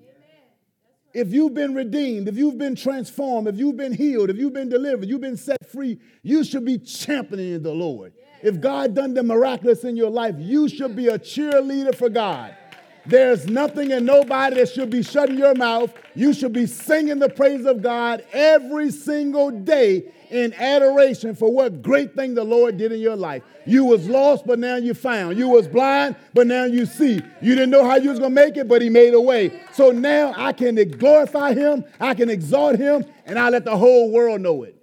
if 1.14 1.32
you've 1.32 1.54
been 1.54 1.76
redeemed, 1.76 2.28
if 2.28 2.36
you've 2.36 2.58
been 2.58 2.76
transformed, 2.76 3.48
if 3.48 3.58
you've 3.58 3.78
been 3.78 3.94
healed, 3.94 4.30
if 4.30 4.38
you've 4.38 4.54
been 4.54 4.70
delivered, 4.70 5.08
you've 5.08 5.22
been 5.22 5.38
set 5.38 5.70
free, 5.70 6.00
you 6.24 6.44
should 6.44 6.66
be 6.66 6.80
championing 6.80 7.62
the 7.62 7.72
Lord. 7.72 8.14
If 8.42 8.60
God 8.60 8.96
done 8.96 9.14
the 9.14 9.24
miraculous 9.24 9.84
in 9.84 9.96
your 9.96 10.10
life, 10.10 10.36
you 10.38 10.68
should 10.68 10.96
be 10.96 11.08
a 11.08 11.20
cheerleader 11.20 11.96
for 11.96 12.10
God. 12.10 12.58
There's 13.06 13.48
nothing 13.48 13.92
and 13.92 14.06
nobody 14.06 14.56
that 14.58 14.70
should 14.70 14.90
be 14.90 15.04
shutting 15.04 15.38
your 15.38 15.56
mouth. 15.56 15.94
You 16.16 16.34
should 16.34 16.54
be 16.54 16.66
singing 16.66 17.20
the 17.20 17.30
praise 17.30 17.66
of 17.66 17.82
God 17.82 18.26
every 18.32 18.92
single 18.92 19.52
day 19.52 20.12
in 20.34 20.54
adoration 20.56 21.36
for 21.36 21.54
what 21.54 21.82
great 21.82 22.16
thing 22.16 22.34
the 22.34 22.44
Lord 22.44 22.78
did 22.78 22.92
in 22.92 23.00
your 23.00 23.16
life. 23.16 23.44
You 23.66 23.86
was 23.86 24.10
lost, 24.10 24.46
but 24.46 24.60
now 24.60 24.76
you 24.78 24.94
found. 24.94 25.38
You 25.38 25.48
was 25.48 25.68
blind, 25.68 26.16
but 26.34 26.48
now 26.48 26.66
you 26.66 26.86
see. 26.86 27.22
You 27.42 27.56
didn't 27.56 27.70
know 27.70 27.86
how 27.86 27.96
you 27.98 28.10
was 28.10 28.20
going 28.20 28.36
to 28.36 28.42
make 28.42 28.58
it, 28.58 28.68
but 28.68 28.82
he 28.82 28.90
made 28.90 29.14
a 29.14 29.22
way. 29.22 29.62
So 29.72 29.92
now 29.92 30.34
I 30.36 30.52
can 30.52 30.76
glorify 30.98 31.54
him, 31.54 31.86
I 32.00 32.16
can 32.16 32.30
exalt 32.30 32.78
him, 32.78 33.06
and 33.26 33.38
I 33.38 33.50
let 33.50 33.64
the 33.64 33.78
whole 33.78 34.12
world 34.12 34.42
know 34.42 34.64
it. 34.64 34.76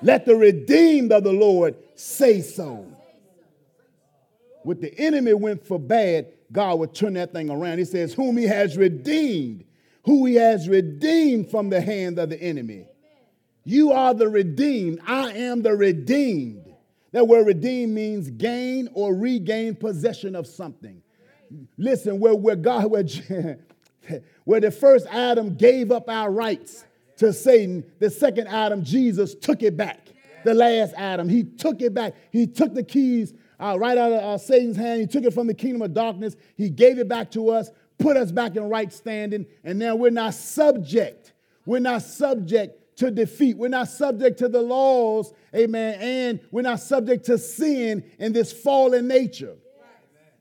Let 0.00 0.24
the 0.24 0.36
redeemed 0.36 1.12
of 1.12 1.24
the 1.24 1.32
Lord 1.32 1.76
say 1.94 2.40
so. 2.40 2.86
What 4.62 4.80
the 4.80 4.96
enemy 4.98 5.34
went 5.34 5.66
for 5.66 5.78
bad, 5.78 6.32
God 6.50 6.78
would 6.78 6.94
turn 6.94 7.14
that 7.14 7.32
thing 7.32 7.50
around. 7.50 7.78
He 7.78 7.84
says, 7.84 8.14
Whom 8.14 8.36
he 8.36 8.44
has 8.44 8.76
redeemed, 8.76 9.64
who 10.04 10.26
he 10.26 10.36
has 10.36 10.68
redeemed 10.68 11.50
from 11.50 11.68
the 11.70 11.80
hand 11.80 12.18
of 12.18 12.30
the 12.30 12.40
enemy. 12.40 12.86
You 13.68 13.92
are 13.92 14.14
the 14.14 14.30
redeemed. 14.30 14.98
I 15.06 15.30
am 15.32 15.60
the 15.60 15.76
redeemed. 15.76 16.72
That 17.12 17.28
word 17.28 17.46
redeem 17.46 17.92
means 17.92 18.30
gain 18.30 18.88
or 18.94 19.14
regain 19.14 19.74
possession 19.74 20.34
of 20.34 20.46
something. 20.46 21.02
Listen, 21.76 22.18
where, 22.18 22.34
where 22.34 22.56
God, 22.56 22.86
where, 22.86 23.04
where 24.44 24.60
the 24.62 24.70
first 24.70 25.06
Adam 25.10 25.54
gave 25.54 25.92
up 25.92 26.08
our 26.08 26.30
rights 26.30 26.86
to 27.18 27.30
Satan, 27.30 27.84
the 27.98 28.08
second 28.08 28.46
Adam, 28.48 28.82
Jesus, 28.82 29.34
took 29.34 29.62
it 29.62 29.76
back. 29.76 30.14
The 30.46 30.54
last 30.54 30.94
Adam, 30.96 31.28
he 31.28 31.42
took 31.42 31.82
it 31.82 31.92
back. 31.92 32.14
He 32.32 32.46
took 32.46 32.72
the 32.72 32.82
keys 32.82 33.34
uh, 33.60 33.76
right 33.78 33.98
out 33.98 34.12
of 34.12 34.22
uh, 34.22 34.38
Satan's 34.38 34.78
hand. 34.78 35.02
He 35.02 35.06
took 35.06 35.24
it 35.24 35.34
from 35.34 35.46
the 35.46 35.52
kingdom 35.52 35.82
of 35.82 35.92
darkness. 35.92 36.36
He 36.56 36.70
gave 36.70 36.98
it 36.98 37.06
back 37.06 37.30
to 37.32 37.50
us, 37.50 37.68
put 37.98 38.16
us 38.16 38.32
back 38.32 38.56
in 38.56 38.62
right 38.70 38.90
standing, 38.90 39.44
and 39.62 39.78
now 39.78 39.94
we're 39.94 40.10
not 40.10 40.32
subject. 40.32 41.34
We're 41.66 41.80
not 41.80 42.00
subject 42.00 42.77
to 42.98 43.10
defeat. 43.10 43.56
We're 43.56 43.68
not 43.68 43.88
subject 43.88 44.38
to 44.40 44.48
the 44.48 44.60
laws, 44.60 45.32
amen, 45.54 45.98
and 46.00 46.40
we're 46.50 46.62
not 46.62 46.80
subject 46.80 47.26
to 47.26 47.38
sin 47.38 48.04
in 48.18 48.32
this 48.32 48.52
fallen 48.52 49.08
nature. 49.08 49.54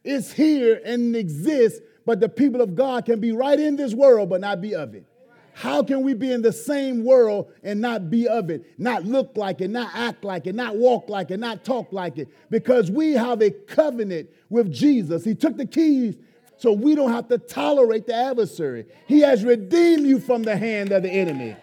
It's 0.04 0.32
here 0.32 0.82
and 0.84 1.16
exists, 1.16 1.82
but 2.06 2.20
the 2.20 2.30
people 2.30 2.62
of 2.62 2.76
God 2.76 3.06
can 3.06 3.20
be 3.20 3.32
right 3.32 3.60
in 3.60 3.76
this 3.76 3.94
world 3.94 4.30
but 4.30 4.42
not 4.42 4.62
be 4.62 4.74
of 4.74 4.96
it. 4.96 5.06
How 5.54 5.82
can 5.82 6.04
we 6.04 6.14
be 6.14 6.32
in 6.32 6.44
the 6.44 6.54
same 6.54 7.04
world 7.04 7.52
and 7.64 7.82
not 7.82 8.12
be 8.12 8.28
of 8.28 8.52
it, 8.52 8.80
not 8.80 9.06
look 9.06 9.32
like 9.36 9.60
it, 9.60 9.70
not 9.70 9.90
act 9.94 10.24
like 10.24 10.46
it, 10.46 10.54
not 10.54 10.76
walk 10.76 11.10
like 11.10 11.32
it, 11.32 11.40
not 11.40 11.66
talk 11.66 11.92
like 11.92 12.20
it? 12.20 12.28
Because 12.52 12.92
we 12.92 13.14
have 13.14 13.42
a 13.42 13.50
covenant 13.50 14.30
with 14.50 14.72
Jesus. 14.72 15.26
He 15.26 15.34
took 15.34 15.58
the 15.58 15.66
keys 15.66 16.16
so 16.58 16.72
we 16.72 16.96
don't 16.96 17.12
have 17.12 17.28
to 17.30 17.38
tolerate 17.38 18.06
the 18.06 18.16
adversary. 18.16 18.86
He 19.08 19.22
has 19.22 19.44
redeemed 19.44 20.06
you 20.06 20.20
from 20.20 20.44
the 20.44 20.56
hand 20.56 20.92
of 20.92 21.04
the 21.04 21.10
enemy. 21.10 21.56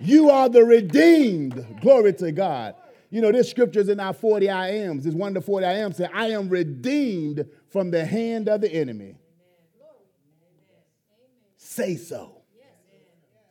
You 0.00 0.30
are 0.30 0.48
the 0.48 0.64
redeemed. 0.64 1.80
Glory 1.80 2.12
to 2.14 2.32
God. 2.32 2.74
You 3.10 3.20
know, 3.20 3.30
this 3.30 3.48
scripture 3.48 3.80
is 3.80 3.88
in 3.88 4.00
our 4.00 4.12
40 4.12 4.50
I 4.50 4.68
ams. 4.70 5.06
It's 5.06 5.14
one 5.14 5.36
of 5.36 5.42
the 5.42 5.46
40 5.46 5.66
I 5.66 5.72
ams 5.74 5.96
say, 5.96 6.08
I 6.12 6.30
am 6.30 6.48
redeemed 6.48 7.46
from 7.68 7.90
the 7.90 8.04
hand 8.04 8.48
of 8.48 8.60
the 8.60 8.72
enemy. 8.72 9.16
Say 11.56 11.96
so. 11.96 12.42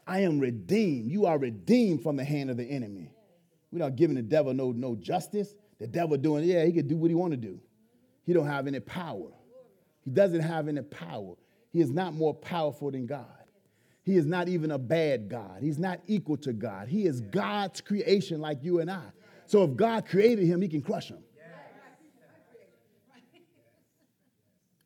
I 0.06 0.19
am 0.19 0.39
redeemed. 0.39 1.10
You 1.10 1.25
are 1.25 1.38
redeemed 1.38 2.03
from 2.03 2.17
the 2.17 2.25
hand 2.25 2.49
of 2.49 2.58
the 2.58 2.65
enemy. 2.65 3.12
We're 3.71 3.79
not 3.79 3.95
giving 3.95 4.15
the 4.15 4.21
devil 4.21 4.54
no, 4.54 4.71
no 4.71 4.96
justice. 4.96 5.56
The 5.79 5.87
devil 5.87 6.17
doing, 6.17 6.44
yeah, 6.44 6.65
he 6.65 6.71
can 6.71 6.87
do 6.87 6.98
what 6.98 7.10
he 7.10 7.15
want 7.15 7.31
to 7.31 7.37
do. 7.37 7.60
He 8.25 8.33
don't 8.33 8.48
have 8.48 8.67
any 8.67 8.79
power. 8.79 9.31
He 10.04 10.12
doesn't 10.12 10.41
have 10.41 10.67
any 10.67 10.81
power. 10.81 11.35
He 11.71 11.81
is 11.81 11.89
not 11.89 12.13
more 12.13 12.33
powerful 12.33 12.91
than 12.91 13.06
God. 13.06 13.25
He 14.04 14.17
is 14.17 14.25
not 14.25 14.49
even 14.49 14.71
a 14.71 14.77
bad 14.77 15.29
God. 15.29 15.60
He's 15.62 15.79
not 15.79 16.01
equal 16.08 16.37
to 16.37 16.54
God. 16.54 16.89
He 16.89 17.06
is 17.06 17.21
God's 17.21 17.81
creation 17.81 18.41
like 18.41 18.63
you 18.63 18.79
and 18.79 18.91
I. 18.91 19.04
So 19.45 19.63
if 19.63 19.75
God 19.75 20.06
created 20.06 20.45
him, 20.45 20.62
he 20.62 20.67
can 20.67 20.81
crush 20.81 21.10
him. 21.10 21.23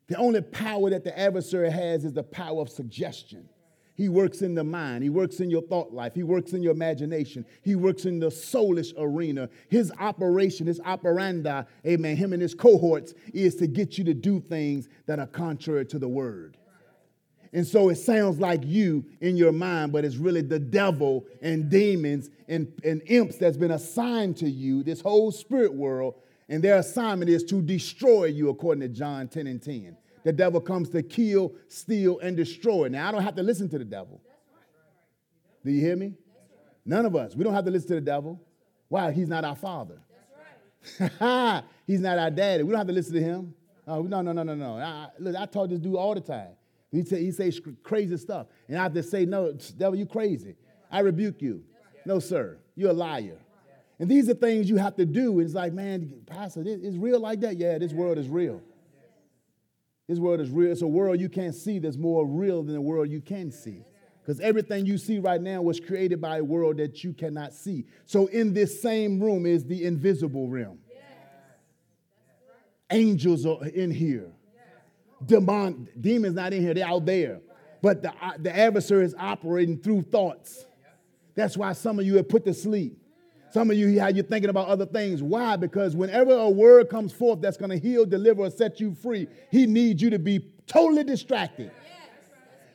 The 0.07 0.15
only 0.15 0.41
power 0.41 0.89
that 0.89 1.03
the 1.03 1.17
adversary 1.17 1.69
has 1.69 2.05
is 2.05 2.13
the 2.13 2.23
power 2.23 2.61
of 2.61 2.69
suggestion. 2.69 3.49
He 3.95 4.09
works 4.09 4.43
in 4.43 4.53
the 4.53 4.63
mind. 4.63 5.03
He 5.03 5.09
works 5.09 5.39
in 5.39 5.49
your 5.49 5.63
thought 5.63 5.91
life. 5.91 6.13
He 6.13 6.21
works 6.21 6.53
in 6.53 6.61
your 6.61 6.71
imagination. 6.71 7.45
He 7.63 7.75
works 7.75 8.05
in 8.05 8.19
the 8.19 8.27
soulish 8.27 8.93
arena. 8.95 9.49
His 9.69 9.91
operation, 9.99 10.67
his 10.67 10.79
operandi, 10.81 11.63
amen, 11.85 12.15
him 12.15 12.31
and 12.31 12.41
his 12.41 12.53
cohorts 12.53 13.15
is 13.33 13.55
to 13.55 13.65
get 13.65 13.97
you 13.97 14.03
to 14.03 14.13
do 14.13 14.39
things 14.39 14.87
that 15.07 15.17
are 15.17 15.27
contrary 15.27 15.85
to 15.87 15.97
the 15.97 16.07
word. 16.07 16.57
And 17.57 17.65
so 17.65 17.89
it 17.89 17.95
sounds 17.95 18.39
like 18.39 18.63
you 18.63 19.03
in 19.19 19.35
your 19.35 19.51
mind, 19.51 19.91
but 19.91 20.05
it's 20.05 20.17
really 20.17 20.43
the 20.43 20.59
devil 20.59 21.25
and 21.41 21.71
demons 21.71 22.29
and, 22.47 22.71
and 22.83 23.01
imps 23.07 23.37
that's 23.37 23.57
been 23.57 23.71
assigned 23.71 24.37
to 24.37 24.47
you, 24.47 24.83
this 24.83 25.01
whole 25.01 25.31
spirit 25.31 25.73
world, 25.73 26.13
and 26.49 26.63
their 26.63 26.77
assignment 26.77 27.31
is 27.31 27.43
to 27.45 27.59
destroy 27.63 28.25
you, 28.25 28.49
according 28.49 28.81
to 28.81 28.87
John 28.89 29.27
10 29.27 29.47
and 29.47 29.59
10. 29.59 29.97
The 30.23 30.33
devil 30.33 30.61
comes 30.61 30.89
to 30.89 31.01
kill, 31.01 31.55
steal, 31.67 32.19
and 32.19 32.37
destroy. 32.37 32.89
Now, 32.89 33.09
I 33.09 33.11
don't 33.11 33.23
have 33.23 33.33
to 33.33 33.41
listen 33.41 33.67
to 33.69 33.79
the 33.79 33.85
devil. 33.85 34.21
Do 35.65 35.71
you 35.71 35.81
hear 35.81 35.95
me? 35.95 36.13
None 36.85 37.07
of 37.07 37.15
us. 37.15 37.35
We 37.35 37.43
don't 37.43 37.55
have 37.55 37.65
to 37.65 37.71
listen 37.71 37.87
to 37.87 37.95
the 37.95 38.01
devil. 38.01 38.39
Why? 38.87 39.11
He's 39.11 39.29
not 39.29 39.43
our 39.43 39.55
father. 39.55 39.97
He's 41.87 42.01
not 42.01 42.19
our 42.19 42.29
daddy. 42.29 42.61
We 42.61 42.69
don't 42.69 42.77
have 42.77 42.87
to 42.87 42.93
listen 42.93 43.15
to 43.15 43.21
him. 43.23 43.55
Oh, 43.87 44.03
no, 44.03 44.21
no, 44.21 44.31
no, 44.31 44.43
no, 44.43 44.53
no. 44.53 44.77
I, 44.77 45.07
look, 45.17 45.35
I 45.35 45.47
talk 45.47 45.69
this 45.69 45.79
dude 45.79 45.95
all 45.95 46.13
the 46.13 46.21
time. 46.21 46.49
He 46.91 47.03
say, 47.03 47.23
he 47.23 47.31
say 47.31 47.51
crazy 47.83 48.17
stuff. 48.17 48.47
And 48.67 48.77
I 48.77 48.83
have 48.83 48.93
to 48.93 49.03
say, 49.03 49.25
no, 49.25 49.53
devil, 49.77 49.97
you 49.97 50.05
crazy. 50.05 50.55
I 50.91 50.99
rebuke 50.99 51.41
you. 51.41 51.63
No, 52.05 52.19
sir. 52.19 52.59
You're 52.75 52.91
a 52.91 52.93
liar. 52.93 53.37
And 53.99 54.09
these 54.09 54.29
are 54.29 54.33
things 54.33 54.69
you 54.69 54.77
have 54.77 54.95
to 54.95 55.05
do. 55.05 55.39
It's 55.39 55.53
like, 55.53 55.73
man, 55.73 56.21
Pastor, 56.27 56.63
it's 56.65 56.95
real 56.95 57.19
like 57.19 57.41
that. 57.41 57.57
Yeah, 57.57 57.77
this 57.77 57.93
world 57.93 58.17
is 58.17 58.29
real. 58.29 58.61
This 60.07 60.19
world 60.19 60.39
is 60.39 60.49
real. 60.49 60.71
It's 60.71 60.81
a 60.81 60.87
world 60.87 61.19
you 61.19 61.29
can't 61.29 61.55
see 61.55 61.79
that's 61.79 61.97
more 61.97 62.25
real 62.25 62.63
than 62.63 62.75
the 62.75 62.81
world 62.81 63.09
you 63.09 63.19
can 63.19 63.51
see. 63.51 63.83
Because 64.21 64.39
everything 64.39 64.85
you 64.85 64.97
see 64.97 65.19
right 65.19 65.41
now 65.41 65.61
was 65.61 65.79
created 65.79 66.21
by 66.21 66.37
a 66.37 66.43
world 66.43 66.77
that 66.77 67.03
you 67.03 67.13
cannot 67.13 67.53
see. 67.53 67.85
So, 68.05 68.27
in 68.27 68.53
this 68.53 68.81
same 68.81 69.21
room 69.21 69.45
is 69.45 69.65
the 69.65 69.85
invisible 69.85 70.49
realm. 70.49 70.79
Angels 72.89 73.45
are 73.45 73.65
in 73.67 73.91
here. 73.91 74.31
Demon, 75.25 75.87
demons 75.99 76.35
not 76.35 76.53
in 76.53 76.61
here, 76.61 76.73
they're 76.73 76.87
out 76.87 77.05
there. 77.05 77.41
But 77.81 78.01
the, 78.01 78.09
uh, 78.09 78.33
the 78.37 78.55
adversary 78.55 79.05
is 79.05 79.15
operating 79.17 79.77
through 79.77 80.03
thoughts. 80.03 80.65
That's 81.35 81.55
why 81.55 81.73
some 81.73 81.99
of 81.99 82.05
you 82.05 82.15
have 82.17 82.29
put 82.29 82.45
to 82.45 82.53
sleep. 82.53 82.97
Some 83.51 83.71
of 83.71 83.77
you, 83.77 83.99
how 83.99 84.07
you're 84.07 84.25
thinking 84.25 84.49
about 84.49 84.67
other 84.67 84.85
things. 84.85 85.23
Why? 85.23 85.55
Because 85.55 85.95
whenever 85.95 86.31
a 86.31 86.49
word 86.49 86.89
comes 86.89 87.13
forth 87.13 87.41
that's 87.41 87.57
going 87.57 87.69
to 87.69 87.79
heal, 87.79 88.05
deliver, 88.05 88.41
or 88.41 88.49
set 88.49 88.79
you 88.79 88.93
free, 88.93 89.27
he 89.51 89.65
needs 89.65 90.01
you 90.01 90.09
to 90.09 90.19
be 90.19 90.45
totally 90.65 91.03
distracted. 91.03 91.71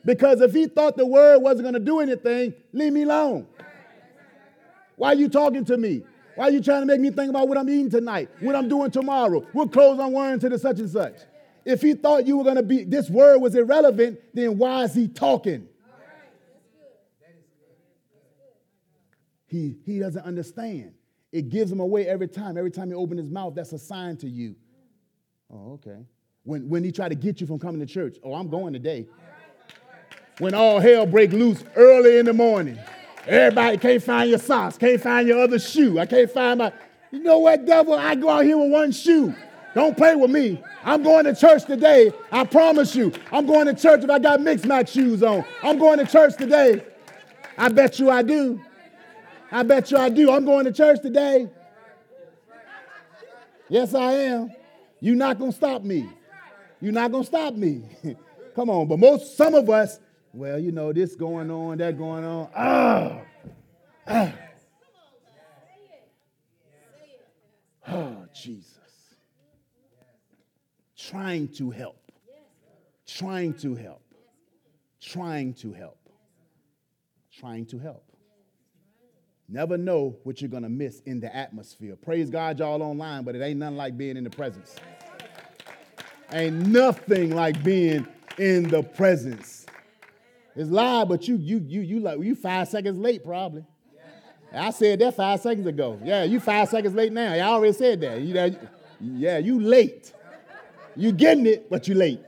Because 0.05 0.41
if 0.41 0.51
he 0.51 0.67
thought 0.67 0.97
the 0.97 1.05
word 1.05 1.39
wasn't 1.39 1.63
going 1.63 1.75
to 1.75 1.79
do 1.79 1.99
anything, 1.99 2.53
leave 2.71 2.91
me 2.91 3.03
alone. 3.03 3.47
Why 4.95 5.09
are 5.09 5.15
you 5.15 5.29
talking 5.29 5.63
to 5.65 5.77
me? 5.77 6.03
Why 6.35 6.45
are 6.45 6.51
you 6.51 6.61
trying 6.61 6.81
to 6.81 6.85
make 6.85 6.99
me 6.99 7.11
think 7.11 7.29
about 7.29 7.47
what 7.47 7.57
I'm 7.57 7.69
eating 7.69 7.89
tonight, 7.89 8.29
what 8.39 8.55
I'm 8.55 8.67
doing 8.67 8.89
tomorrow, 8.89 9.41
what 9.53 9.71
clothes 9.71 9.99
I'm 9.99 10.11
wearing 10.11 10.39
to 10.39 10.49
the 10.49 10.57
such 10.57 10.79
and 10.79 10.89
such? 10.89 11.15
If 11.65 11.81
he 11.81 11.93
thought 11.93 12.27
you 12.27 12.37
were 12.37 12.43
going 12.43 12.57
to 12.57 12.63
be, 12.63 12.83
this 12.83 13.09
word 13.09 13.39
was 13.39 13.55
irrelevant, 13.55 14.19
then 14.33 14.57
why 14.57 14.83
is 14.83 14.93
he 14.93 15.07
talking? 15.07 15.67
He, 19.47 19.75
he 19.85 19.99
doesn't 19.99 20.25
understand. 20.25 20.93
It 21.31 21.49
gives 21.49 21.71
him 21.71 21.79
away 21.79 22.07
every 22.07 22.27
time. 22.27 22.57
Every 22.57 22.71
time 22.71 22.89
he 22.89 22.95
opens 22.95 23.21
his 23.21 23.29
mouth, 23.29 23.53
that's 23.55 23.71
a 23.71 23.79
sign 23.79 24.17
to 24.17 24.27
you. 24.27 24.55
Oh, 25.51 25.73
okay. 25.73 26.05
When, 26.43 26.67
when 26.67 26.83
he 26.83 26.91
try 26.91 27.07
to 27.07 27.15
get 27.15 27.39
you 27.39 27.47
from 27.47 27.59
coming 27.59 27.79
to 27.79 27.85
church, 27.85 28.17
oh, 28.23 28.33
I'm 28.33 28.49
going 28.49 28.73
today. 28.73 29.07
When 30.39 30.55
all 30.55 30.79
hell 30.79 31.05
break 31.05 31.31
loose 31.31 31.63
early 31.75 32.17
in 32.17 32.25
the 32.25 32.33
morning, 32.33 32.79
everybody 33.27 33.77
can't 33.77 34.01
find 34.01 34.29
your 34.29 34.39
socks, 34.39 34.77
can't 34.77 34.99
find 34.99 35.27
your 35.27 35.39
other 35.39 35.59
shoe. 35.59 35.99
I 35.99 36.07
can't 36.07 36.31
find 36.31 36.57
my, 36.57 36.73
you 37.11 37.19
know 37.19 37.37
what, 37.37 37.65
devil? 37.65 37.93
I 37.93 38.15
go 38.15 38.29
out 38.29 38.43
here 38.43 38.57
with 38.57 38.71
one 38.71 38.91
shoe. 38.91 39.35
Don't 39.73 39.97
play 39.97 40.15
with 40.15 40.29
me. 40.29 40.61
I'm 40.83 41.01
going 41.01 41.25
to 41.25 41.35
church 41.35 41.65
today. 41.65 42.11
I 42.31 42.43
promise 42.43 42.95
you. 42.95 43.11
I'm 43.31 43.45
going 43.45 43.65
to 43.65 43.73
church 43.73 44.03
if 44.03 44.09
I 44.09 44.19
got 44.19 44.39
mixed 44.41 44.65
match 44.65 44.91
shoes 44.91 45.23
on. 45.23 45.43
I'm 45.63 45.79
going 45.79 45.97
to 45.99 46.05
church 46.05 46.37
today. 46.37 46.85
I 47.57 47.69
bet 47.69 47.99
you 47.99 48.09
I 48.09 48.21
do. 48.21 48.61
I 49.51 49.63
bet 49.63 49.89
you 49.91 49.97
I 49.97 50.09
do. 50.09 50.31
I'm 50.31 50.45
going 50.45 50.65
to 50.65 50.71
church 50.71 51.01
today. 51.01 51.49
Yes, 53.69 53.95
I 53.95 54.13
am. 54.13 54.51
You're 54.99 55.15
not 55.15 55.39
going 55.39 55.51
to 55.51 55.57
stop 55.57 55.83
me. 55.83 56.07
You're 56.79 56.93
not 56.93 57.11
going 57.11 57.23
to 57.23 57.27
stop 57.27 57.55
me. 57.55 57.83
Come 58.55 58.69
on. 58.69 58.87
But 58.87 58.99
most, 58.99 59.35
some 59.35 59.55
of 59.55 59.69
us, 59.69 59.99
well, 60.33 60.59
you 60.59 60.71
know, 60.71 60.93
this 60.93 61.15
going 61.15 61.49
on, 61.49 61.77
that 61.79 61.97
going 61.97 62.23
on. 62.23 62.49
Ah. 62.55 63.21
ah. 64.07 64.33
Oh, 67.87 68.25
Jesus. 68.33 68.72
Trying 71.09 71.49
to 71.49 71.69
help. 71.69 72.11
Trying 73.05 73.53
to 73.55 73.75
help. 73.75 74.01
Trying 75.01 75.53
to 75.55 75.73
help. 75.73 75.97
Trying 77.39 77.65
to 77.67 77.79
help. 77.79 78.03
Never 79.49 79.77
know 79.77 80.15
what 80.23 80.41
you're 80.41 80.49
going 80.49 80.63
to 80.63 80.69
miss 80.69 81.01
in 81.01 81.19
the 81.19 81.35
atmosphere. 81.35 81.95
Praise 81.95 82.29
God, 82.29 82.59
y'all 82.59 82.81
online, 82.81 83.23
but 83.23 83.35
it 83.35 83.41
ain't 83.41 83.59
nothing 83.59 83.75
like 83.75 83.97
being 83.97 84.15
in 84.15 84.23
the 84.23 84.29
presence. 84.29 84.75
Ain't 86.31 86.67
nothing 86.67 87.35
like 87.35 87.61
being 87.63 88.07
in 88.37 88.69
the 88.69 88.81
presence. 88.81 89.65
It's 90.55 90.69
live, 90.69 91.09
but 91.09 91.27
you 91.27 91.35
you 91.35 91.57
you 91.67 91.81
you 91.81 91.99
like 91.99 92.19
you 92.19 92.35
five 92.35 92.67
seconds 92.67 92.97
late 92.97 93.23
probably. 93.23 93.65
I 94.53 94.69
said 94.69 94.99
that 94.99 95.15
five 95.15 95.39
seconds 95.41 95.65
ago. 95.65 95.99
Yeah, 96.03 96.23
you 96.23 96.39
five 96.39 96.69
seconds 96.69 96.95
late 96.95 97.11
now. 97.11 97.33
I 97.33 97.39
already 97.41 97.73
said 97.73 98.01
that. 98.01 98.21
You, 98.21 98.57
yeah, 99.01 99.39
you 99.39 99.59
late. 99.59 100.13
You 100.95 101.11
getting 101.11 101.45
it, 101.45 101.69
but 101.69 101.87
you're 101.87 101.97
late. 101.97 102.21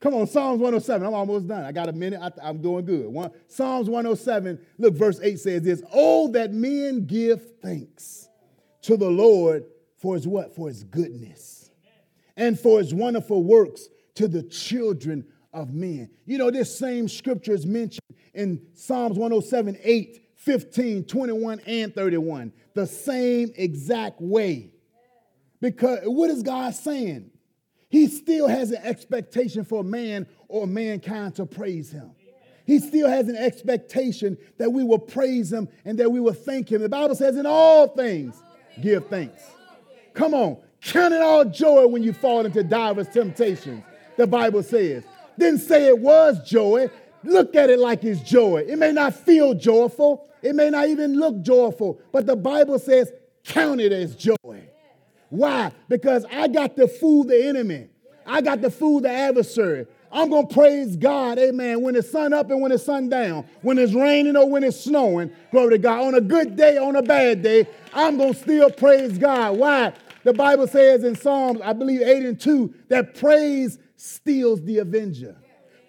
Come 0.00 0.14
on, 0.14 0.26
Psalms 0.26 0.60
107. 0.60 1.06
I'm 1.06 1.14
almost 1.14 1.46
done. 1.46 1.64
I 1.64 1.70
got 1.70 1.88
a 1.88 1.92
minute. 1.92 2.20
I, 2.20 2.48
am 2.48 2.60
doing 2.60 2.84
good. 2.84 3.06
One, 3.06 3.30
Psalms 3.46 3.88
107, 3.88 4.58
look, 4.78 4.94
verse 4.94 5.20
8 5.22 5.38
says 5.38 5.62
this 5.62 5.82
Oh, 5.92 6.28
that 6.32 6.52
men 6.52 7.06
give 7.06 7.60
thanks 7.60 8.28
to 8.82 8.96
the 8.96 9.08
Lord 9.08 9.64
for 9.98 10.14
his 10.14 10.26
what? 10.26 10.54
For 10.56 10.68
his 10.68 10.82
goodness 10.82 11.70
and 12.36 12.58
for 12.58 12.80
his 12.80 12.92
wonderful 12.92 13.44
works 13.44 13.88
to 14.16 14.26
the 14.26 14.42
children 14.42 15.24
of 15.52 15.72
men. 15.72 16.10
You 16.26 16.38
know, 16.38 16.50
this 16.50 16.76
same 16.76 17.08
scripture 17.08 17.52
is 17.52 17.66
mentioned 17.66 18.00
in 18.34 18.60
Psalms 18.74 19.16
107, 19.16 19.78
8, 19.82 20.30
15, 20.34 21.04
21, 21.04 21.60
and 21.66 21.94
31. 21.94 22.52
The 22.74 22.86
same 22.86 23.52
exact 23.54 24.20
way. 24.20 24.71
Because 25.62 26.00
what 26.04 26.28
is 26.28 26.42
God 26.42 26.74
saying? 26.74 27.30
He 27.88 28.08
still 28.08 28.48
has 28.48 28.72
an 28.72 28.82
expectation 28.82 29.64
for 29.64 29.84
man 29.84 30.26
or 30.48 30.66
mankind 30.66 31.36
to 31.36 31.46
praise 31.46 31.92
him. 31.92 32.10
He 32.66 32.80
still 32.80 33.08
has 33.08 33.28
an 33.28 33.36
expectation 33.36 34.36
that 34.58 34.72
we 34.72 34.82
will 34.82 34.98
praise 34.98 35.52
him 35.52 35.68
and 35.84 35.98
that 35.98 36.10
we 36.10 36.18
will 36.18 36.32
thank 36.32 36.70
him. 36.70 36.82
The 36.82 36.88
Bible 36.88 37.14
says, 37.14 37.36
in 37.36 37.46
all 37.46 37.86
things, 37.86 38.42
give 38.80 39.06
thanks. 39.06 39.40
Come 40.14 40.34
on, 40.34 40.58
count 40.80 41.14
it 41.14 41.22
all 41.22 41.44
joy 41.44 41.86
when 41.86 42.02
you 42.02 42.12
fall 42.12 42.44
into 42.44 42.64
diverse 42.64 43.08
temptations, 43.08 43.84
the 44.16 44.26
Bible 44.26 44.64
says. 44.64 45.04
Didn't 45.38 45.60
say 45.60 45.86
it 45.86 45.98
was 45.98 46.44
joy. 46.44 46.90
Look 47.22 47.54
at 47.54 47.70
it 47.70 47.78
like 47.78 48.02
it's 48.02 48.20
joy. 48.20 48.64
It 48.66 48.78
may 48.78 48.90
not 48.90 49.14
feel 49.14 49.54
joyful, 49.54 50.28
it 50.42 50.56
may 50.56 50.70
not 50.70 50.88
even 50.88 51.20
look 51.20 51.40
joyful, 51.40 52.00
but 52.10 52.26
the 52.26 52.36
Bible 52.36 52.80
says, 52.80 53.12
count 53.44 53.80
it 53.80 53.92
as 53.92 54.16
joy. 54.16 54.71
Why? 55.32 55.72
Because 55.88 56.26
I 56.30 56.46
got 56.46 56.76
to 56.76 56.86
fool 56.86 57.24
the 57.24 57.46
enemy. 57.46 57.88
I 58.26 58.42
got 58.42 58.60
to 58.60 58.70
fool 58.70 59.00
the 59.00 59.08
adversary. 59.08 59.86
I'm 60.12 60.28
going 60.28 60.46
to 60.46 60.52
praise 60.52 60.94
God, 60.94 61.38
amen, 61.38 61.80
when 61.80 61.96
it's 61.96 62.10
sun 62.10 62.34
up 62.34 62.50
and 62.50 62.60
when 62.60 62.70
it's 62.70 62.84
sun 62.84 63.08
down, 63.08 63.46
when 63.62 63.78
it's 63.78 63.94
raining 63.94 64.36
or 64.36 64.46
when 64.50 64.62
it's 64.62 64.78
snowing. 64.78 65.32
Glory 65.50 65.70
to 65.70 65.78
God. 65.78 66.02
On 66.08 66.14
a 66.14 66.20
good 66.20 66.54
day, 66.54 66.76
on 66.76 66.96
a 66.96 67.02
bad 67.02 67.40
day, 67.40 67.66
I'm 67.94 68.18
going 68.18 68.34
to 68.34 68.38
still 68.38 68.68
praise 68.68 69.16
God. 69.16 69.56
Why? 69.56 69.94
The 70.22 70.34
Bible 70.34 70.66
says 70.66 71.02
in 71.02 71.16
Psalms, 71.16 71.62
I 71.64 71.72
believe 71.72 72.02
8 72.02 72.26
and 72.26 72.38
2, 72.38 72.74
that 72.88 73.14
praise 73.14 73.78
steals 73.96 74.62
the 74.62 74.80
avenger. 74.80 75.34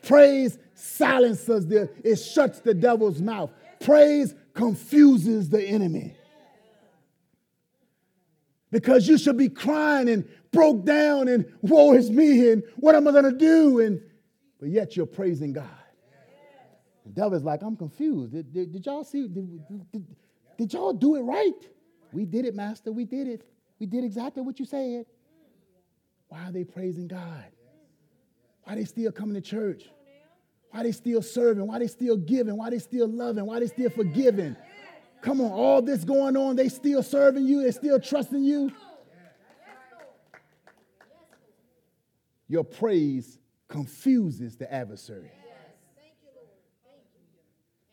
Praise 0.03 0.57
silences 0.73 1.67
the, 1.67 1.89
it 2.01 2.15
shuts 2.15 2.61
the 2.61 2.73
devil's 2.73 3.21
mouth. 3.21 3.51
Praise 3.81 4.35
confuses 4.53 5.49
the 5.49 5.61
enemy 5.61 6.15
because 8.73 9.07
you 9.07 9.19
should 9.19 9.37
be 9.37 9.49
crying 9.49 10.09
and 10.09 10.27
broke 10.51 10.83
down 10.83 11.27
and 11.27 11.45
woe 11.61 11.93
is 11.93 12.09
me 12.09 12.49
and 12.49 12.63
what 12.77 12.95
am 12.95 13.07
I 13.07 13.11
going 13.11 13.23
to 13.23 13.31
do? 13.31 13.79
And 13.79 14.01
but 14.59 14.69
yet 14.69 14.97
you're 14.97 15.05
praising 15.05 15.53
God. 15.53 15.69
The 17.05 17.11
devil's 17.11 17.43
like, 17.43 17.61
I'm 17.61 17.77
confused. 17.77 18.33
Did, 18.33 18.51
did, 18.51 18.73
did 18.73 18.85
y'all 18.85 19.03
see? 19.03 19.27
Did, 19.27 19.91
did, 19.91 20.05
did 20.57 20.73
y'all 20.73 20.93
do 20.93 21.15
it 21.17 21.21
right? 21.21 21.51
We 22.11 22.25
did 22.25 22.45
it, 22.45 22.55
Master. 22.55 22.91
We 22.91 23.05
did 23.05 23.27
it. 23.27 23.45
We 23.79 23.85
did 23.85 24.03
exactly 24.03 24.41
what 24.41 24.59
you 24.59 24.65
said. 24.65 25.05
Why 26.29 26.45
are 26.45 26.51
they 26.51 26.63
praising 26.63 27.07
God? 27.07 27.45
Why 28.63 28.73
are 28.73 28.75
they 28.77 28.85
still 28.85 29.11
coming 29.11 29.35
to 29.35 29.41
church? 29.41 29.83
Why 30.71 30.79
are 30.79 30.83
they 30.83 30.93
still 30.93 31.21
serving? 31.21 31.67
Why 31.67 31.75
are 31.75 31.79
they 31.79 31.87
still 31.87 32.17
giving? 32.17 32.57
Why 32.57 32.69
are 32.69 32.71
they 32.71 32.79
still 32.79 33.07
loving? 33.07 33.45
Why 33.45 33.57
are 33.57 33.59
they 33.59 33.67
still 33.67 33.91
forgiving? 33.91 34.55
Come 35.23 35.39
on, 35.39 35.51
all 35.51 35.81
this 35.81 36.03
going 36.03 36.35
on, 36.35 36.57
they 36.57 36.67
still 36.67 37.01
serving 37.01 37.45
you, 37.45 37.63
they 37.63 37.71
still 37.71 37.99
trusting 37.99 38.43
you. 38.43 38.71
Your 42.49 42.65
praise 42.65 43.39
confuses 43.69 44.57
the 44.57 44.71
adversary. 44.71 45.31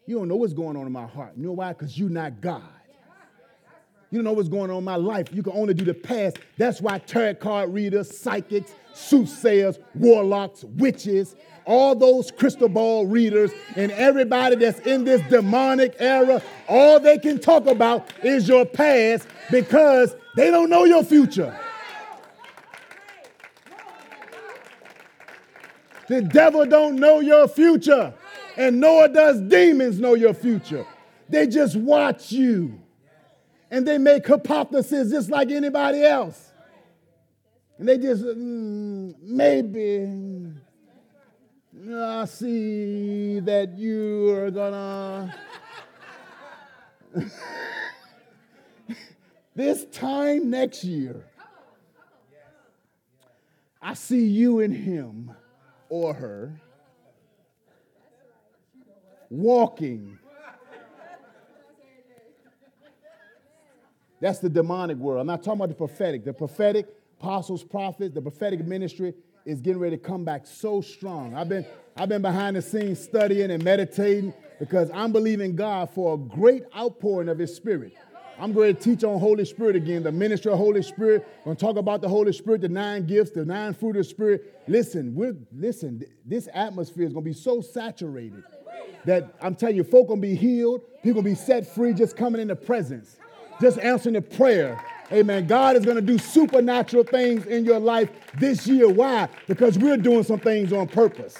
You 0.07 0.19
don't 0.19 0.27
know 0.27 0.35
what's 0.35 0.53
going 0.53 0.77
on 0.77 0.87
in 0.87 0.93
my 0.93 1.07
heart. 1.07 1.35
You 1.37 1.47
know 1.47 1.53
why? 1.53 1.73
Because 1.73 1.97
you're 1.97 2.11
not 2.11 2.41
God. 2.41 2.65
You 4.11 4.19
don't 4.19 4.25
know 4.25 4.33
what's 4.33 4.49
going 4.49 4.73
on 4.73 4.79
in 4.79 4.85
my 4.85 4.97
life. 4.97 5.29
You 5.33 5.45
can 5.45 5.53
only 5.53 5.73
do 5.73 5.85
the 5.85 5.95
past. 5.95 6.39
That's 6.59 6.81
why 6.81 6.99
tarot 6.99 7.37
card 7.37 7.73
readers, 7.73 8.19
psychics, 8.19 8.75
soothsayers, 8.93 9.79
warlocks, 9.95 10.65
witches, 10.65 11.37
all 11.71 11.95
those 11.95 12.33
crystal 12.33 12.69
ball 12.69 13.07
readers, 13.07 13.53
and 13.77 13.93
everybody 13.93 14.57
that's 14.57 14.81
in 14.81 15.05
this 15.05 15.23
demonic 15.31 15.95
era, 16.01 16.43
all 16.69 16.99
they 16.99 17.17
can 17.17 17.39
talk 17.39 17.67
about 17.67 18.11
is 18.25 18.49
your 18.49 18.67
past 18.67 19.29
because 19.53 20.17
they 20.35 20.51
don't 20.51 20.69
know 20.69 20.85
your 20.85 21.05
future. 21.05 21.57
The 26.09 26.23
devil 26.23 26.67
don't 26.67 26.97
know 26.97 27.21
your 27.21 27.47
future, 27.47 28.13
and 28.57 28.81
nor 28.81 29.07
does 29.07 29.41
demons 29.41 30.01
know 30.01 30.15
your 30.15 30.35
future. 30.35 30.85
They 31.29 31.47
just 31.47 31.77
watch 31.77 32.33
you 32.33 32.81
and 33.71 33.87
they 33.87 33.99
make 33.99 34.27
hypotheses 34.27 35.13
just 35.13 35.31
like 35.31 35.53
anybody 35.53 36.03
else. 36.03 36.51
And 37.79 37.89
they 37.89 37.97
just, 37.97 38.25
mm, 38.25 39.15
maybe, 39.23 40.51
I 41.89 42.27
see 42.27 43.41
that 43.41 43.79
you 43.79 44.31
are 44.31 44.51
gonna. 44.51 45.35
this 49.55 49.87
time 49.87 50.51
next 50.51 50.85
year, 50.85 51.25
I 53.81 53.95
see 53.95 54.27
you 54.27 54.61
and 54.61 54.75
him 54.75 55.31
or 55.89 56.13
her 56.13 56.61
walking 59.31 60.19
That's 64.21 64.39
the 64.39 64.51
demonic 64.51 64.99
world. 64.99 65.23
I'm 65.23 65.27
not 65.27 65.43
talking 65.43 65.61
about 65.61 65.71
the 65.71 65.75
prophetic. 65.75 66.25
The 66.25 66.35
prophetic, 66.35 66.87
apostles, 67.19 67.65
prophets, 67.65 68.15
the 68.15 68.21
prophetic 68.21 68.67
ministry 68.67 69.15
is 69.45 69.61
getting 69.61 69.81
ready 69.81 69.97
to 69.97 70.03
come 70.03 70.25
back 70.25 70.47
so 70.47 70.81
strong. 70.81 71.35
I've 71.35 71.49
been, 71.49 71.67
I've 71.97 72.09
been 72.09 72.23
behind 72.23 72.57
the 72.57 72.63
scenes 72.63 73.01
studying 73.01 73.51
and 73.51 73.63
meditating 73.63 74.35
because 74.59 74.91
I'm 74.93 75.13
believing 75.13 75.57
God 75.57 75.91
for 75.91 76.15
a 76.15 76.19
great 76.19 76.65
outpouring 76.77 77.29
of 77.29 77.39
His 77.39 77.55
Spirit. 77.55 77.97
I'm 78.39 78.53
going 78.53 78.75
to 78.75 78.81
teach 78.81 79.05
on 79.05 79.19
Holy 79.19 79.45
Spirit 79.45 79.77
again, 79.77 80.03
the 80.03 80.13
ministry 80.13 80.51
of 80.51 80.59
Holy 80.59 80.83
Spirit. 80.83 81.27
I'm 81.39 81.45
going 81.45 81.57
to 81.57 81.61
talk 81.61 81.77
about 81.77 82.01
the 82.01 82.09
Holy 82.09 82.33
Spirit, 82.33 82.63
the 82.63 82.69
nine 82.69 83.07
gifts, 83.07 83.33
the 83.33 83.45
nine 83.45 83.75
fruit 83.75 83.97
of 83.97 83.97
the 83.97 84.05
Spirit. 84.05 84.63
Listen, 84.67 85.15
we're 85.15 85.37
listen. 85.53 86.03
This 86.25 86.49
atmosphere 86.55 87.07
is 87.07 87.13
going 87.13 87.25
to 87.25 87.31
be 87.31 87.37
so 87.37 87.61
saturated 87.61 88.43
that 89.05 89.35
I'm 89.43 89.55
telling 89.55 89.77
you, 89.77 89.85
folk 89.85 90.07
are 90.07 90.09
going 90.09 90.23
to 90.23 90.29
be 90.29 90.35
healed. 90.37 90.83
People 91.03 91.23
going 91.23 91.35
to 91.35 91.41
be 91.41 91.47
set 91.47 91.67
free 91.67 91.93
just 91.93 92.17
coming 92.17 92.41
in 92.41 92.49
the 92.49 92.57
presence 92.57 93.19
just 93.61 93.79
answering 93.79 94.15
the 94.15 94.23
prayer. 94.23 94.83
Amen. 95.13 95.47
God 95.47 95.77
is 95.77 95.85
going 95.85 95.97
to 95.97 96.03
do 96.03 96.19
supernatural 96.19 97.05
things 97.05 97.47
in 97.47 97.65
your 97.65 97.81
life 97.81 98.11
this 98.39 98.67
year. 98.67 98.89
Why? 98.89 99.29
Because 99.49 99.79
we're 99.79 99.97
doing 99.97 100.23
some 100.23 100.39
things 100.39 100.73
on 100.73 100.87
purpose. 100.87 101.37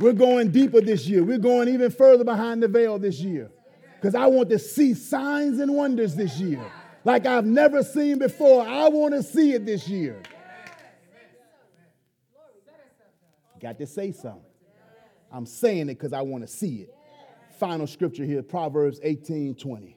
We're 0.00 0.12
going 0.12 0.50
deeper 0.50 0.80
this 0.80 1.06
year. 1.06 1.22
We're 1.22 1.38
going 1.38 1.68
even 1.68 1.90
further 1.92 2.24
behind 2.24 2.62
the 2.62 2.68
veil 2.68 2.98
this 2.98 3.20
year. 3.20 3.50
Because 3.96 4.14
I 4.16 4.26
want 4.26 4.48
to 4.50 4.58
see 4.58 4.92
signs 4.92 5.60
and 5.60 5.72
wonders 5.74 6.16
this 6.16 6.38
year 6.38 6.64
like 7.04 7.26
I've 7.26 7.44
never 7.44 7.82
seen 7.82 8.18
before. 8.18 8.66
I 8.66 8.88
want 8.88 9.14
to 9.14 9.22
see 9.22 9.52
it 9.52 9.66
this 9.66 9.86
year. 9.88 10.22
Got 13.60 13.78
to 13.78 13.86
say 13.86 14.12
something. 14.12 14.42
I'm 15.30 15.46
saying 15.46 15.82
it 15.82 15.98
because 15.98 16.12
I 16.12 16.22
want 16.22 16.44
to 16.44 16.48
see 16.48 16.82
it. 16.82 16.94
Final 17.58 17.86
scripture 17.86 18.24
here 18.24 18.42
Proverbs 18.42 19.00
18 19.02 19.54
20. 19.54 19.96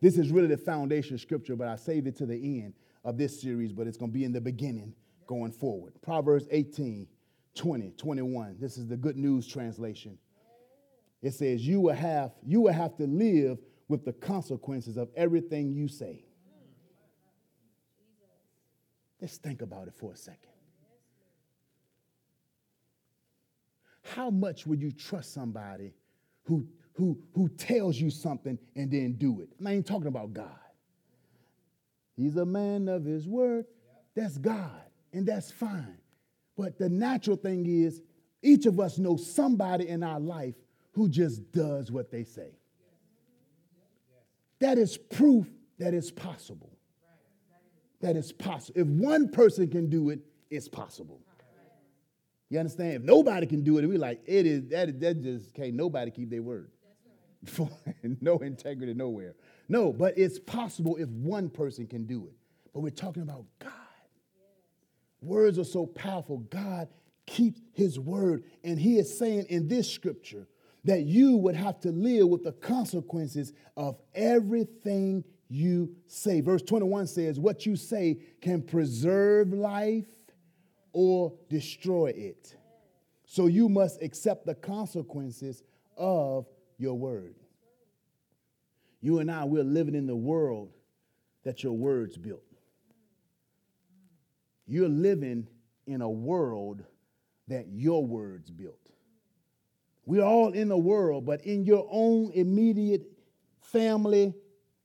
This 0.00 0.18
is 0.18 0.30
really 0.30 0.48
the 0.48 0.56
foundation 0.56 1.18
scripture, 1.18 1.56
but 1.56 1.68
I 1.68 1.76
saved 1.76 2.06
it 2.06 2.16
to 2.16 2.26
the 2.26 2.34
end 2.34 2.74
of 3.04 3.16
this 3.16 3.40
series, 3.40 3.72
but 3.72 3.86
it's 3.86 3.96
going 3.96 4.10
to 4.10 4.14
be 4.14 4.24
in 4.24 4.32
the 4.32 4.40
beginning 4.40 4.94
going 5.26 5.52
forward. 5.52 5.94
Proverbs 6.02 6.46
18, 6.50 7.06
20, 7.54 7.90
21. 7.96 8.56
This 8.60 8.76
is 8.76 8.86
the 8.86 8.96
good 8.96 9.16
news 9.16 9.46
translation. 9.46 10.18
It 11.22 11.32
says, 11.32 11.66
You 11.66 11.80
will 11.80 11.94
have, 11.94 12.32
you 12.44 12.60
will 12.60 12.72
have 12.72 12.96
to 12.96 13.06
live 13.06 13.58
with 13.88 14.04
the 14.04 14.12
consequences 14.12 14.96
of 14.96 15.08
everything 15.16 15.72
you 15.72 15.88
say. 15.88 16.24
Let's 19.20 19.38
think 19.38 19.62
about 19.62 19.88
it 19.88 19.94
for 19.96 20.12
a 20.12 20.16
second. 20.16 20.50
How 24.14 24.30
much 24.30 24.66
would 24.66 24.80
you 24.80 24.92
trust 24.92 25.32
somebody 25.32 25.94
who 26.44 26.66
who, 26.96 27.18
who 27.34 27.48
tells 27.48 27.96
you 27.96 28.10
something 28.10 28.58
and 28.74 28.90
then 28.90 29.12
do 29.12 29.40
it. 29.40 29.48
I 29.64 29.72
ain't 29.72 29.86
talking 29.86 30.08
about 30.08 30.32
God. 30.32 30.48
He's 32.16 32.36
a 32.36 32.46
man 32.46 32.88
of 32.88 33.04
his 33.04 33.28
word. 33.28 33.66
That's 34.14 34.38
God, 34.38 34.70
and 35.12 35.26
that's 35.26 35.50
fine. 35.50 35.98
But 36.56 36.78
the 36.78 36.88
natural 36.88 37.36
thing 37.36 37.66
is, 37.66 38.00
each 38.42 38.64
of 38.64 38.80
us 38.80 38.98
knows 38.98 39.30
somebody 39.30 39.88
in 39.88 40.02
our 40.02 40.18
life 40.18 40.54
who 40.92 41.08
just 41.08 41.52
does 41.52 41.92
what 41.92 42.10
they 42.10 42.24
say. 42.24 42.58
That 44.60 44.78
is 44.78 44.96
proof 44.96 45.46
that 45.78 45.92
it's 45.92 46.10
possible. 46.10 46.70
That 48.00 48.16
it's 48.16 48.32
possible. 48.32 48.80
If 48.80 48.86
one 48.86 49.28
person 49.28 49.68
can 49.68 49.90
do 49.90 50.08
it, 50.08 50.20
it's 50.48 50.68
possible. 50.68 51.20
You 52.48 52.58
understand? 52.60 52.94
If 52.94 53.02
nobody 53.02 53.46
can 53.46 53.62
do 53.62 53.76
it, 53.78 53.86
we 53.86 53.98
like 53.98 54.22
it 54.24 54.46
is 54.46 54.68
that 54.68 54.98
that 55.00 55.20
just 55.20 55.52
can't 55.52 55.74
nobody 55.74 56.10
keep 56.10 56.30
their 56.30 56.42
word. 56.42 56.70
no 58.20 58.38
integrity 58.38 58.94
nowhere. 58.94 59.34
No, 59.68 59.92
but 59.92 60.16
it's 60.16 60.38
possible 60.38 60.96
if 60.96 61.08
one 61.08 61.50
person 61.50 61.86
can 61.86 62.06
do 62.06 62.26
it. 62.26 62.34
But 62.72 62.80
we're 62.80 62.90
talking 62.90 63.22
about 63.22 63.44
God. 63.58 63.72
Words 65.20 65.58
are 65.58 65.64
so 65.64 65.86
powerful. 65.86 66.38
God 66.38 66.88
keeps 67.26 67.60
his 67.72 67.98
word. 67.98 68.44
And 68.62 68.78
he 68.78 68.98
is 68.98 69.18
saying 69.18 69.46
in 69.48 69.68
this 69.68 69.90
scripture 69.90 70.46
that 70.84 71.02
you 71.02 71.36
would 71.36 71.56
have 71.56 71.80
to 71.80 71.90
live 71.90 72.28
with 72.28 72.44
the 72.44 72.52
consequences 72.52 73.52
of 73.76 73.98
everything 74.14 75.24
you 75.48 75.94
say. 76.06 76.40
Verse 76.40 76.62
21 76.62 77.08
says, 77.08 77.40
What 77.40 77.66
you 77.66 77.76
say 77.76 78.18
can 78.40 78.62
preserve 78.62 79.52
life 79.52 80.04
or 80.92 81.32
destroy 81.48 82.12
it. 82.16 82.56
So 83.26 83.46
you 83.46 83.68
must 83.68 84.00
accept 84.02 84.46
the 84.46 84.54
consequences 84.54 85.62
of 85.96 86.46
your 86.78 86.94
word. 86.94 87.34
You 89.00 89.18
and 89.20 89.30
I, 89.30 89.44
we're 89.44 89.64
living 89.64 89.94
in 89.94 90.06
the 90.06 90.16
world 90.16 90.70
that 91.44 91.62
your 91.62 91.74
words 91.74 92.16
built. 92.16 92.42
You're 94.66 94.88
living 94.88 95.46
in 95.86 96.02
a 96.02 96.10
world 96.10 96.82
that 97.48 97.66
your 97.68 98.04
words 98.04 98.50
built. 98.50 98.90
We're 100.04 100.24
all 100.24 100.52
in 100.52 100.68
the 100.68 100.76
world, 100.76 101.24
but 101.24 101.42
in 101.42 101.64
your 101.64 101.86
own 101.90 102.32
immediate 102.32 103.06
family, 103.60 104.34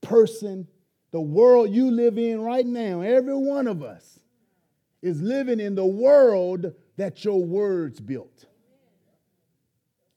person, 0.00 0.66
the 1.12 1.20
world 1.20 1.70
you 1.70 1.90
live 1.90 2.18
in 2.18 2.40
right 2.40 2.66
now, 2.66 3.00
every 3.00 3.36
one 3.36 3.66
of 3.66 3.82
us 3.82 4.18
is 5.00 5.20
living 5.20 5.60
in 5.60 5.74
the 5.74 5.86
world 5.86 6.72
that 6.96 7.24
your 7.24 7.42
words 7.42 8.00
built. 8.00 8.46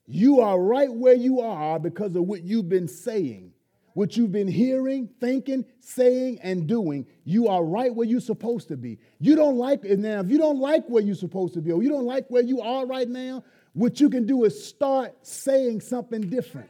You 0.08 0.42
are 0.42 0.60
right 0.60 0.94
where 0.94 1.16
you 1.16 1.42
are 1.42 1.80
because 1.80 2.16
of 2.16 2.24
what 2.24 2.44
you've 2.44 2.70
been 2.70 2.88
saying, 2.88 3.52
what 3.94 4.16
you've 4.16 4.32
been 4.32 4.48
hearing, 4.48 5.10
thinking, 5.20 5.66
saying, 5.80 6.40
and 6.44 6.68
doing. 6.68 7.08
You 7.24 7.48
are 7.48 7.64
right 7.64 7.94
where 7.94 8.08
you're 8.08 8.20
supposed 8.20 8.68
to 8.68 8.78
be. 8.78 9.00
You 9.20 9.36
don't 9.36 9.58
like 9.58 9.84
it 9.84 9.98
now. 9.98 10.20
If 10.20 10.30
you 10.30 10.38
don't 10.38 10.60
like 10.60 10.86
where 10.88 11.02
you're 11.02 11.16
supposed 11.16 11.56
to 11.56 11.62
be, 11.62 11.72
or 11.72 11.82
you 11.82 11.90
don't 11.90 12.06
like 12.06 12.28
where 12.28 12.44
you 12.44 12.62
are 12.62 12.86
right 12.86 13.08
now, 13.08 13.44
what 13.74 14.00
you 14.00 14.10
can 14.10 14.26
do 14.26 14.44
is 14.44 14.64
start 14.64 15.16
saying 15.26 15.82
something 15.82 16.22
different. 16.30 16.70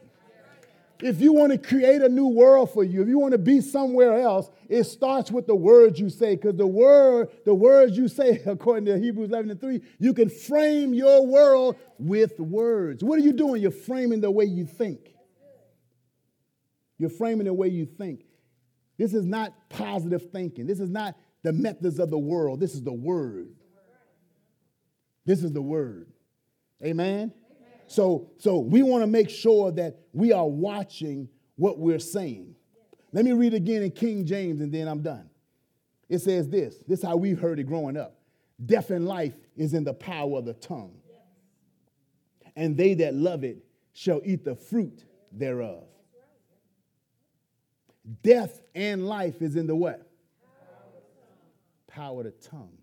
If 1.01 1.19
you 1.19 1.33
want 1.33 1.51
to 1.51 1.57
create 1.57 2.01
a 2.01 2.09
new 2.09 2.27
world 2.27 2.71
for 2.71 2.83
you, 2.83 3.01
if 3.01 3.07
you 3.07 3.19
want 3.19 3.33
to 3.33 3.37
be 3.37 3.59
somewhere 3.59 4.21
else, 4.21 4.49
it 4.69 4.85
starts 4.85 5.29
with 5.29 5.45
the 5.45 5.55
words 5.55 5.99
you 5.99 6.09
say. 6.09 6.35
Because 6.35 6.55
the 6.55 6.67
word, 6.67 7.29
the 7.45 7.53
words 7.53 7.97
you 7.97 8.07
say, 8.07 8.41
according 8.45 8.85
to 8.85 8.97
Hebrews 8.97 9.29
11 9.29 9.51
and 9.51 9.61
3, 9.61 9.81
you 9.99 10.13
can 10.13 10.29
frame 10.29 10.93
your 10.93 11.25
world 11.25 11.75
with 11.97 12.39
words. 12.39 13.03
What 13.03 13.19
are 13.19 13.23
you 13.23 13.33
doing? 13.33 13.61
You're 13.61 13.71
framing 13.71 14.21
the 14.21 14.31
way 14.31 14.45
you 14.45 14.65
think. 14.65 15.13
You're 16.97 17.09
framing 17.09 17.45
the 17.45 17.53
way 17.53 17.67
you 17.67 17.85
think. 17.85 18.23
This 18.97 19.13
is 19.13 19.25
not 19.25 19.53
positive 19.69 20.31
thinking. 20.31 20.65
This 20.65 20.79
is 20.79 20.89
not 20.89 21.15
the 21.43 21.51
methods 21.51 21.99
of 21.99 22.09
the 22.09 22.17
world. 22.17 22.61
This 22.61 22.73
is 22.73 22.83
the 22.83 22.93
word. 22.93 23.49
This 25.25 25.43
is 25.43 25.51
the 25.51 25.61
word. 25.61 26.07
Amen. 26.83 27.33
So, 27.87 28.31
so 28.37 28.59
we 28.59 28.83
want 28.83 29.03
to 29.03 29.07
make 29.07 29.29
sure 29.29 29.71
that 29.71 29.97
we 30.13 30.31
are 30.31 30.47
watching 30.47 31.29
what 31.55 31.77
we're 31.77 31.99
saying. 31.99 32.55
Let 33.11 33.25
me 33.25 33.31
read 33.31 33.53
again 33.53 33.83
in 33.83 33.91
King 33.91 34.25
James 34.25 34.61
and 34.61 34.73
then 34.73 34.87
I'm 34.87 35.01
done. 35.01 35.29
It 36.09 36.19
says 36.19 36.49
this 36.49 36.75
this 36.87 36.99
is 36.99 37.05
how 37.05 37.15
we've 37.15 37.39
heard 37.39 37.59
it 37.59 37.63
growing 37.63 37.97
up 37.97 38.15
Death 38.63 38.89
and 38.89 39.05
life 39.05 39.33
is 39.57 39.73
in 39.73 39.83
the 39.83 39.93
power 39.93 40.37
of 40.37 40.45
the 40.45 40.53
tongue, 40.53 40.95
and 42.55 42.77
they 42.77 42.93
that 42.95 43.13
love 43.13 43.43
it 43.43 43.65
shall 43.93 44.21
eat 44.23 44.45
the 44.45 44.55
fruit 44.55 45.03
thereof. 45.31 45.83
Death 48.21 48.61
and 48.73 49.07
life 49.07 49.41
is 49.41 49.55
in 49.55 49.67
the 49.67 49.75
what? 49.75 50.07
Power 51.87 52.19
of 52.19 52.25
the 52.25 52.31
tongue. 52.31 52.77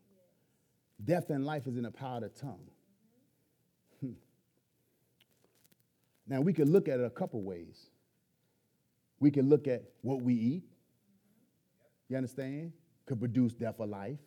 Death 1.03 1.31
and 1.31 1.45
life 1.45 1.67
is 1.67 1.77
in 1.77 1.85
the 1.85 1.91
power 1.91 2.17
of 2.17 2.23
the 2.23 2.29
tongue. 2.29 2.69
Hmm. 4.01 4.13
Now, 6.27 6.41
we 6.41 6.53
can 6.53 6.71
look 6.71 6.89
at 6.89 7.01
it 7.01 7.05
a 7.05 7.11
couple 7.11 7.43
ways. 7.43 7.91
We 9.21 9.31
can 9.31 9.49
look 9.49 9.69
at 9.69 9.85
what 10.03 10.23
we 10.23 10.35
eat. 10.35 10.65
You 12.09 12.17
understand? 12.17 12.73
Could 13.07 13.19
produce 13.19 13.55
death 13.55 13.77
or 13.79 13.87
life. 13.87 14.19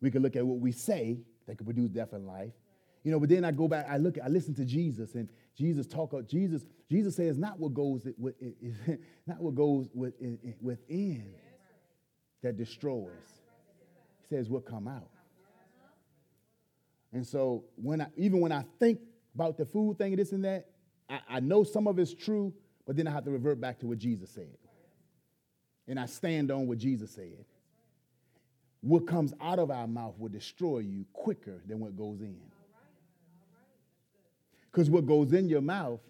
We 0.00 0.10
could 0.10 0.22
look 0.22 0.36
at 0.36 0.46
what 0.46 0.58
we 0.58 0.72
say 0.72 1.18
that 1.46 1.58
could 1.58 1.66
produce 1.66 1.90
death 1.90 2.12
and 2.12 2.26
life. 2.26 2.52
You 3.04 3.12
know, 3.12 3.20
but 3.20 3.28
then 3.28 3.44
I 3.44 3.52
go 3.52 3.68
back, 3.68 3.86
I 3.88 3.96
look, 3.96 4.16
I 4.22 4.28
listen 4.28 4.54
to 4.56 4.64
Jesus, 4.64 5.14
and 5.14 5.28
Jesus 5.56 5.86
talk. 5.86 6.14
Jesus, 6.28 6.66
Jesus 6.90 7.16
says, 7.16 7.38
not 7.38 7.58
what 7.58 7.72
goes 7.72 8.06
not 9.26 9.40
what 9.40 9.54
goes 9.54 9.88
within 9.94 11.24
that 12.42 12.56
destroys. 12.56 13.10
He 14.20 14.36
says 14.36 14.48
what 14.48 14.66
come 14.66 14.88
out. 14.88 15.08
And 17.12 17.26
so 17.26 17.64
when 17.76 18.02
I, 18.02 18.06
even 18.16 18.40
when 18.40 18.52
I 18.52 18.64
think 18.78 19.00
about 19.34 19.56
the 19.56 19.64
food 19.64 19.98
thing 19.98 20.12
and 20.12 20.18
this 20.18 20.32
and 20.32 20.44
that, 20.44 20.66
I, 21.08 21.20
I 21.28 21.40
know 21.40 21.64
some 21.64 21.86
of 21.86 21.98
it's 21.98 22.14
true, 22.14 22.52
but 22.86 22.96
then 22.96 23.06
I 23.06 23.10
have 23.10 23.24
to 23.24 23.30
revert 23.30 23.60
back 23.60 23.78
to 23.80 23.86
what 23.86 23.98
Jesus 23.98 24.30
said. 24.30 24.56
And 25.86 25.98
I 25.98 26.06
stand 26.06 26.50
on 26.50 26.66
what 26.66 26.78
Jesus 26.78 27.10
said. 27.10 27.44
What 28.80 29.06
comes 29.06 29.32
out 29.40 29.58
of 29.58 29.70
our 29.70 29.86
mouth 29.86 30.14
will 30.18 30.28
destroy 30.28 30.80
you 30.80 31.04
quicker 31.12 31.60
than 31.66 31.80
what 31.80 31.96
goes 31.96 32.20
in. 32.20 32.38
Because 34.70 34.90
what 34.90 35.06
goes 35.06 35.32
in 35.32 35.48
your 35.48 35.62
mouth, 35.62 36.00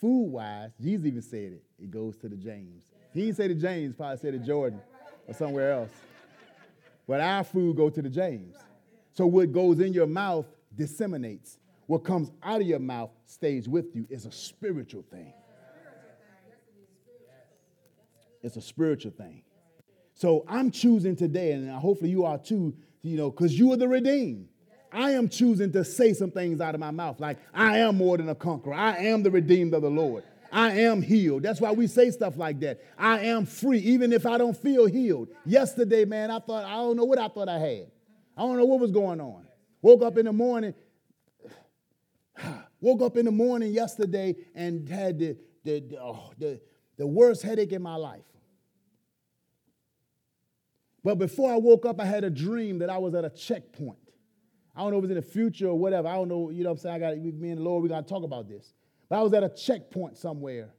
food 0.00 0.24
wise, 0.24 0.70
Jesus 0.80 1.06
even 1.06 1.22
said 1.22 1.52
it, 1.52 1.62
it 1.78 1.90
goes 1.90 2.16
to 2.16 2.28
the 2.28 2.36
James. 2.36 2.84
He 3.12 3.26
didn't 3.26 3.36
say 3.36 3.48
to 3.48 3.54
James, 3.54 3.94
probably 3.94 4.18
said 4.18 4.32
to 4.32 4.38
Jordan 4.38 4.80
or 5.26 5.34
somewhere 5.34 5.72
else. 5.72 5.90
But 7.06 7.20
our 7.20 7.44
food 7.44 7.76
go 7.76 7.88
to 7.88 8.02
the 8.02 8.10
James. 8.10 8.56
So 9.12 9.26
what 9.26 9.52
goes 9.52 9.80
in 9.80 9.92
your 9.92 10.06
mouth 10.06 10.46
disseminates. 10.74 11.58
What 11.86 12.04
comes 12.04 12.30
out 12.42 12.60
of 12.60 12.66
your 12.66 12.78
mouth 12.78 13.10
stays 13.26 13.68
with 13.68 13.94
you. 13.94 14.06
It's 14.10 14.24
a 14.24 14.32
spiritual 14.32 15.04
thing. 15.10 15.32
It's 18.42 18.56
a 18.56 18.60
spiritual 18.60 19.12
thing. 19.12 19.42
So 20.14 20.44
I'm 20.48 20.70
choosing 20.70 21.16
today, 21.16 21.52
and 21.52 21.70
hopefully 21.70 22.10
you 22.10 22.24
are 22.24 22.38
too, 22.38 22.74
you 23.02 23.16
know, 23.16 23.30
because 23.30 23.58
you 23.58 23.72
are 23.72 23.76
the 23.76 23.88
redeemed. 23.88 24.48
I 24.92 25.10
am 25.10 25.28
choosing 25.28 25.72
to 25.72 25.84
say 25.84 26.14
some 26.14 26.30
things 26.30 26.60
out 26.60 26.74
of 26.74 26.80
my 26.80 26.90
mouth, 26.90 27.20
like, 27.20 27.38
I 27.52 27.78
am 27.78 27.96
more 27.96 28.16
than 28.16 28.28
a 28.28 28.34
conqueror. 28.34 28.74
I 28.74 28.96
am 28.96 29.22
the 29.22 29.30
redeemed 29.30 29.74
of 29.74 29.82
the 29.82 29.90
Lord. 29.90 30.24
I 30.50 30.70
am 30.70 31.02
healed. 31.02 31.42
That's 31.42 31.60
why 31.60 31.72
we 31.72 31.86
say 31.86 32.10
stuff 32.10 32.36
like 32.36 32.60
that. 32.60 32.80
I 32.96 33.20
am 33.20 33.44
free, 33.46 33.80
even 33.80 34.12
if 34.12 34.24
I 34.24 34.38
don't 34.38 34.56
feel 34.56 34.86
healed. 34.86 35.28
Yesterday, 35.44 36.04
man, 36.04 36.30
I 36.30 36.38
thought, 36.38 36.64
I 36.64 36.76
don't 36.76 36.96
know 36.96 37.04
what 37.04 37.18
I 37.18 37.28
thought 37.28 37.48
I 37.48 37.58
had. 37.58 37.90
I 38.36 38.42
don't 38.42 38.56
know 38.56 38.64
what 38.64 38.80
was 38.80 38.92
going 38.92 39.20
on. 39.20 39.46
Woke 39.82 40.02
up 40.02 40.16
in 40.16 40.26
the 40.26 40.32
morning, 40.32 40.72
woke 42.86 43.02
up 43.02 43.16
in 43.16 43.24
the 43.24 43.32
morning 43.32 43.72
yesterday 43.72 44.36
and 44.54 44.88
had 44.88 45.18
the, 45.18 45.36
the, 45.64 45.80
the, 45.80 46.00
oh, 46.00 46.30
the, 46.38 46.60
the 46.96 47.06
worst 47.06 47.42
headache 47.42 47.72
in 47.72 47.82
my 47.82 47.96
life. 47.96 48.22
But 51.02 51.16
before 51.16 51.52
I 51.52 51.56
woke 51.56 51.84
up, 51.84 52.00
I 52.00 52.04
had 52.04 52.22
a 52.22 52.30
dream 52.30 52.78
that 52.78 52.88
I 52.88 52.98
was 52.98 53.14
at 53.16 53.24
a 53.24 53.30
checkpoint. 53.30 53.98
I 54.76 54.82
don't 54.82 54.92
know 54.92 54.98
if 54.98 55.04
it 55.04 55.08
was 55.08 55.16
in 55.16 55.16
the 55.16 55.22
future 55.22 55.66
or 55.66 55.76
whatever. 55.76 56.06
I 56.06 56.14
don't 56.14 56.28
know, 56.28 56.50
you 56.50 56.62
know 56.62 56.70
what 56.70 56.76
I'm 56.76 56.82
saying? 56.82 56.94
I 57.02 57.14
got 57.14 57.18
me 57.18 57.48
and 57.50 57.58
the 57.58 57.62
Lord, 57.62 57.82
we 57.82 57.88
got 57.88 58.06
to 58.06 58.14
talk 58.14 58.22
about 58.22 58.48
this. 58.48 58.72
But 59.08 59.18
I 59.18 59.22
was 59.22 59.32
at 59.32 59.42
a 59.42 59.48
checkpoint 59.48 60.16
somewhere. 60.16 60.70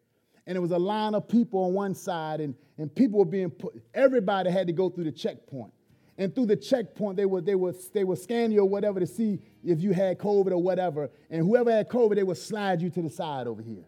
And 0.46 0.56
there 0.56 0.62
was 0.62 0.72
a 0.72 0.80
line 0.80 1.14
of 1.14 1.28
people 1.28 1.66
on 1.66 1.74
one 1.74 1.94
side, 1.94 2.40
and, 2.40 2.56
and 2.78 2.94
people 2.94 3.20
were 3.20 3.26
being 3.26 3.50
put, 3.50 3.74
everybody 3.94 4.50
had 4.50 4.68
to 4.68 4.74
go 4.74 4.90
through 4.90 5.04
the 5.04 5.12
checkpoint. 5.12 5.74
And 6.18 6.34
through 6.34 6.48
the 6.48 6.56
checkpoint, 6.56 7.18
they 7.18 7.26
would, 7.26 7.46
they 7.46 7.56
would, 7.56 7.76
they 7.94 8.04
would 8.04 8.18
scan 8.18 8.52
you 8.52 8.62
or 8.62 8.70
whatever 8.70 9.00
to 9.00 9.06
see 9.06 9.40
if 9.64 9.82
you 9.82 9.94
had 9.94 10.18
COVID 10.18 10.52
or 10.52 10.58
whatever. 10.58 11.12
And 11.30 11.42
whoever 11.42 11.72
had 11.72 11.90
COVID, 11.90 12.16
they 12.16 12.24
would 12.24 12.38
slide 12.38 12.82
you 12.82 12.90
to 12.90 13.02
the 13.04 13.10
side 13.10 13.46
over 13.46 13.62
here. 13.62 13.86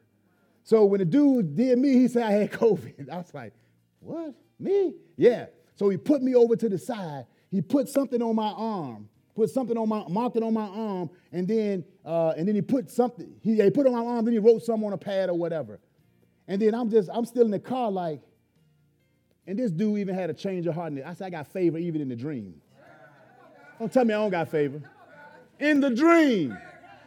So 0.63 0.85
when 0.85 0.99
the 0.99 1.05
dude 1.05 1.55
did 1.55 1.79
me, 1.79 1.93
he 1.93 2.07
said 2.07 2.23
I 2.23 2.31
had 2.31 2.51
COVID. 2.53 3.09
I 3.09 3.17
was 3.17 3.33
like, 3.33 3.53
what? 3.99 4.35
Me? 4.59 4.93
Yeah. 5.17 5.47
So 5.75 5.89
he 5.89 5.97
put 5.97 6.21
me 6.21 6.35
over 6.35 6.55
to 6.55 6.69
the 6.69 6.77
side. 6.77 7.25
He 7.49 7.61
put 7.61 7.89
something 7.89 8.21
on 8.21 8.35
my 8.35 8.49
arm, 8.49 9.09
put 9.35 9.49
something 9.49 9.77
on 9.77 9.89
my 9.89 10.03
marked 10.07 10.35
it 10.35 10.43
on 10.43 10.53
my 10.53 10.67
arm, 10.67 11.09
and 11.31 11.47
then 11.47 11.83
uh, 12.05 12.33
and 12.37 12.47
then 12.47 12.53
he 12.53 12.61
put 12.61 12.91
something. 12.91 13.33
He, 13.41 13.55
he 13.55 13.69
put 13.71 13.87
on 13.87 13.93
my 13.93 14.05
arm. 14.05 14.25
Then 14.25 14.33
he 14.33 14.39
wrote 14.39 14.61
something 14.61 14.85
on 14.85 14.93
a 14.93 14.97
pad 14.97 15.29
or 15.29 15.37
whatever. 15.37 15.79
And 16.47 16.61
then 16.61 16.75
I'm 16.75 16.89
just 16.89 17.09
I'm 17.11 17.25
still 17.25 17.45
in 17.45 17.51
the 17.51 17.59
car 17.59 17.89
like, 17.89 18.21
and 19.49 19.57
this 19.57 19.71
dude 19.71 19.97
even 19.97 20.13
had 20.13 20.29
a 20.29 20.33
change 20.33 20.67
of 20.67 20.75
heart. 20.75 20.93
I 21.03 21.11
said 21.15 21.25
I 21.25 21.29
got 21.31 21.47
favor 21.47 21.79
even 21.79 22.01
in 22.01 22.07
the 22.07 22.15
dream. 22.15 22.61
Don't 23.79 23.91
tell 23.91 24.05
me 24.05 24.13
I 24.13 24.17
don't 24.17 24.29
got 24.29 24.47
favor. 24.47 24.79
In 25.57 25.81
the 25.81 25.89
dream, 25.89 26.55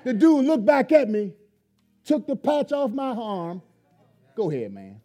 the 0.02 0.12
dude 0.12 0.44
looked 0.44 0.64
back 0.64 0.90
at 0.90 1.08
me, 1.08 1.34
took 2.04 2.26
the 2.26 2.34
patch 2.34 2.72
off 2.72 2.90
my 2.90 3.10
arm. 3.10 3.62
Go 4.34 4.50
ahead, 4.50 4.72
man. 4.72 5.00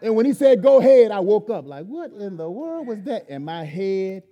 And 0.00 0.14
when 0.14 0.26
he 0.26 0.32
said, 0.32 0.62
go 0.62 0.78
ahead, 0.78 1.10
I 1.10 1.18
woke 1.18 1.50
up 1.50 1.66
like, 1.66 1.86
what 1.86 2.12
in 2.12 2.36
the 2.36 2.48
world 2.48 2.86
was 2.86 3.02
that? 3.02 3.26
And 3.28 3.44
my 3.44 3.64
head 3.64 4.22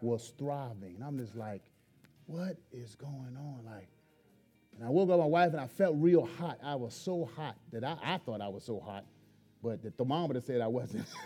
was 0.00 0.32
throbbing. 0.38 0.94
And 0.94 1.02
I'm 1.02 1.18
just 1.18 1.34
like, 1.34 1.62
what 2.26 2.56
is 2.70 2.94
going 2.94 3.36
on? 3.36 3.62
Like, 3.66 3.88
and 4.76 4.86
I 4.86 4.88
woke 4.88 5.10
up 5.10 5.18
my 5.18 5.26
wife 5.26 5.50
and 5.50 5.60
I 5.60 5.66
felt 5.66 5.96
real 5.98 6.26
hot. 6.38 6.60
I 6.62 6.76
was 6.76 6.94
so 6.94 7.28
hot 7.34 7.56
that 7.72 7.82
I, 7.82 7.96
I 8.04 8.18
thought 8.18 8.40
I 8.40 8.46
was 8.46 8.62
so 8.62 8.78
hot, 8.78 9.04
but 9.64 9.82
the 9.82 9.90
thermometer 9.90 10.40
said 10.40 10.60
I 10.60 10.68
wasn't. 10.68 11.06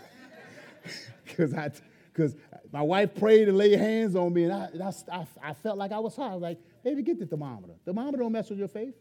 Because 1.25 1.55
I, 1.55 1.71
because 2.13 2.35
my 2.73 2.83
wife 2.83 3.15
prayed 3.15 3.49
and 3.49 3.57
laid 3.57 3.79
hands 3.79 4.17
on 4.17 4.33
me, 4.33 4.45
and 4.45 4.53
I, 4.53 4.65
and 4.73 4.83
I, 4.83 5.27
I, 5.43 5.53
felt 5.55 5.79
like 5.79 5.93
I 5.93 6.01
was 6.01 6.17
hot. 6.17 6.33
I 6.33 6.35
was 6.35 6.43
like, 6.43 6.59
baby, 6.83 7.03
get 7.03 7.21
the 7.21 7.27
thermometer. 7.27 7.75
Thermometer 7.85 8.19
don't 8.19 8.33
mess 8.33 8.51
with 8.51 8.59
your 8.59 8.69
faith. 8.69 8.95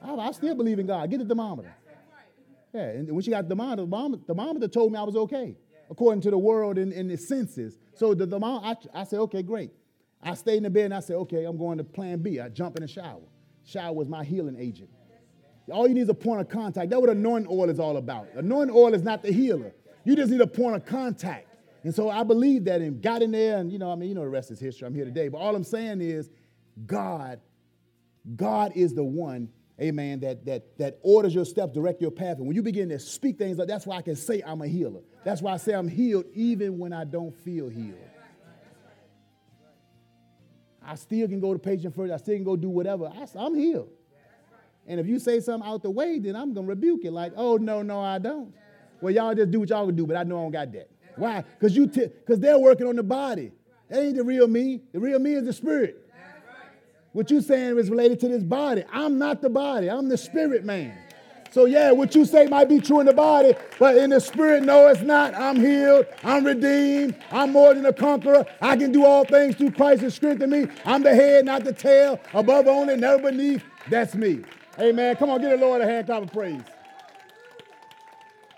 I, 0.00 0.14
I 0.14 0.30
still 0.32 0.54
believe 0.54 0.78
in 0.78 0.86
God. 0.86 1.10
Get 1.10 1.20
the 1.20 1.24
thermometer. 1.24 1.74
Yeah, 2.74 2.82
and 2.82 3.10
when 3.10 3.22
she 3.22 3.30
got 3.30 3.48
the 3.48 3.54
thermometer, 3.54 3.86
the 3.86 4.24
thermometer 4.26 4.68
told 4.68 4.92
me 4.92 4.98
I 4.98 5.04
was 5.04 5.16
okay, 5.16 5.56
according 5.90 6.20
to 6.22 6.30
the 6.30 6.38
world 6.38 6.76
and, 6.76 6.92
and 6.92 7.10
the 7.10 7.16
senses. 7.16 7.78
So 7.94 8.14
the 8.14 8.26
thermometer, 8.26 8.88
I, 8.94 9.00
I 9.00 9.04
said, 9.04 9.20
okay, 9.20 9.42
great. 9.42 9.70
I 10.22 10.34
stayed 10.34 10.58
in 10.58 10.62
the 10.64 10.70
bed 10.70 10.86
and 10.86 10.94
I 10.94 11.00
said, 11.00 11.16
okay, 11.16 11.44
I'm 11.44 11.56
going 11.56 11.78
to 11.78 11.84
plan 11.84 12.18
B. 12.20 12.40
I 12.40 12.48
jump 12.48 12.76
in 12.76 12.82
the 12.82 12.88
shower. 12.88 13.20
Shower 13.64 13.92
was 13.92 14.08
my 14.08 14.24
healing 14.24 14.56
agent. 14.58 14.90
All 15.70 15.88
you 15.88 15.94
need 15.94 16.02
is 16.02 16.08
a 16.08 16.14
point 16.14 16.40
of 16.40 16.48
contact. 16.48 16.90
That's 16.90 17.00
what 17.00 17.10
anointing 17.10 17.50
oil 17.50 17.70
is 17.70 17.78
all 17.78 17.96
about. 17.96 18.28
Anointing 18.34 18.74
oil 18.74 18.92
is 18.92 19.02
not 19.02 19.22
the 19.22 19.32
healer. 19.32 19.72
You 20.04 20.16
just 20.16 20.30
need 20.30 20.40
a 20.40 20.46
point 20.46 20.76
of 20.76 20.84
contact. 20.84 21.48
And 21.82 21.94
so 21.94 22.08
I 22.08 22.22
believe 22.22 22.64
that 22.64 22.80
and 22.80 23.02
got 23.02 23.22
in 23.22 23.32
there, 23.32 23.58
and 23.58 23.70
you 23.70 23.78
know, 23.78 23.90
I 23.90 23.94
mean, 23.94 24.08
you 24.08 24.14
know 24.14 24.22
the 24.22 24.28
rest 24.28 24.50
is 24.50 24.58
history. 24.58 24.86
I'm 24.86 24.94
here 24.94 25.04
today. 25.04 25.28
But 25.28 25.38
all 25.38 25.54
I'm 25.54 25.64
saying 25.64 26.00
is 26.00 26.30
God, 26.86 27.40
God 28.36 28.72
is 28.74 28.94
the 28.94 29.04
one 29.04 29.50
amen, 29.80 30.20
that, 30.20 30.44
that, 30.46 30.78
that 30.78 30.98
orders 31.02 31.34
your 31.34 31.44
steps, 31.44 31.72
direct 31.72 32.00
your 32.00 32.10
path. 32.10 32.38
And 32.38 32.46
when 32.46 32.54
you 32.54 32.62
begin 32.62 32.88
to 32.90 32.98
speak 32.98 33.38
things 33.38 33.58
like 33.58 33.68
that's 33.68 33.86
why 33.86 33.96
I 33.96 34.02
can 34.02 34.16
say 34.16 34.42
I'm 34.44 34.62
a 34.62 34.68
healer. 34.68 35.00
That's 35.24 35.42
why 35.42 35.52
I 35.52 35.56
say 35.56 35.74
I'm 35.74 35.88
healed 35.88 36.26
even 36.34 36.78
when 36.78 36.92
I 36.92 37.04
don't 37.04 37.34
feel 37.34 37.68
healed. 37.68 37.98
I 40.86 40.96
still 40.96 41.26
can 41.28 41.40
go 41.40 41.54
to 41.54 41.58
patient 41.58 41.94
first. 41.94 42.12
I 42.12 42.18
still 42.18 42.34
can 42.34 42.44
go 42.44 42.56
do 42.56 42.68
whatever. 42.68 43.06
I, 43.06 43.26
I'm 43.36 43.54
healed. 43.54 43.88
And 44.86 45.00
if 45.00 45.06
you 45.06 45.18
say 45.18 45.40
something 45.40 45.68
out 45.68 45.82
the 45.82 45.90
way, 45.90 46.18
then 46.18 46.36
I'm 46.36 46.52
going 46.52 46.66
to 46.66 46.70
rebuke 46.70 47.04
it 47.04 47.10
like, 47.10 47.32
oh, 47.36 47.56
no, 47.56 47.80
no, 47.80 48.00
I 48.00 48.18
don't. 48.18 48.52
Well, 49.00 49.12
y'all 49.12 49.34
just 49.34 49.50
do 49.50 49.60
what 49.60 49.68
y'all 49.68 49.86
can 49.86 49.96
do, 49.96 50.06
but 50.06 50.16
I 50.16 50.22
know 50.22 50.38
I 50.38 50.42
don't 50.42 50.52
got 50.52 50.72
that. 50.72 50.88
Why? 51.16 51.42
Because 51.58 51.76
you 51.76 51.86
because 51.86 52.40
they're 52.40 52.58
working 52.58 52.86
on 52.86 52.96
the 52.96 53.02
body. 53.02 53.52
That 53.88 54.02
ain't 54.02 54.16
the 54.16 54.24
real 54.24 54.48
me. 54.48 54.80
The 54.92 55.00
real 55.00 55.18
me 55.18 55.34
is 55.34 55.44
the 55.44 55.52
spirit. 55.52 56.00
What 57.12 57.30
you 57.30 57.40
saying 57.40 57.78
is 57.78 57.90
related 57.90 58.18
to 58.20 58.28
this 58.28 58.42
body. 58.42 58.82
I'm 58.92 59.18
not 59.18 59.40
the 59.40 59.50
body. 59.50 59.88
I'm 59.88 60.08
the 60.08 60.18
spirit 60.18 60.64
man. 60.64 60.98
So 61.52 61.66
yeah, 61.66 61.92
what 61.92 62.16
you 62.16 62.24
say 62.24 62.48
might 62.48 62.68
be 62.68 62.80
true 62.80 62.98
in 62.98 63.06
the 63.06 63.12
body, 63.12 63.54
but 63.78 63.96
in 63.96 64.10
the 64.10 64.20
spirit, 64.20 64.64
no, 64.64 64.88
it's 64.88 65.02
not. 65.02 65.36
I'm 65.36 65.54
healed. 65.54 66.06
I'm 66.24 66.44
redeemed. 66.44 67.14
I'm 67.30 67.52
more 67.52 67.72
than 67.72 67.86
a 67.86 67.92
conqueror. 67.92 68.44
I 68.60 68.76
can 68.76 68.90
do 68.90 69.04
all 69.04 69.24
things 69.24 69.54
through 69.54 69.70
Christ 69.70 70.02
who 70.02 70.10
strengthens 70.10 70.50
me. 70.50 70.66
I'm 70.84 71.04
the 71.04 71.14
head, 71.14 71.44
not 71.44 71.62
the 71.62 71.72
tail. 71.72 72.18
Above 72.32 72.66
only, 72.66 72.96
never 72.96 73.30
beneath. 73.30 73.62
That's 73.88 74.16
me. 74.16 74.42
Amen. 74.80 75.14
Come 75.14 75.30
on, 75.30 75.40
give 75.40 75.50
the 75.50 75.56
Lord 75.56 75.80
a 75.80 75.86
hand 75.86 76.06
clap 76.06 76.24
of 76.24 76.32
praise. 76.32 76.60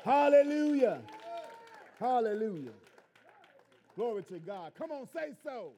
Hallelujah. 0.07 1.00
Hallelujah. 1.98 2.70
Glory 3.96 4.22
to 4.22 4.38
God. 4.38 4.70
Come 4.78 4.92
on, 4.92 5.09
say 5.12 5.32
so. 5.42 5.72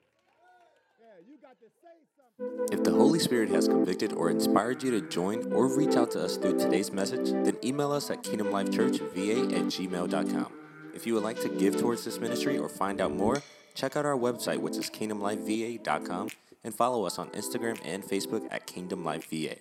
If 2.71 2.85
the 2.85 2.93
Holy 2.93 3.19
Spirit 3.19 3.49
has 3.49 3.67
convicted 3.67 4.13
or 4.13 4.29
inspired 4.29 4.83
you 4.83 4.91
to 4.91 5.01
join 5.09 5.51
or 5.51 5.67
reach 5.67 5.97
out 5.97 6.11
to 6.11 6.23
us 6.23 6.37
through 6.37 6.59
today's 6.59 6.93
message, 6.93 7.31
then 7.31 7.57
email 7.65 7.91
us 7.91 8.11
at 8.11 8.23
kingdomlifechurchva 8.23 9.53
at 9.55 9.65
gmail.com. 9.65 10.53
If 10.95 11.07
you 11.07 11.15
would 11.15 11.25
like 11.25 11.41
to 11.41 11.49
give 11.49 11.81
towards 11.81 12.05
this 12.05 12.21
ministry 12.21 12.59
or 12.59 12.69
find 12.69 13.01
out 13.01 13.13
more, 13.13 13.43
check 13.75 13.97
out 13.97 14.05
our 14.05 14.17
website, 14.17 14.59
which 14.59 14.77
is 14.77 14.91
kingdomlifeva.com, 14.91 16.29
and 16.65 16.75
follow 16.75 17.07
us 17.07 17.19
on 17.19 17.31
Instagram 17.31 17.81
and 17.83 18.05
Facebook 18.05 18.47
at 18.51 18.67
Kingdom 18.67 19.05
Life 19.05 19.31
VA. 19.31 19.57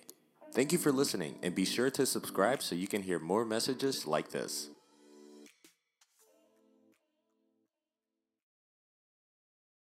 Thank 0.58 0.72
you 0.72 0.78
for 0.78 0.90
listening, 0.90 1.38
and 1.44 1.54
be 1.54 1.64
sure 1.64 1.88
to 1.88 2.04
subscribe 2.04 2.62
so 2.64 2.74
you 2.74 2.88
can 2.88 3.04
hear 3.04 3.20
more 3.20 3.44
messages 3.44 4.08
like 4.08 4.30
this. 4.30 4.70